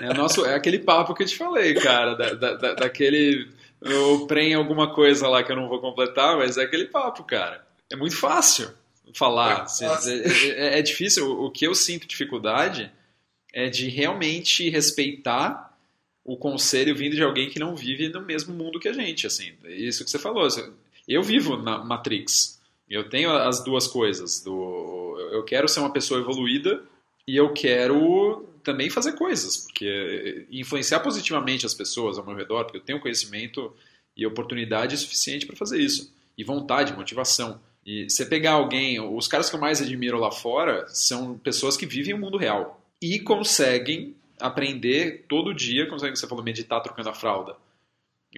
É, 0.00 0.14
nosso, 0.14 0.46
é 0.46 0.54
aquele 0.54 0.78
papo 0.78 1.14
que 1.14 1.22
eu 1.22 1.26
te 1.26 1.36
falei, 1.36 1.74
cara, 1.74 2.14
da, 2.14 2.34
da, 2.34 2.74
daquele 2.74 3.46
eu 3.80 4.26
prem 4.26 4.54
alguma 4.54 4.94
coisa 4.94 5.26
lá 5.28 5.42
que 5.42 5.50
eu 5.50 5.56
não 5.56 5.68
vou 5.68 5.80
completar, 5.80 6.36
mas 6.36 6.58
é 6.58 6.62
aquele 6.62 6.86
papo, 6.86 7.24
cara. 7.24 7.64
É 7.90 7.96
muito 7.96 8.16
fácil 8.16 8.70
falar. 9.14 9.66
É, 9.80 9.86
é, 9.86 10.48
é, 10.48 10.78
é 10.78 10.82
difícil. 10.82 11.30
O 11.30 11.50
que 11.50 11.66
eu 11.66 11.74
sinto 11.74 12.06
dificuldade 12.06 12.92
é 13.52 13.68
de 13.68 13.88
realmente 13.88 14.68
respeitar 14.68 15.76
o 16.22 16.36
conselho 16.36 16.94
vindo 16.94 17.16
de 17.16 17.22
alguém 17.22 17.48
que 17.48 17.58
não 17.58 17.74
vive 17.74 18.08
no 18.08 18.20
mesmo 18.20 18.54
mundo 18.54 18.78
que 18.78 18.88
a 18.88 18.92
gente. 18.92 19.26
Assim, 19.26 19.52
isso 19.64 20.04
que 20.04 20.10
você 20.10 20.18
falou. 20.18 20.46
Eu 21.08 21.22
vivo 21.22 21.56
na 21.56 21.82
Matrix. 21.82 22.59
Eu 22.90 23.08
tenho 23.08 23.30
as 23.30 23.62
duas 23.62 23.86
coisas. 23.86 24.42
Do, 24.42 25.16
eu 25.32 25.44
quero 25.44 25.68
ser 25.68 25.78
uma 25.78 25.92
pessoa 25.92 26.20
evoluída 26.20 26.82
e 27.26 27.36
eu 27.36 27.52
quero 27.52 28.44
também 28.64 28.90
fazer 28.90 29.12
coisas, 29.12 29.58
porque 29.58 30.46
influenciar 30.50 31.00
positivamente 31.00 31.64
as 31.64 31.72
pessoas 31.72 32.18
ao 32.18 32.26
meu 32.26 32.34
redor, 32.34 32.64
porque 32.64 32.78
eu 32.78 32.82
tenho 32.82 33.00
conhecimento 33.00 33.72
e 34.16 34.26
oportunidade 34.26 34.98
suficiente 34.98 35.46
para 35.46 35.56
fazer 35.56 35.80
isso, 35.80 36.12
e 36.36 36.44
vontade, 36.44 36.92
motivação. 36.92 37.60
E 37.86 38.10
você 38.10 38.26
pegar 38.26 38.52
alguém, 38.52 39.00
os 39.00 39.26
caras 39.26 39.48
que 39.48 39.56
eu 39.56 39.60
mais 39.60 39.80
admiro 39.80 40.18
lá 40.18 40.30
fora 40.30 40.86
são 40.88 41.38
pessoas 41.38 41.76
que 41.76 41.86
vivem 41.86 42.12
o 42.12 42.18
mundo 42.18 42.36
real 42.36 42.84
e 43.00 43.18
conseguem 43.20 44.14
aprender 44.38 45.24
todo 45.26 45.54
dia, 45.54 45.88
conseguem, 45.88 46.14
você 46.14 46.26
falou, 46.26 46.44
meditar 46.44 46.82
trocando 46.82 47.08
a 47.08 47.14
fralda 47.14 47.56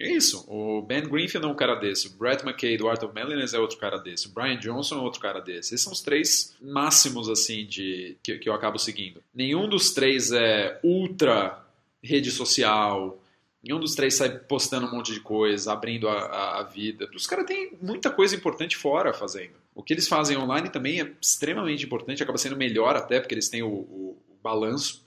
é 0.01 0.11
isso. 0.11 0.43
O 0.47 0.81
Ben 0.81 1.03
Greenfield 1.03 1.47
é 1.47 1.49
um 1.49 1.55
cara 1.55 1.75
desse. 1.75 2.07
O 2.07 2.11
Brett 2.11 2.43
McKay 2.43 2.77
do 2.77 2.87
Art 2.87 3.03
of 3.03 3.13
Manliness 3.13 3.53
é 3.53 3.59
outro 3.59 3.77
cara 3.77 3.97
desse. 3.97 4.27
O 4.27 4.31
Brian 4.31 4.57
Johnson 4.57 4.95
é 4.95 5.01
outro 5.01 5.19
cara 5.19 5.39
desse. 5.39 5.75
Esses 5.75 5.81
são 5.81 5.93
os 5.93 6.01
três 6.01 6.55
máximos, 6.59 7.29
assim, 7.29 7.65
de 7.65 8.17
que, 8.23 8.39
que 8.39 8.49
eu 8.49 8.53
acabo 8.53 8.79
seguindo. 8.79 9.21
Nenhum 9.33 9.69
dos 9.69 9.93
três 9.93 10.31
é 10.31 10.79
ultra 10.83 11.63
rede 12.01 12.31
social. 12.31 13.21
Nenhum 13.63 13.79
dos 13.79 13.93
três 13.93 14.15
sai 14.15 14.39
postando 14.39 14.87
um 14.87 14.91
monte 14.91 15.13
de 15.13 15.19
coisa, 15.19 15.71
abrindo 15.71 16.09
a, 16.09 16.13
a, 16.13 16.59
a 16.59 16.63
vida. 16.63 17.07
Os 17.15 17.27
caras 17.27 17.45
têm 17.45 17.73
muita 17.81 18.09
coisa 18.09 18.35
importante 18.35 18.75
fora 18.75 19.13
fazendo. 19.13 19.53
O 19.75 19.81
que 19.81 19.93
eles 19.93 20.07
fazem 20.07 20.37
online 20.37 20.69
também 20.69 21.01
é 21.01 21.11
extremamente 21.21 21.85
importante, 21.85 22.21
acaba 22.21 22.37
sendo 22.37 22.57
melhor 22.57 22.95
até, 22.95 23.19
porque 23.19 23.33
eles 23.33 23.47
têm 23.47 23.63
o, 23.63 23.69
o, 23.69 24.17
o 24.29 24.35
balanço 24.43 25.05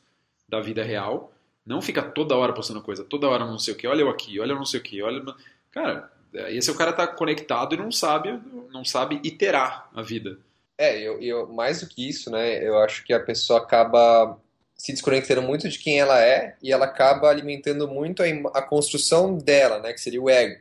da 0.49 0.61
vida 0.61 0.83
real. 0.83 1.33
Não 1.67 1.83
fica 1.83 2.01
toda 2.03 2.37
hora 2.37 2.53
postando 2.53 2.81
coisa, 2.81 3.05
toda 3.05 3.29
hora 3.29 3.45
não 3.45 3.59
sei 3.59 3.75
o 3.75 3.77
que, 3.77 3.87
olha 3.87 4.03
eu 4.03 4.09
aqui, 4.09 4.39
olha 4.39 4.53
eu 4.53 4.57
não 4.57 4.65
sei 4.65 4.79
o 4.79 4.83
que, 4.83 5.03
olha. 5.03 5.23
Cara, 5.73 6.11
esse 6.33 6.71
é 6.71 6.73
o 6.73 6.77
cara 6.77 6.93
tá 6.93 7.07
conectado 7.07 7.75
e 7.75 7.79
não 7.79 7.91
sabe, 7.91 8.39
não 8.73 8.85
sabe 8.85 9.21
iterar 9.25 9.91
a 9.93 10.03
vida. 10.03 10.39
É, 10.79 11.01
eu, 11.01 11.21
eu, 11.21 11.49
mais 11.49 11.81
do 11.81 11.89
que 11.89 12.09
isso, 12.09 12.31
né, 12.31 12.63
eu 12.67 12.79
acho 12.79 13.05
que 13.05 13.13
a 13.13 13.21
pessoa 13.21 13.61
acaba 13.61 14.39
se 14.77 14.93
desconectando 14.93 15.41
muito 15.41 15.69
de 15.69 15.79
quem 15.79 15.99
ela 15.99 16.23
é 16.23 16.55
e 16.63 16.71
ela 16.71 16.85
acaba 16.85 17.31
alimentando 17.31 17.89
muito 17.89 18.23
a, 18.23 18.27
a 18.55 18.63
construção 18.63 19.37
dela, 19.39 19.81
né, 19.81 19.93
que 19.93 20.01
seria 20.01 20.23
o 20.23 20.29
ego. 20.29 20.61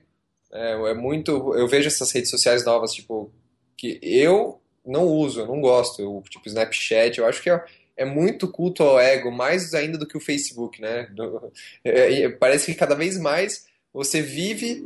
É, 0.51 0.71
é 0.71 0.93
muito, 0.93 1.53
eu 1.55 1.67
vejo 1.67 1.87
essas 1.87 2.11
redes 2.11 2.29
sociais 2.29 2.63
novas, 2.65 2.93
tipo, 2.93 3.29
que 3.77 3.99
eu 4.01 4.61
não 4.85 5.05
uso, 5.05 5.41
eu 5.41 5.47
não 5.47 5.59
gosto, 5.59 6.01
eu, 6.01 6.23
tipo 6.29 6.47
Snapchat, 6.47 7.19
eu 7.19 7.27
acho 7.27 7.41
que 7.41 7.49
é, 7.49 7.63
é 7.97 8.05
muito 8.05 8.47
culto 8.47 8.83
ao 8.83 8.99
ego, 8.99 9.31
mais 9.31 9.73
ainda 9.73 9.97
do 9.97 10.07
que 10.07 10.17
o 10.17 10.21
Facebook, 10.21 10.81
né? 10.81 11.07
É, 11.83 12.29
parece 12.29 12.71
que 12.71 12.77
cada 12.77 12.95
vez 12.95 13.17
mais 13.17 13.65
você 13.93 14.21
vive 14.21 14.83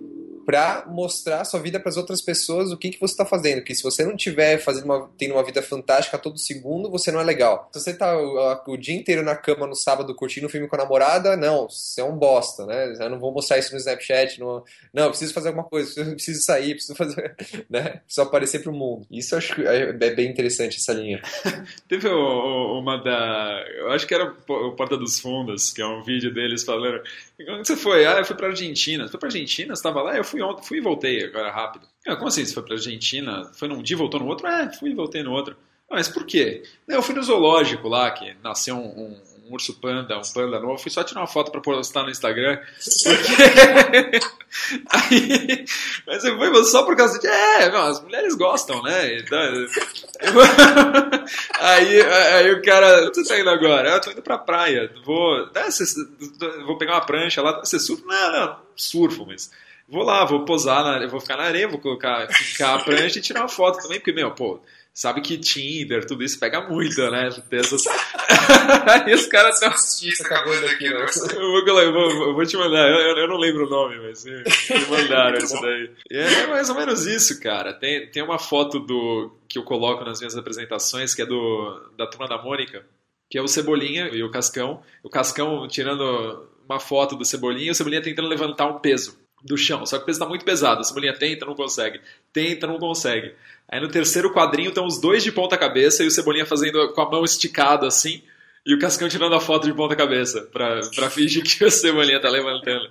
para 0.50 0.84
mostrar 0.88 1.42
a 1.42 1.46
sua 1.46 1.60
vida 1.60 1.80
para 1.80 1.90
as 1.90 1.96
outras 1.96 2.24
pessoas 2.24 2.72
o 2.72 2.78
que, 2.78 2.90
que 2.90 3.00
você 3.00 3.14
está 3.14 3.24
fazendo. 3.24 3.58
Porque 3.58 3.76
se 3.76 3.84
você 3.84 4.04
não 4.04 4.18
tiver 4.18 4.58
fazendo 4.58 4.86
uma, 4.86 5.08
tendo 5.16 5.36
uma 5.36 5.44
vida 5.44 5.62
fantástica 5.62 6.18
todo 6.18 6.40
segundo, 6.40 6.90
você 6.90 7.12
não 7.12 7.20
é 7.20 7.24
legal. 7.24 7.70
Se 7.72 7.80
você 7.80 7.94
tá 7.94 8.18
o, 8.18 8.72
o, 8.72 8.76
dia 8.76 8.96
inteiro 8.96 9.22
na 9.22 9.36
cama 9.36 9.68
no 9.68 9.76
sábado 9.76 10.16
curtindo 10.16 10.48
um 10.48 10.50
filme 10.50 10.68
com 10.68 10.76
a 10.76 10.80
namorada, 10.80 11.38
não, 11.38 11.70
você 11.70 12.02
é 12.02 12.04
um 12.04 12.18
bosta, 12.18 12.66
né? 12.66 12.96
Eu 13.00 13.12
não 13.12 13.20
vou 13.20 13.32
mostrar 13.32 13.60
isso 13.60 13.72
no 13.74 13.78
Snapchat. 13.78 14.40
No, 14.40 14.66
não, 14.92 15.04
eu 15.04 15.10
preciso 15.12 15.36
fazer 15.36 15.50
alguma 15.50 15.66
coisa, 15.66 15.92
eu 16.02 16.14
preciso 16.14 16.42
sair, 16.42 16.74
preciso 16.74 16.96
fazer. 16.96 17.36
Né? 17.70 18.02
Preciso 18.06 18.22
aparecer 18.22 18.64
pro 18.64 18.74
mundo. 18.74 19.06
Isso 19.12 19.36
acho 19.36 19.54
que 19.54 19.62
é, 19.62 19.90
é 19.90 19.94
bem 19.94 20.28
interessante 20.28 20.78
essa 20.78 20.94
linha. 20.94 21.22
Teve 21.88 22.08
uma 22.08 22.98
da. 22.98 23.64
Eu 23.78 23.92
acho 23.92 24.08
que 24.08 24.16
era 24.16 24.34
o 24.48 24.72
Porta 24.72 24.98
dos 24.98 25.20
Fundos, 25.20 25.72
que 25.72 25.82
é 25.82 25.86
um 25.86 26.04
vídeo 26.04 26.34
deles 26.34 26.64
falando. 26.64 27.04
Onde 27.48 27.68
você 27.68 27.76
foi? 27.76 28.06
Ah, 28.06 28.18
eu 28.18 28.26
fui 28.26 28.36
pra 28.36 28.48
Argentina. 28.48 29.04
Você 29.04 29.12
foi 29.12 29.20
pra 29.20 29.28
Argentina? 29.28 29.76
Você 29.76 29.84
tava 29.84 30.02
lá? 30.02 30.18
Eu 30.18 30.24
fui 30.24 30.39
fui 30.40 30.42
ontem, 30.42 30.64
fui 30.64 30.78
e 30.78 30.82
voltei 30.82 31.26
agora 31.26 31.52
rápido. 31.52 31.88
Ah, 32.08 32.16
como 32.16 32.28
assim? 32.28 32.46
Você 32.46 32.54
foi 32.54 32.64
pra 32.64 32.76
Argentina? 32.76 33.52
Foi 33.54 33.68
num 33.68 33.84
dia 33.84 33.98
voltou 33.98 34.20
no 34.20 34.28
outro? 34.28 34.48
É, 34.48 34.72
fui 34.74 34.92
e 34.92 34.96
voltei 34.96 35.22
no 35.22 35.32
outro. 35.32 35.56
Ah, 35.90 35.96
mas 35.96 36.08
por 36.08 36.26
quê? 36.26 36.64
Eu 36.88 37.02
fui 37.02 37.16
no 37.16 37.24
zoológico 37.24 37.88
lá, 37.88 38.10
que 38.12 38.36
nasceu 38.44 38.76
um, 38.76 38.80
um, 38.80 39.22
um 39.46 39.54
urso 39.54 39.74
panda, 39.80 40.18
um 40.18 40.34
panda 40.34 40.60
novo. 40.60 40.78
Fui 40.78 40.92
só 40.92 41.04
tirar 41.04 41.22
uma 41.22 41.28
foto 41.28 41.52
pra 41.52 41.60
postar 41.60 42.04
no 42.04 42.10
Instagram. 42.10 42.60
Porque... 43.04 44.20
aí, 44.90 45.66
mas 46.08 46.24
eu 46.24 46.38
fui 46.38 46.64
só 46.66 46.84
por 46.84 46.96
causa 46.96 47.20
de. 47.20 47.28
É, 47.28 47.72
não, 47.72 47.88
as 47.88 48.02
mulheres 48.02 48.36
gostam, 48.36 48.82
né? 48.82 49.18
Então, 49.18 49.40
aí, 51.60 52.02
aí 52.02 52.54
o 52.54 52.62
cara. 52.62 53.08
Onde 53.08 53.16
você 53.16 53.28
tá 53.28 53.40
indo 53.40 53.50
agora? 53.50 53.90
Eu 53.90 54.02
tô 54.02 54.12
indo 54.12 54.22
pra 54.22 54.38
praia. 54.38 54.92
Vou, 55.04 55.48
né, 55.48 55.68
vou 56.66 56.78
pegar 56.78 56.94
uma 56.94 57.06
prancha 57.06 57.42
lá. 57.42 57.60
Você 57.60 57.80
surfa? 57.80 58.06
Não, 58.06 58.32
não, 58.32 58.60
surfo, 58.76 59.26
mas 59.26 59.52
vou 59.90 60.04
lá, 60.04 60.26
vou 60.26 60.46
posar, 60.46 60.84
na, 60.84 61.08
vou 61.08 61.20
ficar 61.20 61.38
na 61.38 61.44
areia, 61.44 61.68
vou 61.68 61.80
colocar, 61.80 62.28
ficar 62.28 62.76
a 62.76 62.80
prancha 62.80 63.20
e 63.20 63.22
tirar 63.22 63.42
uma 63.42 63.50
foto 63.50 63.82
também, 63.82 64.00
porque, 64.00 64.14
meu, 64.14 64.32
pô, 64.32 64.62
sabe 64.94 65.22
que 65.22 65.38
Tinder, 65.38 66.06
tudo 66.06 66.24
isso 66.24 66.40
pega 66.40 66.62
muito, 66.62 67.02
né? 67.10 67.30
Essas... 67.52 67.86
Aí 69.08 69.14
os 69.14 69.26
caras 69.28 69.56
estão 69.56 69.70
aqui, 70.70 70.90
né? 70.90 71.06
Eu 71.34 71.52
vou, 71.52 71.80
eu 71.80 71.94
vou, 71.94 72.28
eu 72.28 72.34
vou 72.36 72.46
te 72.46 72.58
mandar, 72.58 72.88
eu, 72.90 73.18
eu, 73.18 73.28
não 73.28 73.38
lembro 73.38 73.66
o 73.66 73.70
nome, 73.70 73.98
mas 74.00 74.24
me 74.26 74.44
mandaram 74.90 75.38
isso 75.38 75.60
daí. 75.62 75.92
E 76.12 76.18
é 76.18 76.48
mais 76.48 76.70
ou 76.70 76.76
menos 76.76 77.06
isso, 77.06 77.40
cara. 77.40 77.74
Tem, 77.74 78.10
tem 78.12 78.24
uma 78.24 78.38
foto 78.38 78.80
do 78.80 79.32
que 79.48 79.58
eu 79.58 79.64
coloco 79.64 80.04
nas 80.04 80.20
minhas 80.20 80.38
apresentações, 80.38 81.16
que 81.16 81.22
é 81.22 81.26
do 81.26 81.90
da 81.98 82.06
turma 82.06 82.28
da 82.28 82.42
Mônica, 82.42 82.86
que 83.30 83.38
é 83.38 83.42
o 83.42 83.48
Cebolinha 83.48 84.10
e 84.10 84.24
o 84.24 84.30
Cascão. 84.30 84.82
O 85.04 85.10
Cascão 85.10 85.68
tirando 85.68 86.48
uma 86.68 86.80
foto 86.80 87.16
do 87.16 87.26
Cebolinha 87.26 87.68
e 87.68 87.72
o 87.72 87.76
Cebolinha 87.76 88.02
tentando 88.02 88.28
levantar 88.28 88.68
um 88.68 88.80
peso 88.80 89.18
do 89.44 89.58
chão. 89.58 89.86
Só 89.86 89.98
que 89.98 90.04
o 90.04 90.06
peso 90.06 90.18
está 90.18 90.28
muito 90.28 90.46
pesado. 90.46 90.82
A 90.82 90.84
Cebolinha 90.84 91.14
tenta, 91.14 91.46
não 91.46 91.56
consegue. 91.56 92.02
Tenta, 92.32 92.68
não 92.68 92.78
consegue. 92.78 93.34
Aí 93.68 93.80
no 93.80 93.88
terceiro 93.88 94.34
quadrinho 94.34 94.70
estão 94.70 94.86
os 94.86 95.00
dois 95.00 95.24
de 95.24 95.32
ponta 95.32 95.58
cabeça 95.58 96.04
e 96.04 96.08
o 96.08 96.12
Cebolinha 96.12 96.46
fazendo 96.46 96.94
com 96.94 97.02
a 97.02 97.10
mão 97.10 97.24
esticada 97.24 97.88
assim. 97.88 98.22
E 98.66 98.74
o 98.74 98.80
Cascão 98.80 99.08
tirando 99.08 99.36
a 99.36 99.40
foto 99.40 99.68
de 99.68 99.74
ponta 99.74 99.96
cabeça 99.96 100.42
pra, 100.52 100.82
pra 100.96 101.10
fingir 101.10 101.44
que 101.44 101.64
o 101.64 101.72
Cebolinha 101.72 102.20
tá 102.20 102.30
levantando. 102.30 102.90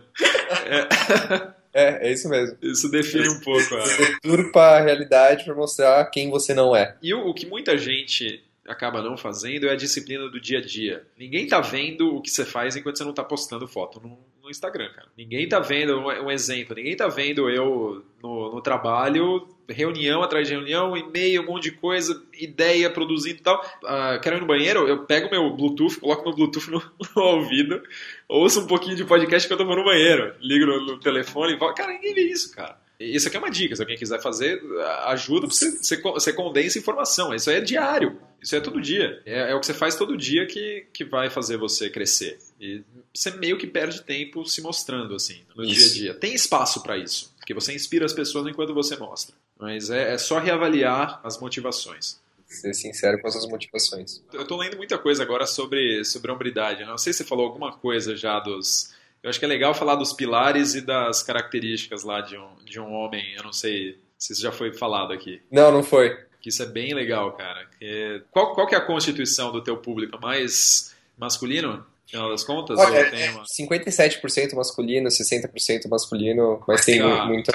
É. 0.66 1.58
É, 1.72 2.08
é 2.08 2.12
isso 2.12 2.28
mesmo. 2.28 2.56
Isso 2.62 2.90
define 2.90 3.28
um 3.28 3.40
pouco. 3.40 3.60
Você 3.60 4.18
turpa 4.20 4.60
a 4.60 4.80
realidade 4.80 5.44
para 5.44 5.54
mostrar 5.54 6.04
quem 6.06 6.30
você 6.30 6.54
não 6.54 6.74
é. 6.74 6.96
E 7.02 7.12
o, 7.14 7.28
o 7.28 7.34
que 7.34 7.46
muita 7.46 7.76
gente 7.76 8.42
acaba 8.66 9.02
não 9.02 9.16
fazendo 9.16 9.66
é 9.66 9.72
a 9.72 9.76
disciplina 9.76 10.28
do 10.28 10.40
dia 10.40 10.58
a 10.58 10.62
dia. 10.62 11.06
Ninguém 11.16 11.46
tá 11.46 11.60
vendo 11.60 12.16
o 12.16 12.22
que 12.22 12.30
você 12.30 12.44
faz 12.44 12.74
enquanto 12.76 12.98
você 12.98 13.04
não 13.04 13.14
tá 13.14 13.24
postando 13.24 13.68
foto 13.68 14.00
no, 14.00 14.18
no 14.48 14.50
Instagram, 14.50 14.90
cara. 14.94 15.08
Ninguém 15.16 15.48
tá 15.48 15.60
vendo, 15.60 15.98
um 15.98 16.30
exemplo, 16.30 16.74
ninguém 16.74 16.96
tá 16.96 17.06
vendo 17.06 17.48
eu 17.50 18.04
no, 18.22 18.54
no 18.54 18.60
trabalho, 18.60 19.46
reunião 19.68 20.22
atrás 20.22 20.48
de 20.48 20.54
reunião, 20.54 20.96
e-mail, 20.96 21.42
um 21.42 21.46
monte 21.46 21.64
de 21.64 21.72
coisa, 21.72 22.20
ideia, 22.32 22.90
produzindo 22.90 23.38
e 23.38 23.42
tal. 23.42 23.62
Uh, 23.82 24.20
quero 24.22 24.36
ir 24.36 24.40
no 24.40 24.46
banheiro, 24.46 24.88
eu 24.88 25.04
pego 25.04 25.30
meu 25.30 25.54
Bluetooth, 25.54 26.00
coloco 26.00 26.24
meu 26.24 26.34
Bluetooth 26.34 26.70
no, 26.70 26.82
no 27.14 27.22
ouvido, 27.22 27.82
ouço 28.28 28.60
um 28.60 28.66
pouquinho 28.66 28.96
de 28.96 29.04
podcast 29.04 29.46
que 29.46 29.52
eu 29.52 29.58
tô 29.58 29.64
no 29.64 29.84
banheiro, 29.84 30.34
ligo 30.40 30.66
no, 30.66 30.86
no 30.86 30.98
telefone 30.98 31.54
e 31.54 31.58
falo, 31.58 31.74
cara, 31.74 31.92
ninguém 31.92 32.14
vê 32.14 32.22
isso, 32.22 32.54
cara. 32.54 32.78
Isso 32.98 33.28
aqui 33.28 33.36
é 33.36 33.40
uma 33.40 33.50
dica, 33.50 33.76
se 33.76 33.82
alguém 33.82 33.96
quiser 33.96 34.20
fazer, 34.20 34.60
ajuda, 35.04 35.46
você, 35.46 35.70
você, 35.70 36.00
você 36.02 36.32
condensa 36.32 36.80
informação. 36.80 37.32
Isso 37.32 37.48
é 37.48 37.60
diário, 37.60 38.20
isso 38.42 38.56
é 38.56 38.60
todo 38.60 38.80
dia. 38.80 39.22
É, 39.24 39.52
é, 39.52 39.54
o 39.54 39.60
que 39.60 39.66
você 39.66 39.74
faz 39.74 39.94
todo 39.94 40.16
dia 40.16 40.46
que, 40.46 40.84
que 40.92 41.04
vai 41.04 41.30
fazer 41.30 41.56
você 41.56 41.88
crescer. 41.88 42.38
E 42.60 42.82
você 43.18 43.32
meio 43.32 43.58
que 43.58 43.66
perde 43.66 44.02
tempo 44.02 44.46
se 44.46 44.62
mostrando, 44.62 45.14
assim, 45.14 45.40
no 45.56 45.64
isso. 45.64 45.74
dia 45.74 45.86
a 45.86 45.92
dia. 45.92 46.14
Tem 46.14 46.34
espaço 46.34 46.82
para 46.82 46.96
isso, 46.96 47.34
porque 47.36 47.52
você 47.52 47.74
inspira 47.74 48.06
as 48.06 48.12
pessoas 48.12 48.46
enquanto 48.46 48.72
você 48.72 48.96
mostra. 48.96 49.34
Mas 49.58 49.90
é, 49.90 50.14
é 50.14 50.18
só 50.18 50.38
reavaliar 50.38 51.20
as 51.24 51.40
motivações. 51.40 52.20
ser 52.46 52.72
sincero 52.74 53.20
com 53.20 53.26
as 53.26 53.34
suas 53.34 53.48
motivações. 53.48 54.22
Eu 54.32 54.46
tô 54.46 54.56
lendo 54.56 54.76
muita 54.76 54.96
coisa 54.96 55.22
agora 55.22 55.46
sobre, 55.46 56.04
sobre 56.04 56.30
hombridade. 56.30 56.84
Não 56.84 56.96
sei 56.96 57.12
se 57.12 57.18
você 57.18 57.24
falou 57.24 57.46
alguma 57.46 57.72
coisa 57.72 58.16
já 58.16 58.38
dos. 58.38 58.94
Eu 59.20 59.28
acho 59.28 59.38
que 59.40 59.44
é 59.44 59.48
legal 59.48 59.74
falar 59.74 59.96
dos 59.96 60.12
pilares 60.12 60.76
e 60.76 60.80
das 60.80 61.20
características 61.22 62.04
lá 62.04 62.20
de 62.20 62.36
um, 62.38 62.54
de 62.64 62.78
um 62.78 62.92
homem. 62.92 63.34
Eu 63.36 63.42
não 63.42 63.52
sei 63.52 63.98
se 64.16 64.32
isso 64.32 64.42
já 64.42 64.52
foi 64.52 64.72
falado 64.72 65.12
aqui. 65.12 65.42
Não, 65.50 65.72
não 65.72 65.82
foi. 65.82 66.16
Que 66.40 66.50
isso 66.50 66.62
é 66.62 66.66
bem 66.66 66.94
legal, 66.94 67.32
cara. 67.32 67.66
Que... 67.80 68.22
Qual, 68.30 68.54
qual 68.54 68.68
que 68.68 68.76
é 68.76 68.78
a 68.78 68.84
constituição 68.84 69.50
do 69.50 69.60
teu 69.60 69.76
público? 69.76 70.20
Mais 70.20 70.94
masculino? 71.18 71.84
Final 72.08 72.30
das 72.30 72.42
contas? 72.42 72.78
Olha, 72.78 72.96
é, 72.98 73.30
uma... 73.30 73.44
57% 73.44 74.54
masculino, 74.54 75.08
60% 75.08 75.88
masculino, 75.90 76.62
mas 76.66 76.84
tem 76.84 77.00
ah. 77.00 77.26
muita, 77.26 77.52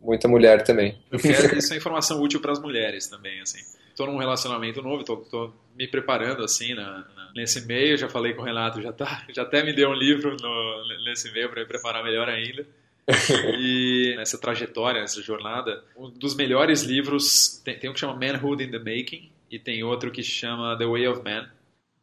muita 0.00 0.28
mulher 0.28 0.62
também. 0.62 0.96
Eu 1.10 1.18
quero 1.18 1.54
isso 1.58 1.74
é 1.74 1.76
informação 1.76 2.22
útil 2.22 2.40
para 2.40 2.52
as 2.52 2.60
mulheres 2.60 3.08
também, 3.08 3.40
assim. 3.40 3.58
Estou 3.90 4.06
num 4.06 4.16
relacionamento 4.16 4.80
novo, 4.80 5.00
estou 5.00 5.52
me 5.76 5.88
preparando 5.88 6.44
assim 6.44 6.74
na, 6.74 7.04
na, 7.16 7.32
nesse 7.34 7.66
meio. 7.66 7.98
Já 7.98 8.08
falei 8.08 8.34
com 8.34 8.42
o 8.42 8.44
Renato, 8.44 8.80
já 8.80 8.92
tá, 8.92 9.26
já 9.34 9.42
até 9.42 9.64
me 9.64 9.72
deu 9.72 9.90
um 9.90 9.94
livro 9.94 10.36
no, 10.40 11.04
nesse 11.04 11.32
meio 11.32 11.50
para 11.50 11.62
me 11.62 11.66
preparar 11.66 12.04
melhor 12.04 12.28
ainda. 12.28 12.64
e 13.58 14.14
nessa 14.16 14.38
trajetória, 14.38 15.00
nessa 15.00 15.20
jornada, 15.20 15.82
um 15.96 16.10
dos 16.10 16.36
melhores 16.36 16.82
livros 16.82 17.60
tem, 17.64 17.76
tem 17.76 17.90
um 17.90 17.94
que 17.94 17.98
chama 17.98 18.14
Manhood 18.14 18.62
in 18.62 18.70
the 18.70 18.78
Making 18.78 19.28
e 19.50 19.58
tem 19.58 19.82
outro 19.82 20.12
que 20.12 20.22
chama 20.22 20.76
The 20.78 20.86
Way 20.86 21.08
of 21.08 21.22
Man, 21.24 21.50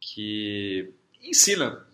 que 0.00 0.92
ensina 1.22 1.85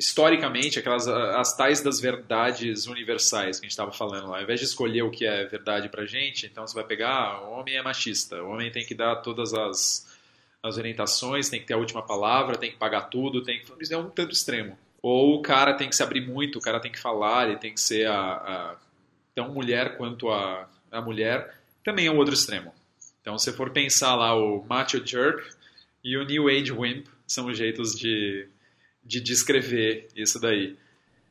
historicamente 0.00 0.78
aquelas 0.78 1.06
as 1.06 1.54
tais 1.54 1.82
das 1.82 2.00
verdades 2.00 2.86
universais 2.86 3.60
que 3.60 3.66
a 3.66 3.68
gente 3.68 3.72
estava 3.72 3.92
falando 3.92 4.30
lá. 4.30 4.38
Ao 4.38 4.42
invés 4.42 4.58
de 4.58 4.64
escolher 4.64 5.02
o 5.02 5.10
que 5.10 5.26
é 5.26 5.44
verdade 5.44 5.90
pra 5.90 6.06
gente, 6.06 6.46
então 6.46 6.66
você 6.66 6.74
vai 6.74 6.84
pegar, 6.84 7.12
ah, 7.12 7.42
o 7.42 7.52
homem 7.52 7.76
é 7.76 7.82
machista, 7.82 8.42
o 8.42 8.48
homem 8.48 8.72
tem 8.72 8.84
que 8.84 8.94
dar 8.94 9.16
todas 9.16 9.52
as, 9.52 10.08
as 10.62 10.78
orientações, 10.78 11.50
tem 11.50 11.60
que 11.60 11.66
ter 11.66 11.74
a 11.74 11.76
última 11.76 12.02
palavra, 12.02 12.56
tem 12.56 12.70
que 12.70 12.78
pagar 12.78 13.02
tudo, 13.02 13.42
tem 13.42 13.60
que... 13.60 13.70
Isso 13.78 13.92
é 13.92 13.98
um 13.98 14.08
tanto 14.08 14.32
extremo. 14.32 14.78
Ou 15.02 15.34
o 15.34 15.42
cara 15.42 15.74
tem 15.74 15.90
que 15.90 15.94
se 15.94 16.02
abrir 16.02 16.26
muito, 16.26 16.58
o 16.58 16.62
cara 16.62 16.80
tem 16.80 16.90
que 16.90 16.98
falar, 16.98 17.48
ele 17.48 17.58
tem 17.58 17.74
que 17.74 17.80
ser 17.80 18.08
a, 18.08 18.16
a 18.16 18.76
tão 19.34 19.52
mulher 19.52 19.98
quanto 19.98 20.30
a, 20.30 20.66
a 20.90 21.02
mulher, 21.02 21.60
também 21.84 22.06
é 22.06 22.10
um 22.10 22.16
outro 22.16 22.32
extremo. 22.32 22.72
Então, 23.20 23.38
se 23.38 23.52
for 23.52 23.68
pensar 23.68 24.14
lá 24.14 24.34
o 24.34 24.64
macho 24.66 25.06
jerk 25.06 25.46
e 26.02 26.16
o 26.16 26.24
new 26.24 26.48
age 26.48 26.72
wimp, 26.72 27.06
são 27.26 27.52
jeitos 27.52 27.94
de, 27.94 28.48
de 29.02 29.20
descrever 29.20 30.08
isso 30.14 30.40
daí. 30.40 30.76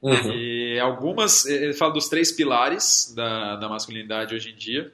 Uhum. 0.02 0.32
E 0.34 0.80
algumas, 0.80 1.46
ele 1.46 1.74
fala 1.74 1.94
dos 1.94 2.08
três 2.08 2.32
pilares 2.32 3.14
da, 3.16 3.58
da 3.58 3.68
masculinidade 3.68 4.34
hoje 4.34 4.52
em 4.52 4.56
dia, 4.56 4.92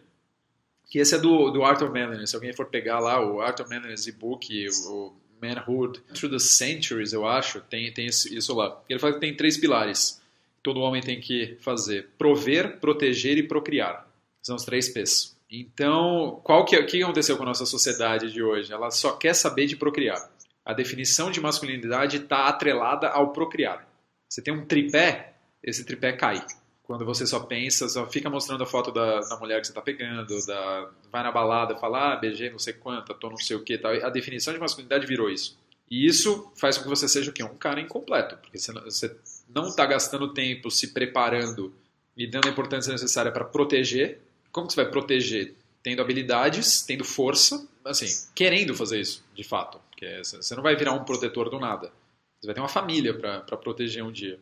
que 0.89 0.99
esse 0.99 1.15
é 1.15 1.17
do, 1.17 1.51
do 1.51 1.63
Arthur 1.63 1.89
Manners. 1.89 2.29
Se 2.29 2.35
alguém 2.35 2.53
for 2.53 2.65
pegar 2.65 2.99
lá 2.99 3.23
o 3.23 3.41
Arthur 3.41 3.69
Manners 3.69 4.07
e-book, 4.07 4.67
o 4.87 5.13
Manhood 5.41 5.99
Through 6.13 6.31
the 6.31 6.39
Centuries, 6.39 7.13
eu 7.13 7.27
acho, 7.27 7.61
tem, 7.61 7.91
tem 7.93 8.07
isso 8.07 8.55
lá. 8.55 8.81
Ele 8.89 8.99
fala 8.99 9.13
que 9.13 9.19
tem 9.19 9.35
três 9.35 9.57
pilares 9.57 10.21
que 10.57 10.63
todo 10.63 10.79
homem 10.79 11.01
tem 11.01 11.19
que 11.19 11.57
fazer: 11.61 12.09
prover, 12.17 12.79
proteger 12.79 13.37
e 13.37 13.43
procriar. 13.43 14.07
São 14.41 14.55
os 14.55 14.63
três 14.63 14.89
P's. 14.89 15.35
Então, 15.49 16.39
qual 16.43 16.65
que, 16.65 16.81
que 16.83 17.03
aconteceu 17.03 17.37
com 17.37 17.43
a 17.43 17.47
nossa 17.47 17.65
sociedade 17.65 18.31
de 18.31 18.41
hoje? 18.41 18.73
Ela 18.73 18.89
só 18.89 19.13
quer 19.13 19.33
saber 19.33 19.67
de 19.67 19.75
procriar. 19.75 20.29
A 20.65 20.73
definição 20.73 21.29
de 21.29 21.39
masculinidade 21.39 22.17
está 22.17 22.47
atrelada 22.47 23.07
ao 23.07 23.31
procriar. 23.31 23.87
Você 24.27 24.41
tem 24.41 24.53
um 24.53 24.65
tripé, 24.65 25.35
esse 25.63 25.85
tripé 25.85 26.13
cai 26.13 26.43
quando 26.85 27.03
você 27.03 27.25
só 27.25 27.39
pensa, 27.39 27.89
só 27.89 28.07
fica 28.07 28.29
mostrando 28.29 28.63
a 28.63 28.65
foto 28.65 28.91
da, 28.91 29.19
da 29.21 29.37
mulher 29.37 29.59
que 29.59 29.67
você 29.67 29.71
está 29.71 29.81
pegando, 29.81 30.45
da, 30.45 30.89
vai 31.11 31.23
na 31.23 31.31
balada, 31.31 31.75
fala, 31.75 32.13
ah, 32.13 32.15
beijei 32.15 32.49
não 32.49 32.59
sei 32.59 32.73
quanto, 32.73 33.13
tô 33.15 33.29
não 33.29 33.37
sei 33.37 33.55
o 33.55 33.63
que. 33.63 33.79
A 34.03 34.09
definição 34.09 34.53
de 34.53 34.59
masculinidade 34.59 35.07
virou 35.07 35.29
isso. 35.29 35.57
E 35.89 36.05
isso 36.05 36.51
faz 36.55 36.77
com 36.77 36.83
que 36.83 36.89
você 36.89 37.07
seja 37.07 37.29
o 37.29 37.33
quê? 37.33 37.43
Um 37.43 37.57
cara 37.57 37.81
incompleto, 37.81 38.37
porque 38.37 38.57
você 38.57 38.71
não 39.49 39.67
está 39.67 39.85
gastando 39.85 40.33
tempo 40.33 40.69
se 40.69 40.93
preparando 40.93 41.73
e 42.15 42.27
dando 42.27 42.47
a 42.47 42.51
importância 42.51 42.91
necessária 42.91 43.31
para 43.31 43.45
proteger. 43.45 44.21
Como 44.51 44.67
que 44.67 44.73
você 44.73 44.83
vai 44.83 44.91
proteger? 44.91 45.55
Tendo 45.81 46.01
habilidades, 46.01 46.81
tendo 46.81 47.03
força, 47.03 47.67
assim, 47.85 48.07
querendo 48.33 48.75
fazer 48.75 48.99
isso, 48.99 49.23
de 49.33 49.43
fato. 49.43 49.79
Porque 49.89 50.23
você 50.23 50.55
não 50.55 50.63
vai 50.63 50.75
virar 50.75 50.93
um 50.93 51.03
protetor 51.03 51.49
do 51.49 51.59
nada. 51.59 51.91
Você 52.39 52.47
vai 52.47 52.55
ter 52.55 52.61
uma 52.61 52.67
família 52.67 53.13
para 53.13 53.57
proteger 53.57 54.03
um 54.03 54.11
dia. 54.11 54.39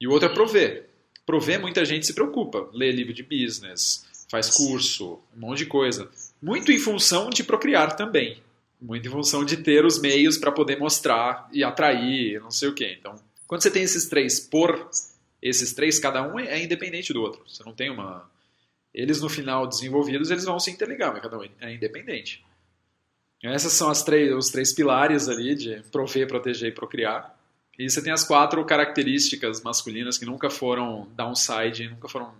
E 0.00 0.08
o 0.08 0.10
outro 0.10 0.28
é 0.28 0.32
prover 0.32 0.90
prover, 1.30 1.60
muita 1.60 1.84
gente 1.84 2.06
se 2.06 2.12
preocupa. 2.12 2.68
Lê 2.72 2.90
livro 2.90 3.12
de 3.12 3.22
business, 3.22 4.04
faz 4.28 4.50
curso, 4.50 5.20
um 5.36 5.40
monte 5.40 5.58
de 5.58 5.66
coisa. 5.66 6.10
Muito 6.42 6.72
em 6.72 6.78
função 6.78 7.30
de 7.30 7.44
procriar 7.44 7.94
também. 7.94 8.42
Muito 8.80 9.06
em 9.06 9.10
função 9.10 9.44
de 9.44 9.58
ter 9.58 9.84
os 9.84 10.00
meios 10.00 10.36
para 10.36 10.50
poder 10.50 10.76
mostrar 10.76 11.48
e 11.52 11.62
atrair, 11.62 12.40
não 12.40 12.50
sei 12.50 12.68
o 12.68 12.74
quê. 12.74 12.96
Então, 12.98 13.14
quando 13.46 13.62
você 13.62 13.70
tem 13.70 13.84
esses 13.84 14.06
três 14.06 14.40
por 14.40 14.90
esses 15.40 15.72
três, 15.72 16.00
cada 16.00 16.20
um 16.22 16.38
é 16.38 16.60
independente 16.60 17.12
do 17.12 17.22
outro. 17.22 17.42
Você 17.46 17.62
não 17.62 17.72
tem 17.72 17.90
uma. 17.90 18.28
Eles 18.92 19.20
no 19.20 19.28
final 19.28 19.68
desenvolvidos, 19.68 20.32
eles 20.32 20.44
vão 20.44 20.58
se 20.58 20.72
interligar, 20.72 21.12
mas 21.12 21.22
cada 21.22 21.38
um 21.38 21.48
é 21.60 21.72
independente. 21.72 22.44
Essas 23.42 23.72
são 23.72 23.88
as 23.90 24.02
três, 24.02 24.34
os 24.34 24.50
três 24.50 24.72
pilares 24.72 25.28
ali 25.28 25.54
de 25.54 25.82
prover, 25.90 26.26
proteger 26.28 26.68
e 26.68 26.74
procriar. 26.74 27.34
E 27.78 27.88
você 27.88 28.02
tem 28.02 28.12
as 28.12 28.24
quatro 28.24 28.62
características 28.64 29.62
masculinas 29.62 30.18
que 30.18 30.26
nunca 30.26 30.50
foram 30.50 31.08
downside, 31.16 31.88
nunca 31.88 32.08
foram 32.08 32.34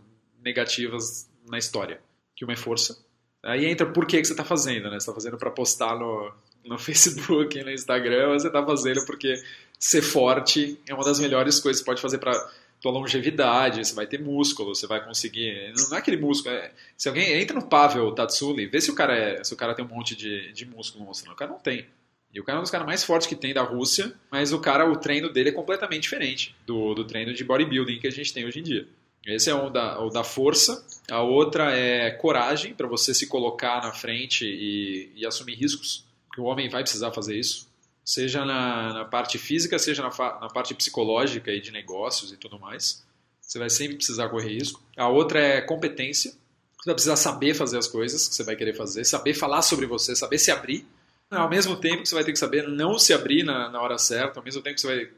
negativas 0.44 1.28
na 1.48 1.57
história. 1.57 2.01
Que 2.36 2.44
uma 2.44 2.53
é 2.53 2.57
força. 2.57 2.98
Aí 3.42 3.64
entra 3.64 3.86
por 3.86 4.07
que, 4.07 4.20
que 4.20 4.26
você 4.26 4.34
está 4.34 4.44
fazendo, 4.44 4.84
né? 4.84 4.90
Você 4.90 4.98
está 4.98 5.14
fazendo 5.14 5.38
para 5.38 5.51
postar 5.51 5.98
no, 5.98 6.30
no 6.64 6.78
Facebook, 6.78 7.62
no 7.64 7.70
Instagram, 7.70 8.38
você 8.38 8.48
está 8.48 8.64
fazendo 8.64 9.05
porque 9.07 9.42
ser 9.78 10.03
forte 10.03 10.78
é 10.86 10.92
uma 10.92 11.05
das 11.05 11.18
melhores 11.18 11.59
coisas 11.59 11.80
que 11.80 11.84
você 11.84 11.90
pode 11.90 12.03
fazer 12.03 12.18
para 12.18 12.32
tua 12.81 12.91
longevidade, 12.91 13.85
você 13.85 13.95
vai 13.95 14.07
ter 14.07 14.20
músculo, 14.20 14.74
você 14.74 14.87
vai 14.87 15.05
conseguir. 15.05 15.72
Não 15.76 15.97
é 15.97 16.01
aquele 16.01 16.16
músculo. 16.16 16.55
É, 16.55 16.72
se 16.97 17.09
alguém 17.09 17.41
entra 17.41 17.55
no 17.55 17.66
Pavel 17.66 18.12
Tatsuli, 18.12 18.66
vê 18.66 18.81
se 18.81 18.91
o 18.91 18.95
cara 18.95 19.16
é, 19.16 19.45
se 19.45 19.53
o 19.53 19.57
cara 19.57 19.74
tem 19.74 19.85
um 19.85 19.89
monte 19.89 20.16
de, 20.16 20.53
de 20.53 20.64
músculo 20.64 21.05
mostrando. 21.05 21.35
O 21.35 21.37
cara 21.37 21.51
não 21.51 21.59
tem. 21.59 21.87
E 22.33 22.41
o 22.41 22.45
cara 22.45 22.59
é 22.59 22.61
um 22.61 22.62
dos 22.62 22.70
caras 22.70 22.87
mais 22.87 23.03
fortes 23.03 23.26
que 23.26 23.35
tem 23.35 23.53
da 23.53 23.62
Rússia, 23.62 24.14
mas 24.31 24.53
o 24.53 24.61
cara, 24.61 24.89
o 24.89 24.97
treino 24.97 25.33
dele 25.33 25.49
é 25.49 25.53
completamente 25.53 26.03
diferente 26.03 26.55
do, 26.64 26.95
do 26.95 27.05
treino 27.05 27.35
de 27.35 27.43
bodybuilding 27.43 27.99
que 27.99 28.07
a 28.07 28.12
gente 28.12 28.33
tem 28.33 28.47
hoje 28.47 28.61
em 28.61 28.62
dia. 28.62 28.89
Esse 29.26 29.51
é 29.51 29.55
um 29.55 29.70
da, 29.70 30.01
o 30.01 30.09
da 30.09 30.24
força. 30.24 30.85
A 31.11 31.22
outra 31.22 31.76
é 31.76 32.11
coragem, 32.11 32.72
para 32.72 32.87
você 32.87 33.12
se 33.12 33.26
colocar 33.26 33.83
na 33.83 33.93
frente 33.93 34.47
e, 34.47 35.11
e 35.14 35.26
assumir 35.26 35.55
riscos. 35.55 36.05
Que 36.33 36.41
o 36.41 36.45
homem 36.45 36.68
vai 36.68 36.83
precisar 36.83 37.12
fazer 37.12 37.37
isso. 37.37 37.68
Seja 38.11 38.44
na, 38.44 38.92
na 38.92 39.04
parte 39.04 39.38
física, 39.38 39.78
seja 39.78 40.02
na, 40.02 40.08
na 40.40 40.48
parte 40.48 40.74
psicológica 40.74 41.52
e 41.52 41.61
de 41.61 41.70
negócios 41.70 42.32
e 42.32 42.36
tudo 42.36 42.58
mais. 42.58 43.06
Você 43.40 43.56
vai 43.56 43.70
sempre 43.70 43.96
precisar 43.96 44.28
correr 44.28 44.54
risco. 44.54 44.82
A 44.96 45.08
outra 45.08 45.38
é 45.40 45.61
competência. 45.61 46.32
Você 46.32 46.86
vai 46.86 46.94
precisar 46.94 47.14
saber 47.14 47.54
fazer 47.54 47.78
as 47.78 47.86
coisas 47.86 48.26
que 48.26 48.34
você 48.34 48.42
vai 48.42 48.56
querer 48.56 48.74
fazer, 48.74 49.04
saber 49.04 49.34
falar 49.34 49.62
sobre 49.62 49.86
você, 49.86 50.16
saber 50.16 50.38
se 50.38 50.50
abrir 50.50 50.84
ao 51.30 51.48
mesmo 51.48 51.76
tempo 51.76 52.02
que 52.02 52.08
você 52.08 52.14
vai 52.16 52.24
ter 52.24 52.32
que 52.32 52.38
saber 52.38 52.66
não 52.66 52.98
se 52.98 53.12
abrir 53.12 53.44
na, 53.44 53.68
na 53.68 53.80
hora 53.80 53.96
certa, 53.96 54.40
ao 54.40 54.44
mesmo 54.44 54.61
tempo 54.61 54.74
que 54.74 54.80
você 54.80 54.86
vai 54.88 55.11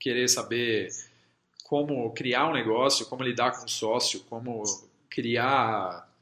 querer 0.00 0.28
saber 0.28 0.88
como 1.62 2.12
criar 2.12 2.48
um 2.48 2.52
negócio, 2.52 3.06
como 3.06 3.22
lidar 3.22 3.52
com 3.52 3.64
um 3.64 3.68
sócio, 3.68 4.20
como 4.28 4.64
criar 5.08 6.12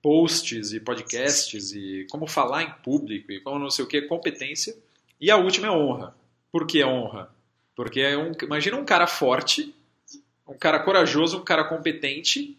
posts 0.00 0.72
e 0.72 0.78
podcasts 0.78 1.72
e 1.72 2.06
como 2.10 2.28
falar 2.28 2.62
em 2.62 2.70
público 2.84 3.32
e 3.32 3.40
como 3.40 3.58
não 3.58 3.70
sei 3.70 3.84
o 3.84 3.88
que, 3.88 4.02
competência. 4.02 4.76
E 5.20 5.30
a 5.30 5.36
última 5.36 5.66
é 5.66 5.70
honra. 5.70 6.14
Por 6.50 6.66
que 6.66 6.82
honra? 6.84 7.30
Porque 7.74 8.00
é 8.00 8.16
um, 8.16 8.32
imagina 8.42 8.76
um 8.76 8.84
cara 8.84 9.06
forte, 9.06 9.74
um 10.46 10.56
cara 10.56 10.80
corajoso, 10.80 11.38
um 11.38 11.44
cara 11.44 11.64
competente, 11.64 12.56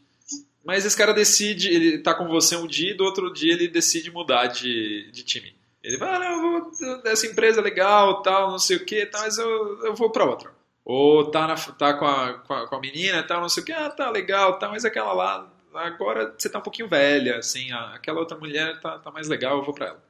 mas 0.64 0.86
esse 0.86 0.96
cara 0.96 1.14
decide, 1.14 1.70
ele 1.70 1.98
tá 2.00 2.14
com 2.14 2.28
você 2.28 2.56
um 2.56 2.68
dia 2.68 2.92
e 2.92 2.94
do 2.94 3.04
outro 3.04 3.34
dia 3.34 3.54
ele 3.54 3.68
decide 3.68 4.12
mudar 4.12 4.48
de, 4.48 5.10
de 5.12 5.24
time. 5.24 5.56
Ele 5.84 5.98
vai, 5.98 6.14
ah, 6.14 6.20
não, 6.20 6.32
eu 6.32 6.42
vou, 6.42 7.02
essa 7.06 7.26
empresa 7.26 7.62
legal, 7.62 8.22
tal, 8.22 8.52
não 8.52 8.60
sei 8.60 8.78
o 8.78 8.86
que, 8.86 9.10
mas 9.14 9.38
eu, 9.38 9.86
eu 9.86 9.96
vou 9.96 10.10
para 10.10 10.26
outra. 10.26 10.52
Ou 10.84 11.32
tá, 11.32 11.48
na, 11.48 11.56
tá 11.56 11.94
com, 11.94 12.06
a, 12.06 12.34
com, 12.34 12.54
a, 12.54 12.68
com 12.68 12.76
a 12.76 12.80
menina, 12.80 13.24
tal, 13.24 13.42
não 13.42 13.50
sei 13.50 13.64
o 13.64 13.66
que, 13.66 13.72
ah, 13.72 13.90
tá 13.90 14.10
legal, 14.10 14.60
tal, 14.60 14.72
mas 14.72 14.84
aquela 14.84 15.14
lá, 15.14 15.52
agora 15.74 16.34
você 16.38 16.50
tá 16.50 16.60
um 16.60 16.64
pouquinho 16.64 16.88
velha, 16.88 17.38
assim, 17.38 17.72
aquela 17.94 18.20
outra 18.20 18.38
mulher 18.38 18.80
tá, 18.82 19.00
tá 19.00 19.12
mais 19.12 19.28
legal, 19.28 19.58
eu 19.58 19.64
vou 19.64 19.74
para 19.74 19.88
ela. 19.88 20.09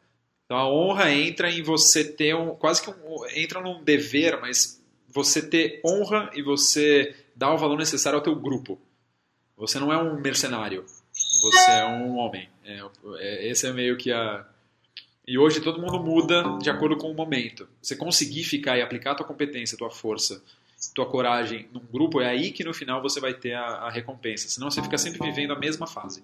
Então 0.50 0.58
a 0.58 0.68
honra 0.68 1.12
entra 1.12 1.52
em 1.52 1.62
você 1.62 2.04
ter 2.04 2.36
um, 2.36 2.56
quase 2.56 2.82
que 2.82 2.90
um, 2.90 2.96
entra 3.36 3.62
num 3.62 3.84
dever, 3.84 4.42
mas 4.42 4.82
você 5.08 5.48
ter 5.48 5.80
honra 5.86 6.32
e 6.34 6.42
você 6.42 7.16
dar 7.36 7.54
o 7.54 7.58
valor 7.60 7.78
necessário 7.78 8.18
ao 8.18 8.24
teu 8.24 8.36
grupo. 8.36 8.82
Você 9.56 9.78
não 9.78 9.94
é 9.94 9.98
um 10.02 10.20
mercenário, 10.20 10.84
você 11.14 11.70
é 11.70 11.86
um 11.86 12.18
homem. 12.18 12.50
É, 12.66 12.82
é, 13.20 13.48
esse 13.48 13.68
é 13.68 13.72
meio 13.72 13.96
que 13.96 14.12
a, 14.12 14.44
e 15.28 15.38
hoje 15.38 15.62
todo 15.62 15.80
mundo 15.80 16.00
muda 16.00 16.58
de 16.58 16.72
acordo 16.72 16.98
com 16.98 17.12
o 17.12 17.14
momento. 17.14 17.70
Você 17.80 17.96
conseguir 17.96 18.44
ficar 18.44 18.76
e 18.76 18.82
aplicar 18.82 19.12
a 19.12 19.16
tua 19.16 19.28
competência, 19.28 19.76
a 19.76 19.78
tua 19.78 19.92
força, 19.92 20.42
a 20.92 20.96
tua 20.96 21.06
coragem 21.06 21.70
num 21.72 21.86
grupo, 21.92 22.22
é 22.22 22.28
aí 22.28 22.52
que 22.52 22.64
no 22.64 22.74
final 22.74 23.04
você 23.04 23.20
vai 23.20 23.36
ter 23.36 23.54
a, 23.54 23.66
a 23.66 23.92
recompensa. 23.92 24.50
Senão 24.50 24.72
você 24.72 24.82
fica 24.82 24.98
sempre 24.98 25.22
vivendo 25.22 25.54
a 25.54 25.60
mesma 25.60 25.86
fase. 25.86 26.24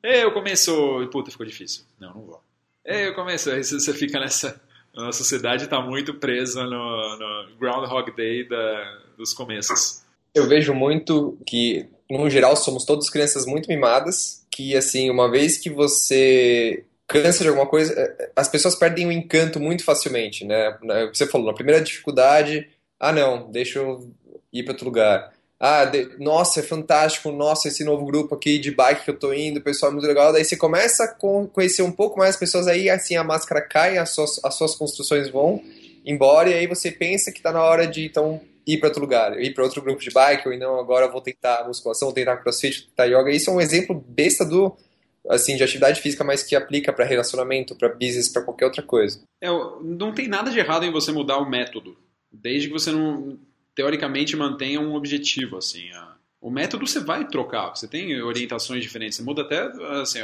Eu 0.00 0.30
começo 0.30 1.02
e 1.02 1.08
puta, 1.08 1.32
ficou 1.32 1.44
difícil. 1.44 1.82
Não, 1.98 2.14
não 2.14 2.22
vou. 2.22 2.47
É, 2.88 3.06
eu 3.06 3.14
começo, 3.14 3.50
aí 3.50 3.62
você 3.62 3.92
fica 3.92 4.18
nessa. 4.18 4.58
A 4.96 5.12
sociedade 5.12 5.64
está 5.64 5.78
muito 5.78 6.14
presa 6.14 6.64
no, 6.64 7.18
no 7.18 7.56
Groundhog 7.60 8.10
Day 8.16 8.48
da, 8.48 8.98
dos 9.14 9.34
começos. 9.34 10.02
Eu 10.34 10.48
vejo 10.48 10.72
muito 10.72 11.38
que, 11.46 11.86
no 12.10 12.30
geral, 12.30 12.56
somos 12.56 12.86
todos 12.86 13.10
crianças 13.10 13.44
muito 13.44 13.68
mimadas, 13.68 14.42
que, 14.50 14.74
assim, 14.74 15.10
uma 15.10 15.30
vez 15.30 15.58
que 15.58 15.68
você 15.68 16.86
cansa 17.06 17.42
de 17.42 17.50
alguma 17.50 17.66
coisa, 17.66 17.92
é, 17.92 18.32
as 18.34 18.48
pessoas 18.48 18.74
perdem 18.74 19.06
o 19.06 19.12
encanto 19.12 19.60
muito 19.60 19.84
facilmente, 19.84 20.46
né? 20.46 20.78
Você 21.12 21.26
falou, 21.26 21.48
na 21.48 21.54
primeira 21.54 21.82
dificuldade, 21.82 22.70
ah, 22.98 23.12
não, 23.12 23.52
deixa 23.52 23.80
eu 23.80 24.10
ir 24.50 24.62
para 24.62 24.72
outro 24.72 24.86
lugar. 24.86 25.34
Ah, 25.60 25.84
de, 25.84 26.16
nossa, 26.18 26.60
é 26.60 26.62
fantástico, 26.62 27.32
nossa, 27.32 27.66
esse 27.66 27.82
novo 27.82 28.04
grupo 28.04 28.34
aqui 28.34 28.58
de 28.58 28.70
bike 28.70 29.04
que 29.04 29.10
eu 29.10 29.18
tô 29.18 29.32
indo, 29.32 29.60
pessoal 29.60 29.90
é 29.90 29.94
muito 29.94 30.06
legal. 30.06 30.32
Daí 30.32 30.44
você 30.44 30.56
começa 30.56 31.04
a 31.04 31.08
conhecer 31.48 31.82
um 31.82 31.90
pouco 31.90 32.18
mais 32.18 32.30
as 32.30 32.36
pessoas, 32.36 32.68
aí 32.68 32.88
assim 32.88 33.16
a 33.16 33.24
máscara 33.24 33.60
cai, 33.60 33.98
as 33.98 34.10
suas, 34.10 34.42
as 34.44 34.54
suas 34.54 34.76
construções 34.76 35.28
vão 35.28 35.60
embora, 36.04 36.48
e 36.48 36.54
aí 36.54 36.66
você 36.68 36.92
pensa 36.92 37.32
que 37.32 37.42
tá 37.42 37.52
na 37.52 37.62
hora 37.62 37.86
de 37.86 38.06
então 38.06 38.40
ir 38.64 38.78
para 38.78 38.88
outro 38.88 39.00
lugar, 39.00 39.40
ir 39.40 39.52
para 39.52 39.64
outro 39.64 39.82
grupo 39.82 40.00
de 40.00 40.10
bike, 40.10 40.48
ou 40.48 40.56
não, 40.56 40.78
agora 40.78 41.08
vou 41.08 41.20
tentar 41.20 41.66
musculação, 41.66 42.06
vou 42.06 42.14
tentar 42.14 42.36
crossfit, 42.36 42.80
vou 42.80 42.88
tentar 42.90 43.06
yoga. 43.06 43.30
Isso 43.32 43.50
é 43.50 43.52
um 43.52 43.60
exemplo 43.60 44.04
besta 44.06 44.44
do 44.44 44.76
assim 45.28 45.56
de 45.56 45.64
atividade 45.64 46.00
física, 46.00 46.22
mas 46.22 46.42
que 46.42 46.54
aplica 46.54 46.92
para 46.92 47.04
relacionamento, 47.04 47.74
para 47.74 47.88
business, 47.88 48.28
para 48.28 48.42
qualquer 48.42 48.66
outra 48.66 48.82
coisa. 48.82 49.20
É, 49.40 49.48
não 49.82 50.12
tem 50.14 50.28
nada 50.28 50.50
de 50.50 50.58
errado 50.58 50.84
em 50.84 50.92
você 50.92 51.10
mudar 51.10 51.38
o 51.38 51.50
método, 51.50 51.96
desde 52.32 52.68
que 52.68 52.72
você 52.72 52.90
não 52.92 53.38
teoricamente 53.78 54.34
mantenha 54.34 54.80
um 54.80 54.96
objetivo, 54.96 55.56
assim. 55.56 55.88
O 56.40 56.50
método 56.50 56.84
você 56.84 56.98
vai 56.98 57.28
trocar, 57.28 57.76
você 57.76 57.86
tem 57.86 58.20
orientações 58.20 58.82
diferentes, 58.82 59.16
você 59.16 59.22
muda 59.22 59.42
até 59.42 59.70
assim, 60.00 60.18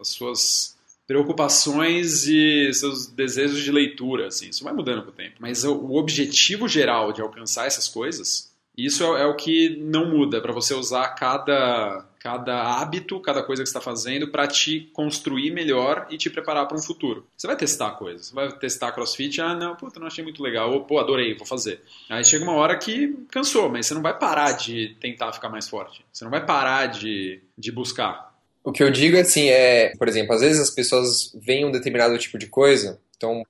as 0.00 0.08
suas 0.10 0.78
preocupações 1.08 2.28
e 2.28 2.72
seus 2.72 3.08
desejos 3.08 3.64
de 3.64 3.72
leitura, 3.72 4.28
assim, 4.28 4.50
isso 4.50 4.62
vai 4.62 4.72
mudando 4.72 5.02
com 5.02 5.08
o 5.08 5.12
tempo. 5.12 5.38
Mas 5.40 5.64
o 5.64 5.94
objetivo 5.94 6.68
geral 6.68 7.12
de 7.12 7.20
alcançar 7.20 7.66
essas 7.66 7.88
coisas, 7.88 8.54
isso 8.78 9.02
é, 9.02 9.22
é 9.22 9.26
o 9.26 9.34
que 9.34 9.76
não 9.80 10.08
muda, 10.08 10.40
para 10.40 10.52
você 10.52 10.72
usar 10.72 11.08
cada 11.08 12.08
cada 12.20 12.74
hábito, 12.74 13.18
cada 13.18 13.42
coisa 13.42 13.62
que 13.62 13.68
está 13.68 13.80
fazendo 13.80 14.28
para 14.28 14.46
te 14.46 14.90
construir 14.92 15.50
melhor 15.50 16.06
e 16.10 16.18
te 16.18 16.28
preparar 16.28 16.68
para 16.68 16.76
um 16.76 16.82
futuro. 16.82 17.26
Você 17.36 17.46
vai 17.46 17.56
testar 17.56 17.92
coisas, 17.92 18.26
você 18.26 18.34
vai 18.34 18.52
testar 18.58 18.92
crossfit, 18.92 19.40
ah, 19.40 19.54
não, 19.54 19.74
puta, 19.74 19.98
não 19.98 20.06
achei 20.06 20.22
muito 20.22 20.42
legal, 20.42 20.70
ou 20.70 20.84
pô, 20.84 21.00
adorei, 21.00 21.34
vou 21.34 21.46
fazer. 21.46 21.80
Aí 22.10 22.22
chega 22.22 22.44
uma 22.44 22.52
hora 22.52 22.76
que 22.76 23.16
cansou, 23.30 23.70
mas 23.70 23.86
você 23.86 23.94
não 23.94 24.02
vai 24.02 24.16
parar 24.16 24.52
de 24.52 24.94
tentar 25.00 25.32
ficar 25.32 25.48
mais 25.48 25.66
forte, 25.66 26.04
você 26.12 26.22
não 26.22 26.30
vai 26.30 26.44
parar 26.44 26.86
de, 26.86 27.40
de 27.56 27.72
buscar. 27.72 28.30
O 28.62 28.70
que 28.70 28.82
eu 28.82 28.90
digo 28.90 29.16
assim 29.16 29.48
é, 29.48 29.96
por 29.96 30.06
exemplo, 30.06 30.34
às 30.34 30.42
vezes 30.42 30.60
as 30.60 30.70
pessoas 30.70 31.34
veem 31.34 31.64
um 31.64 31.72
determinado 31.72 32.18
tipo 32.18 32.36
de 32.38 32.46
coisa, 32.46 33.00
então 33.16 33.42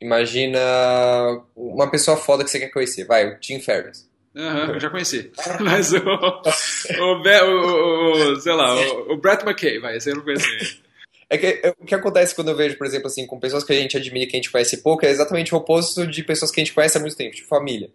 imagina 0.00 0.60
uma 1.56 1.90
pessoa 1.90 2.16
foda 2.16 2.44
que 2.44 2.50
você 2.50 2.60
quer 2.60 2.68
conhecer, 2.68 3.04
vai, 3.04 3.26
o 3.26 3.40
Tim 3.40 3.58
Ferriss. 3.58 4.08
Uhum, 4.34 4.80
já 4.80 4.88
conheci. 4.88 5.30
Mas 5.60 5.92
o, 5.92 5.98
o, 5.98 7.22
o, 7.22 8.32
o, 8.32 8.40
sei 8.40 8.52
lá, 8.52 8.74
o, 8.74 9.12
o 9.12 9.16
Brett 9.18 9.44
McKay, 9.44 9.78
vai, 9.78 9.96
esse 9.96 10.10
eu 10.10 10.16
não 10.16 10.22
conheci. 10.22 10.80
É 11.28 11.38
que 11.38 11.46
é, 11.46 11.74
o 11.78 11.86
que 11.86 11.94
acontece 11.94 12.34
quando 12.34 12.48
eu 12.48 12.56
vejo, 12.56 12.76
por 12.76 12.86
exemplo, 12.86 13.06
assim, 13.06 13.26
com 13.26 13.40
pessoas 13.40 13.64
que 13.64 13.72
a 13.72 13.76
gente 13.76 13.96
admira 13.96 14.26
que 14.26 14.36
a 14.36 14.38
gente 14.38 14.50
conhece 14.50 14.78
pouco, 14.78 15.04
é 15.06 15.10
exatamente 15.10 15.54
o 15.54 15.58
oposto 15.58 16.06
de 16.06 16.22
pessoas 16.22 16.50
que 16.50 16.60
a 16.60 16.64
gente 16.64 16.74
conhece 16.74 16.96
há 16.96 17.00
muito 17.00 17.16
tempo, 17.16 17.34
tipo 17.34 17.48
família. 17.48 17.90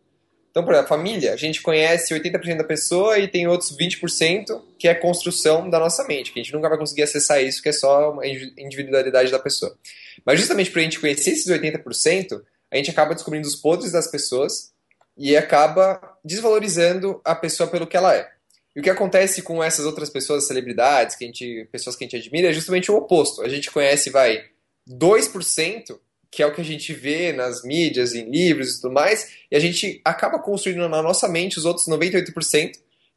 Então, 0.49 0.65
por 0.65 0.73
exemplo, 0.73 0.89
família, 0.89 1.33
a 1.33 1.35
gente 1.35 1.61
conhece 1.61 2.15
80% 2.15 2.57
da 2.57 2.63
pessoa 2.63 3.19
e 3.19 3.27
tem 3.27 3.47
outros 3.47 3.77
20% 3.77 4.59
que 4.79 4.87
é 4.87 4.95
construção 4.95 5.69
da 5.69 5.77
nossa 5.77 6.03
mente, 6.07 6.31
que 6.31 6.39
a 6.39 6.43
gente 6.43 6.51
nunca 6.51 6.67
vai 6.67 6.79
conseguir 6.79 7.03
acessar 7.03 7.43
isso, 7.43 7.61
que 7.61 7.69
é 7.69 7.71
só 7.71 8.19
a 8.19 8.27
individualidade 8.27 9.31
da 9.31 9.37
pessoa. 9.37 9.77
Mas 10.25 10.39
justamente 10.39 10.71
para 10.71 10.81
a 10.81 10.83
gente 10.83 10.99
conhecer 10.99 11.29
esses 11.29 11.45
80%, 11.45 12.41
a 12.71 12.75
gente 12.75 12.89
acaba 12.89 13.13
descobrindo 13.13 13.47
os 13.47 13.55
podres 13.55 13.91
das 13.91 14.09
pessoas 14.09 14.73
e 15.17 15.35
acaba 15.35 15.99
desvalorizando 16.23 17.19
a 17.25 17.33
pessoa 17.33 17.69
pelo 17.69 17.87
que 17.87 17.97
ela 17.97 18.15
é. 18.15 18.29
E 18.75 18.79
o 18.79 18.83
que 18.83 18.89
acontece 18.89 19.41
com 19.41 19.63
essas 19.63 19.85
outras 19.85 20.09
pessoas, 20.09 20.45
celebridades, 20.45 21.15
que 21.15 21.23
a 21.23 21.27
gente, 21.27 21.67
pessoas 21.71 21.95
que 21.95 22.03
a 22.03 22.07
gente 22.07 22.17
admira, 22.17 22.49
é 22.49 22.53
justamente 22.53 22.91
o 22.91 22.95
oposto. 22.95 23.41
A 23.41 23.49
gente 23.49 23.71
conhece, 23.71 24.11
vai, 24.11 24.45
2%, 24.87 25.99
que 26.29 26.43
é 26.43 26.45
o 26.45 26.53
que 26.53 26.61
a 26.61 26.63
gente 26.63 26.93
vê 26.93 27.33
nas 27.33 27.63
mídias, 27.63 28.13
em 28.13 28.29
livros 28.29 28.69
e 28.69 28.81
tudo 28.81 28.93
mais, 28.93 29.31
e 29.49 29.55
a 29.55 29.59
gente 29.59 29.99
acaba 30.05 30.37
construindo 30.37 30.87
na 30.87 31.01
nossa 31.01 31.27
mente 31.27 31.57
os 31.57 31.65
outros 31.65 31.87
98%, 31.87 32.73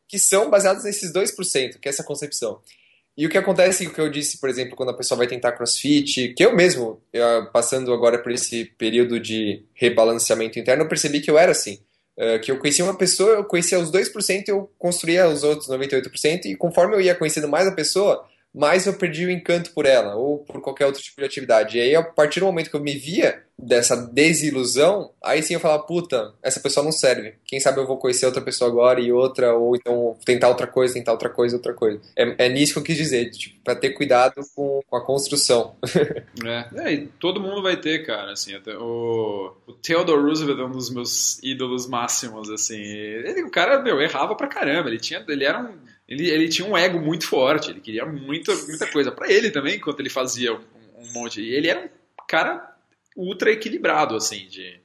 que 0.08 0.18
são 0.18 0.48
baseados 0.48 0.84
nesses 0.84 1.12
2%, 1.12 1.78
que 1.78 1.88
é 1.88 1.90
essa 1.90 2.04
concepção. 2.04 2.62
E 3.16 3.26
o 3.26 3.28
que 3.28 3.36
acontece, 3.36 3.86
o 3.86 3.92
que 3.92 4.00
eu 4.00 4.08
disse, 4.08 4.40
por 4.40 4.48
exemplo, 4.48 4.74
quando 4.74 4.90
a 4.90 4.96
pessoa 4.96 5.18
vai 5.18 5.26
tentar 5.26 5.52
crossfit, 5.52 6.32
que 6.32 6.42
eu 6.42 6.56
mesmo, 6.56 7.02
passando 7.52 7.92
agora 7.92 8.18
por 8.18 8.32
esse 8.32 8.64
período 8.64 9.20
de 9.20 9.62
rebalanceamento 9.74 10.58
interno, 10.58 10.84
eu 10.84 10.88
percebi 10.88 11.20
que 11.20 11.30
eu 11.30 11.38
era 11.38 11.52
assim. 11.52 11.80
Uh, 12.20 12.38
que 12.38 12.52
eu 12.52 12.58
conhecia 12.58 12.84
uma 12.84 12.98
pessoa, 12.98 13.30
eu 13.30 13.44
conhecia 13.44 13.78
os 13.78 13.90
2% 13.90 14.44
e 14.46 14.50
eu 14.50 14.70
construía 14.78 15.26
os 15.26 15.42
outros 15.42 15.70
98%, 15.70 16.44
e 16.44 16.54
conforme 16.54 16.94
eu 16.94 17.00
ia 17.00 17.14
conhecendo 17.14 17.48
mais 17.48 17.66
a 17.66 17.72
pessoa, 17.72 18.28
mais 18.54 18.86
eu 18.86 18.94
perdi 18.94 19.26
o 19.26 19.30
encanto 19.30 19.72
por 19.72 19.86
ela, 19.86 20.16
ou 20.16 20.38
por 20.38 20.60
qualquer 20.60 20.86
outro 20.86 21.02
tipo 21.02 21.20
de 21.20 21.26
atividade. 21.26 21.78
E 21.78 21.80
aí, 21.80 21.94
a 21.94 22.02
partir 22.02 22.40
do 22.40 22.46
momento 22.46 22.70
que 22.70 22.76
eu 22.76 22.82
me 22.82 22.96
via 22.96 23.42
dessa 23.62 23.94
desilusão, 23.94 25.12
aí 25.22 25.42
sim 25.42 25.54
eu 25.54 25.60
falava, 25.60 25.82
puta, 25.82 26.32
essa 26.42 26.60
pessoa 26.60 26.82
não 26.82 26.92
serve. 26.92 27.34
Quem 27.44 27.60
sabe 27.60 27.78
eu 27.78 27.86
vou 27.86 27.98
conhecer 27.98 28.26
outra 28.26 28.40
pessoa 28.40 28.70
agora 28.70 29.00
e 29.00 29.12
outra, 29.12 29.54
ou 29.54 29.76
então 29.76 30.16
tentar 30.24 30.48
outra 30.48 30.66
coisa, 30.66 30.94
tentar 30.94 31.12
outra 31.12 31.28
coisa, 31.28 31.56
outra 31.56 31.74
coisa. 31.74 32.00
É, 32.16 32.46
é 32.46 32.48
nisso 32.48 32.72
que 32.72 32.78
eu 32.78 32.84
quis 32.84 32.96
dizer, 32.96 33.30
tipo, 33.30 33.60
pra 33.62 33.76
ter 33.76 33.90
cuidado 33.90 34.40
com, 34.54 34.80
com 34.86 34.96
a 34.96 35.04
construção. 35.04 35.76
é, 36.44 36.92
é 36.92 37.06
todo 37.18 37.40
mundo 37.40 37.62
vai 37.62 37.76
ter, 37.76 38.04
cara, 38.06 38.32
assim, 38.32 38.52
o, 38.78 39.52
o 39.66 39.72
Theodore 39.74 40.22
Roosevelt 40.22 40.58
é 40.58 40.64
um 40.64 40.72
dos 40.72 40.90
meus 40.90 41.38
ídolos 41.42 41.86
máximos, 41.86 42.50
assim. 42.50 42.80
Ele, 42.80 43.42
o 43.42 43.50
cara, 43.50 43.80
meu, 43.80 44.00
errava 44.00 44.34
pra 44.34 44.48
caramba, 44.48 44.88
ele 44.88 44.98
tinha, 44.98 45.22
ele 45.28 45.44
era 45.44 45.60
um 45.60 45.89
ele, 46.10 46.28
ele 46.28 46.48
tinha 46.48 46.68
um 46.68 46.76
ego 46.76 46.98
muito 46.98 47.26
forte, 47.26 47.70
ele 47.70 47.80
queria 47.80 48.04
muita, 48.04 48.52
muita 48.66 48.86
coisa 48.88 49.12
para 49.12 49.32
ele 49.32 49.50
também, 49.50 49.76
enquanto 49.76 50.00
ele 50.00 50.10
fazia 50.10 50.52
um, 50.52 50.60
um 50.98 51.12
monte. 51.12 51.40
E 51.40 51.54
ele 51.54 51.68
era 51.68 51.80
um 51.80 51.88
cara 52.26 52.76
ultra 53.16 53.52
equilibrado, 53.52 54.16
assim, 54.16 54.48
de 54.48 54.80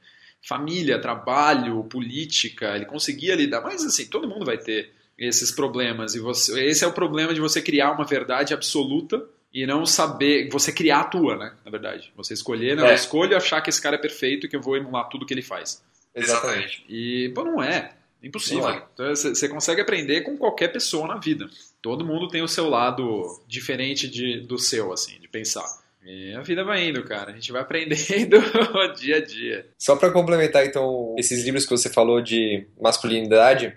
família, 0.48 1.02
trabalho, 1.02 1.84
política, 1.86 2.76
ele 2.76 2.86
conseguia 2.86 3.36
lidar, 3.36 3.62
mas 3.62 3.84
assim, 3.84 4.06
todo 4.06 4.28
mundo 4.28 4.46
vai 4.46 4.60
ter 4.60 4.92
esses 5.18 5.52
problemas 5.52 6.14
e 6.14 6.20
você, 6.20 6.66
esse 6.66 6.84
é 6.84 6.88
o 6.88 6.94
problema 6.94 7.34
de 7.34 7.42
você 7.42 7.62
criar 7.62 7.92
uma 7.92 8.06
verdade 8.06 8.54
absoluta 8.54 9.26
e 9.52 9.66
não 9.66 9.86
saber, 9.86 10.50
você 10.52 10.72
criar 10.72 11.00
a 11.00 11.04
tua, 11.06 11.38
né, 11.38 11.54
na 11.64 11.72
verdade. 11.72 12.12
Você 12.16 12.36
escolher, 12.36 12.76
não, 12.76 12.86
é. 12.86 12.92
eu 12.92 12.96
escolho 12.96 13.36
achar 13.36 13.62
que 13.62 13.70
esse 13.70 13.82
cara 13.82 13.96
é 13.96 14.00
perfeito 14.00 14.46
e 14.46 14.50
que 14.50 14.56
eu 14.56 14.62
vou 14.62 14.78
emular 14.78 15.10
tudo 15.10 15.26
que 15.26 15.34
ele 15.34 15.42
faz. 15.42 15.82
Exatamente. 16.14 16.86
E, 16.88 17.32
pô, 17.34 17.44
não 17.44 17.64
é. 17.64 17.94
Impossível. 18.26 18.82
Você 18.98 19.30
então, 19.30 19.50
consegue 19.50 19.82
aprender 19.82 20.22
com 20.22 20.36
qualquer 20.36 20.70
pessoa 20.70 21.08
na 21.08 21.20
vida. 21.20 21.48
Todo 21.80 22.04
mundo 22.04 22.28
tem 22.28 22.42
o 22.42 22.48
seu 22.48 22.68
lado 22.68 23.40
diferente 23.48 24.10
de, 24.10 24.40
do 24.40 24.58
seu, 24.58 24.92
assim, 24.92 25.20
de 25.20 25.28
pensar. 25.28 25.66
E 26.04 26.34
a 26.34 26.42
vida 26.42 26.64
vai 26.64 26.88
indo, 26.88 27.04
cara. 27.04 27.32
A 27.32 27.36
gente 27.36 27.52
vai 27.52 27.62
aprendendo 27.62 28.38
dia 28.98 29.18
a 29.18 29.24
dia. 29.24 29.68
Só 29.78 29.96
para 29.96 30.12
complementar, 30.12 30.66
então, 30.66 31.16
esses 31.20 31.44
livros 31.46 31.66
que 31.66 31.70
você 31.70 31.88
falou 31.88 32.20
de 32.20 32.66
masculinidade, 32.82 33.76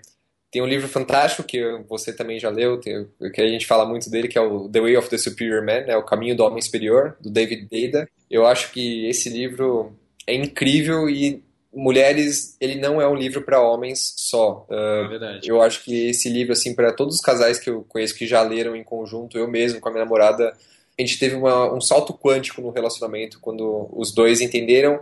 tem 0.51 0.63
um 0.63 0.67
livro 0.67 0.87
fantástico 0.87 1.43
que 1.43 1.61
você 1.87 2.11
também 2.11 2.39
já 2.39 2.49
leu, 2.49 2.79
que 2.79 3.41
a 3.41 3.47
gente 3.47 3.67
fala 3.67 3.85
muito 3.85 4.09
dele, 4.09 4.27
que 4.27 4.37
é 4.37 4.41
o 4.41 4.67
The 4.67 4.81
Way 4.81 4.97
of 4.97 5.09
the 5.09 5.17
Superior 5.17 5.63
Man, 5.63 5.81
né, 5.81 5.95
O 5.95 6.03
Caminho 6.03 6.35
do 6.35 6.43
Homem 6.43 6.61
Superior, 6.61 7.15
do 7.21 7.29
David 7.29 7.67
Deda. 7.69 8.09
Eu 8.29 8.47
acho 8.47 8.71
que 8.71 9.07
esse 9.07 9.29
livro 9.29 9.95
é 10.25 10.33
incrível 10.33 11.07
e 11.07 11.43
Mulheres, 11.73 12.57
ele 12.59 12.75
não 12.75 12.99
é 12.99 13.07
um 13.07 13.15
livro 13.15 13.43
para 13.43 13.61
homens 13.61 14.13
só. 14.17 14.65
Uh, 14.69 15.05
é 15.05 15.07
verdade. 15.07 15.49
Eu 15.49 15.61
acho 15.61 15.83
que 15.83 16.09
esse 16.09 16.27
livro, 16.27 16.53
assim, 16.53 16.73
para 16.73 16.91
todos 16.91 17.15
os 17.15 17.21
casais 17.21 17.59
que 17.59 17.69
eu 17.69 17.85
conheço 17.87 18.15
que 18.15 18.25
já 18.25 18.41
leram 18.41 18.75
em 18.75 18.83
conjunto, 18.83 19.37
eu 19.37 19.47
mesmo 19.47 19.79
com 19.79 19.87
a 19.89 19.91
minha 19.91 20.03
namorada, 20.03 20.51
a 20.97 21.01
gente 21.01 21.19
teve 21.19 21.35
uma, 21.35 21.71
um 21.73 21.79
salto 21.79 22.13
quântico 22.13 22.61
no 22.61 22.71
relacionamento 22.71 23.39
quando 23.39 23.87
os 23.93 24.11
dois 24.11 24.41
entenderam 24.41 25.01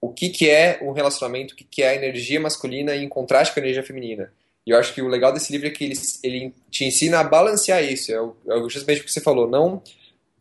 o 0.00 0.12
que, 0.12 0.28
que 0.28 0.48
é 0.48 0.78
um 0.82 0.92
relacionamento, 0.92 1.54
o 1.54 1.56
que, 1.56 1.64
que 1.64 1.82
é 1.82 1.88
a 1.88 1.94
energia 1.94 2.40
masculina 2.40 2.94
em 2.94 3.08
contraste 3.08 3.52
com 3.52 3.60
a 3.60 3.62
energia 3.62 3.82
feminina. 3.82 4.32
E 4.66 4.70
eu 4.70 4.78
acho 4.78 4.94
que 4.94 5.02
o 5.02 5.08
legal 5.08 5.32
desse 5.32 5.52
livro 5.52 5.66
é 5.68 5.70
que 5.70 5.84
ele, 5.84 5.94
ele 6.22 6.54
te 6.70 6.84
ensina 6.84 7.20
a 7.20 7.24
balancear 7.24 7.82
isso. 7.84 8.12
É, 8.12 8.20
o, 8.20 8.36
é 8.48 8.68
justamente 8.68 9.00
o 9.00 9.04
que 9.04 9.12
você 9.12 9.20
falou, 9.20 9.48
não 9.48 9.82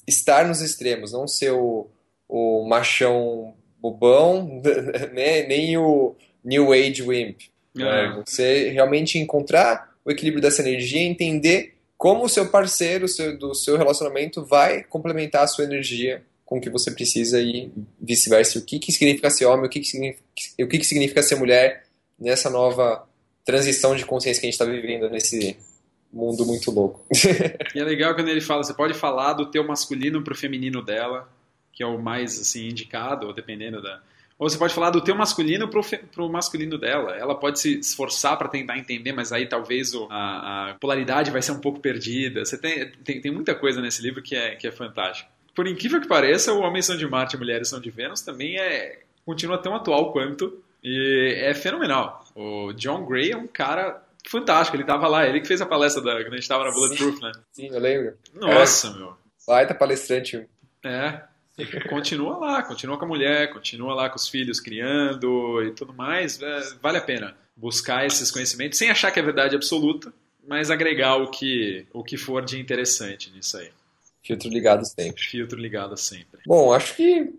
estar 0.07 0.47
nos 0.47 0.61
extremos, 0.61 1.11
não 1.11 1.27
ser 1.27 1.51
o, 1.51 1.87
o 2.27 2.65
machão 2.67 3.55
bobão, 3.91 4.61
né? 5.13 5.43
nem 5.43 5.77
o 5.77 6.15
New 6.43 6.71
Age 6.71 7.01
Wimp. 7.01 7.41
Né? 7.73 8.23
Você 8.25 8.69
realmente 8.69 9.17
encontrar 9.17 9.93
o 10.03 10.11
equilíbrio 10.11 10.41
dessa 10.41 10.61
energia 10.61 11.01
e 11.01 11.05
entender 11.05 11.73
como 11.97 12.25
o 12.25 12.29
seu 12.29 12.49
parceiro 12.49 13.07
seu, 13.07 13.37
do 13.37 13.53
seu 13.53 13.77
relacionamento 13.77 14.45
vai 14.45 14.83
complementar 14.83 15.43
a 15.43 15.47
sua 15.47 15.65
energia 15.65 16.23
com 16.45 16.57
o 16.57 16.61
que 16.61 16.69
você 16.69 16.91
precisa 16.91 17.41
e 17.41 17.71
vice-versa. 17.99 18.59
O 18.59 18.61
que, 18.61 18.79
que 18.79 18.91
significa 18.91 19.29
ser 19.29 19.45
homem, 19.45 19.65
o 19.65 19.69
que, 19.69 19.79
que, 19.79 19.87
significa, 19.87 20.23
o 20.61 20.67
que, 20.67 20.77
que 20.77 20.85
significa 20.85 21.23
ser 21.23 21.35
mulher 21.35 21.85
nessa 22.19 22.49
nova 22.49 23.07
transição 23.43 23.95
de 23.95 24.05
consciência 24.05 24.39
que 24.39 24.47
a 24.47 24.49
gente 24.49 24.61
está 24.61 24.65
vivendo 24.65 25.09
nesse 25.09 25.57
mundo 26.11 26.45
muito 26.45 26.71
louco. 26.71 27.05
e 27.75 27.79
é 27.79 27.83
legal 27.83 28.15
quando 28.15 28.29
ele 28.29 28.41
fala, 28.41 28.63
você 28.63 28.73
pode 28.73 28.93
falar 28.93 29.33
do 29.33 29.45
teu 29.47 29.65
masculino 29.65 30.23
pro 30.23 30.35
feminino 30.35 30.81
dela, 30.81 31.29
que 31.75 31.83
é 31.83 31.85
o 31.85 32.01
mais 32.01 32.39
assim 32.39 32.69
indicado, 32.69 33.31
dependendo 33.33 33.81
da. 33.81 34.01
Ou 34.39 34.49
você 34.49 34.57
pode 34.57 34.73
falar 34.73 34.89
do 34.89 35.01
teu 35.01 35.15
masculino 35.15 35.69
pro, 35.69 35.81
pro 36.11 36.29
masculino 36.29 36.77
dela. 36.77 37.15
Ela 37.15 37.35
pode 37.35 37.59
se 37.59 37.79
esforçar 37.79 38.37
para 38.37 38.49
tentar 38.49 38.77
entender, 38.77 39.13
mas 39.13 39.31
aí 39.31 39.47
talvez 39.47 39.93
o, 39.93 40.07
a, 40.09 40.71
a, 40.71 40.73
polaridade 40.75 41.31
vai 41.31 41.41
ser 41.41 41.53
um 41.53 41.59
pouco 41.59 41.79
perdida. 41.79 42.43
Você 42.43 42.57
tem, 42.57 42.91
tem, 43.03 43.21
tem 43.21 43.31
muita 43.31 43.55
coisa 43.55 43.81
nesse 43.81 44.01
livro 44.01 44.21
que 44.21 44.35
é, 44.35 44.55
que 44.55 44.67
é 44.67 44.71
fantástico. 44.71 45.29
Por 45.53 45.67
incrível 45.67 46.01
que 46.01 46.07
pareça, 46.07 46.51
o 46.51 46.59
Homens 46.59 46.85
são 46.85 46.97
de 46.97 47.07
Marte 47.07 47.35
e 47.35 47.39
Mulheres 47.39 47.69
são 47.69 47.79
de 47.79 47.89
Vênus 47.89 48.21
também 48.21 48.57
é 48.57 48.99
continua 49.25 49.57
tão 49.57 49.73
atual 49.73 50.11
quanto 50.11 50.61
e 50.83 51.33
é 51.37 51.53
fenomenal. 51.53 52.25
O 52.35 52.73
John 52.73 53.05
Gray 53.05 53.31
é 53.31 53.37
um 53.37 53.47
cara 53.47 54.03
fantástico. 54.27 54.75
Ele 54.75 54.83
tava 54.83 55.07
lá, 55.07 55.25
ele 55.25 55.39
que 55.39 55.47
fez 55.47 55.61
a 55.61 55.65
palestra 55.65 56.03
da, 56.03 56.21
quando 56.21 56.33
a 56.33 56.37
gente 56.37 56.47
tava 56.47 56.65
na 56.65 56.71
Bulletproof, 56.71 57.21
né? 57.21 57.31
Sim, 57.51 57.69
eu 57.71 57.79
lembro. 57.79 58.17
Nossa, 58.33 58.89
é. 58.89 58.93
meu. 58.93 59.17
Baita 59.47 59.73
palestrante. 59.73 60.45
É, 60.83 61.21
continua 61.89 62.37
lá, 62.37 62.63
continua 62.63 62.97
com 62.97 63.05
a 63.05 63.07
mulher, 63.07 63.51
continua 63.53 63.93
lá 63.93 64.09
com 64.09 64.17
os 64.17 64.27
filhos 64.27 64.59
criando 64.59 65.63
e 65.63 65.71
tudo 65.71 65.93
mais. 65.93 66.41
É, 66.41 66.59
vale 66.81 66.97
a 66.97 67.01
pena 67.01 67.35
buscar 67.55 68.05
esses 68.05 68.29
conhecimentos 68.29 68.77
sem 68.77 68.89
achar 68.89 69.11
que 69.11 69.19
é 69.19 69.23
verdade 69.23 69.55
absoluta, 69.55 70.13
mas 70.47 70.69
agregar 70.69 71.15
o 71.15 71.31
que, 71.31 71.85
o 71.93 72.03
que 72.03 72.17
for 72.17 72.43
de 72.43 72.59
interessante 72.59 73.31
nisso 73.31 73.57
aí. 73.57 73.69
Filtro 74.21 74.49
ligado 74.49 74.85
sempre. 74.85 75.23
Filtro 75.23 75.59
ligado 75.59 75.95
sempre. 75.95 76.41
Bom, 76.45 76.73
acho 76.73 76.95
que 76.95 77.31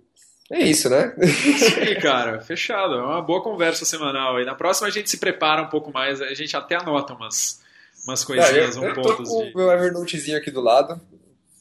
é 0.50 0.60
isso, 0.60 0.88
né? 0.88 1.14
Isso 1.18 1.80
aí, 1.80 2.00
cara. 2.00 2.40
Fechado. 2.40 2.94
É 2.94 3.02
uma 3.02 3.20
boa 3.20 3.42
conversa 3.42 3.84
semanal. 3.84 4.40
E 4.40 4.44
na 4.44 4.54
próxima 4.54 4.86
a 4.86 4.90
gente 4.90 5.10
se 5.10 5.18
prepara 5.18 5.62
um 5.62 5.68
pouco 5.68 5.92
mais. 5.92 6.22
A 6.22 6.32
gente 6.32 6.56
até 6.56 6.76
anota 6.76 7.12
umas, 7.12 7.60
umas 8.06 8.24
coisinhas, 8.24 8.76
ah, 8.76 8.80
eu, 8.80 8.84
um 8.84 8.88
eu 8.88 8.94
pontos. 8.94 9.28
Tô 9.28 9.34
com 9.34 9.44
de... 9.46 9.52
o 9.52 9.56
meu 9.56 9.70
Evernotezinho 9.72 10.38
aqui 10.38 10.52
do 10.52 10.60
lado 10.60 11.00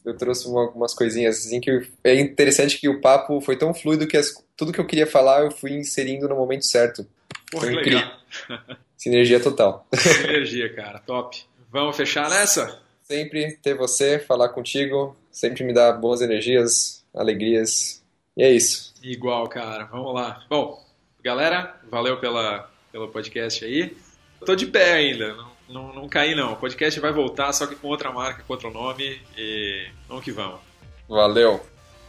eu 0.06 0.16
trouxe 0.16 0.46
uma, 0.46 0.70
umas 0.70 0.94
coisinhas 0.94 1.38
assim 1.38 1.60
que 1.60 1.82
é 2.04 2.14
interessante 2.14 2.78
que 2.78 2.88
o 2.88 3.00
papo 3.00 3.40
foi 3.40 3.56
tão 3.56 3.74
fluido 3.74 4.06
que 4.06 4.16
as, 4.16 4.32
tudo 4.56 4.72
que 4.72 4.80
eu 4.80 4.86
queria 4.86 5.06
falar 5.06 5.42
eu 5.42 5.50
fui 5.50 5.72
inserindo 5.72 6.28
no 6.28 6.36
momento 6.36 6.64
certo. 6.64 7.04
Porra, 7.50 7.66
que 7.66 7.74
legal. 7.74 8.12
Sinergia 8.96 9.40
total. 9.40 9.86
Sinergia, 9.92 10.72
cara, 10.72 11.00
top. 11.00 11.44
Vamos 11.70 11.96
fechar 11.96 12.30
nessa? 12.30 12.80
Sempre 13.02 13.56
ter 13.60 13.74
você, 13.74 14.18
falar 14.18 14.48
contigo, 14.50 15.16
sempre 15.30 15.64
me 15.64 15.74
dá 15.74 15.92
boas 15.92 16.20
energias, 16.20 17.04
alegrias. 17.12 18.02
E 18.36 18.42
é 18.42 18.50
isso. 18.50 18.94
Igual, 19.02 19.48
cara. 19.48 19.84
Vamos 19.84 20.14
lá. 20.14 20.44
Bom, 20.48 20.82
galera, 21.22 21.76
valeu 21.90 22.18
pela, 22.18 22.70
pelo 22.90 23.08
podcast 23.08 23.64
aí. 23.64 23.96
Tô 24.44 24.54
de 24.54 24.66
pé 24.66 24.94
ainda, 24.94 25.34
não 25.34 25.55
não, 25.68 25.92
não 25.92 26.08
caí 26.08 26.34
não. 26.34 26.52
O 26.52 26.56
podcast 26.56 26.98
vai 27.00 27.12
voltar, 27.12 27.52
só 27.52 27.66
que 27.66 27.74
com 27.74 27.88
outra 27.88 28.12
marca, 28.12 28.42
com 28.46 28.52
outro 28.52 28.70
nome. 28.70 29.20
E 29.36 29.88
vamos 30.08 30.24
que 30.24 30.32
vamos. 30.32 30.60
Valeu. 31.08 31.60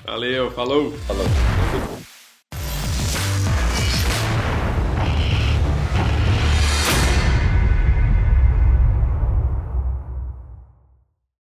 Valeu, 0.05 0.51
falou. 0.51 0.91
Falou. 0.99 1.96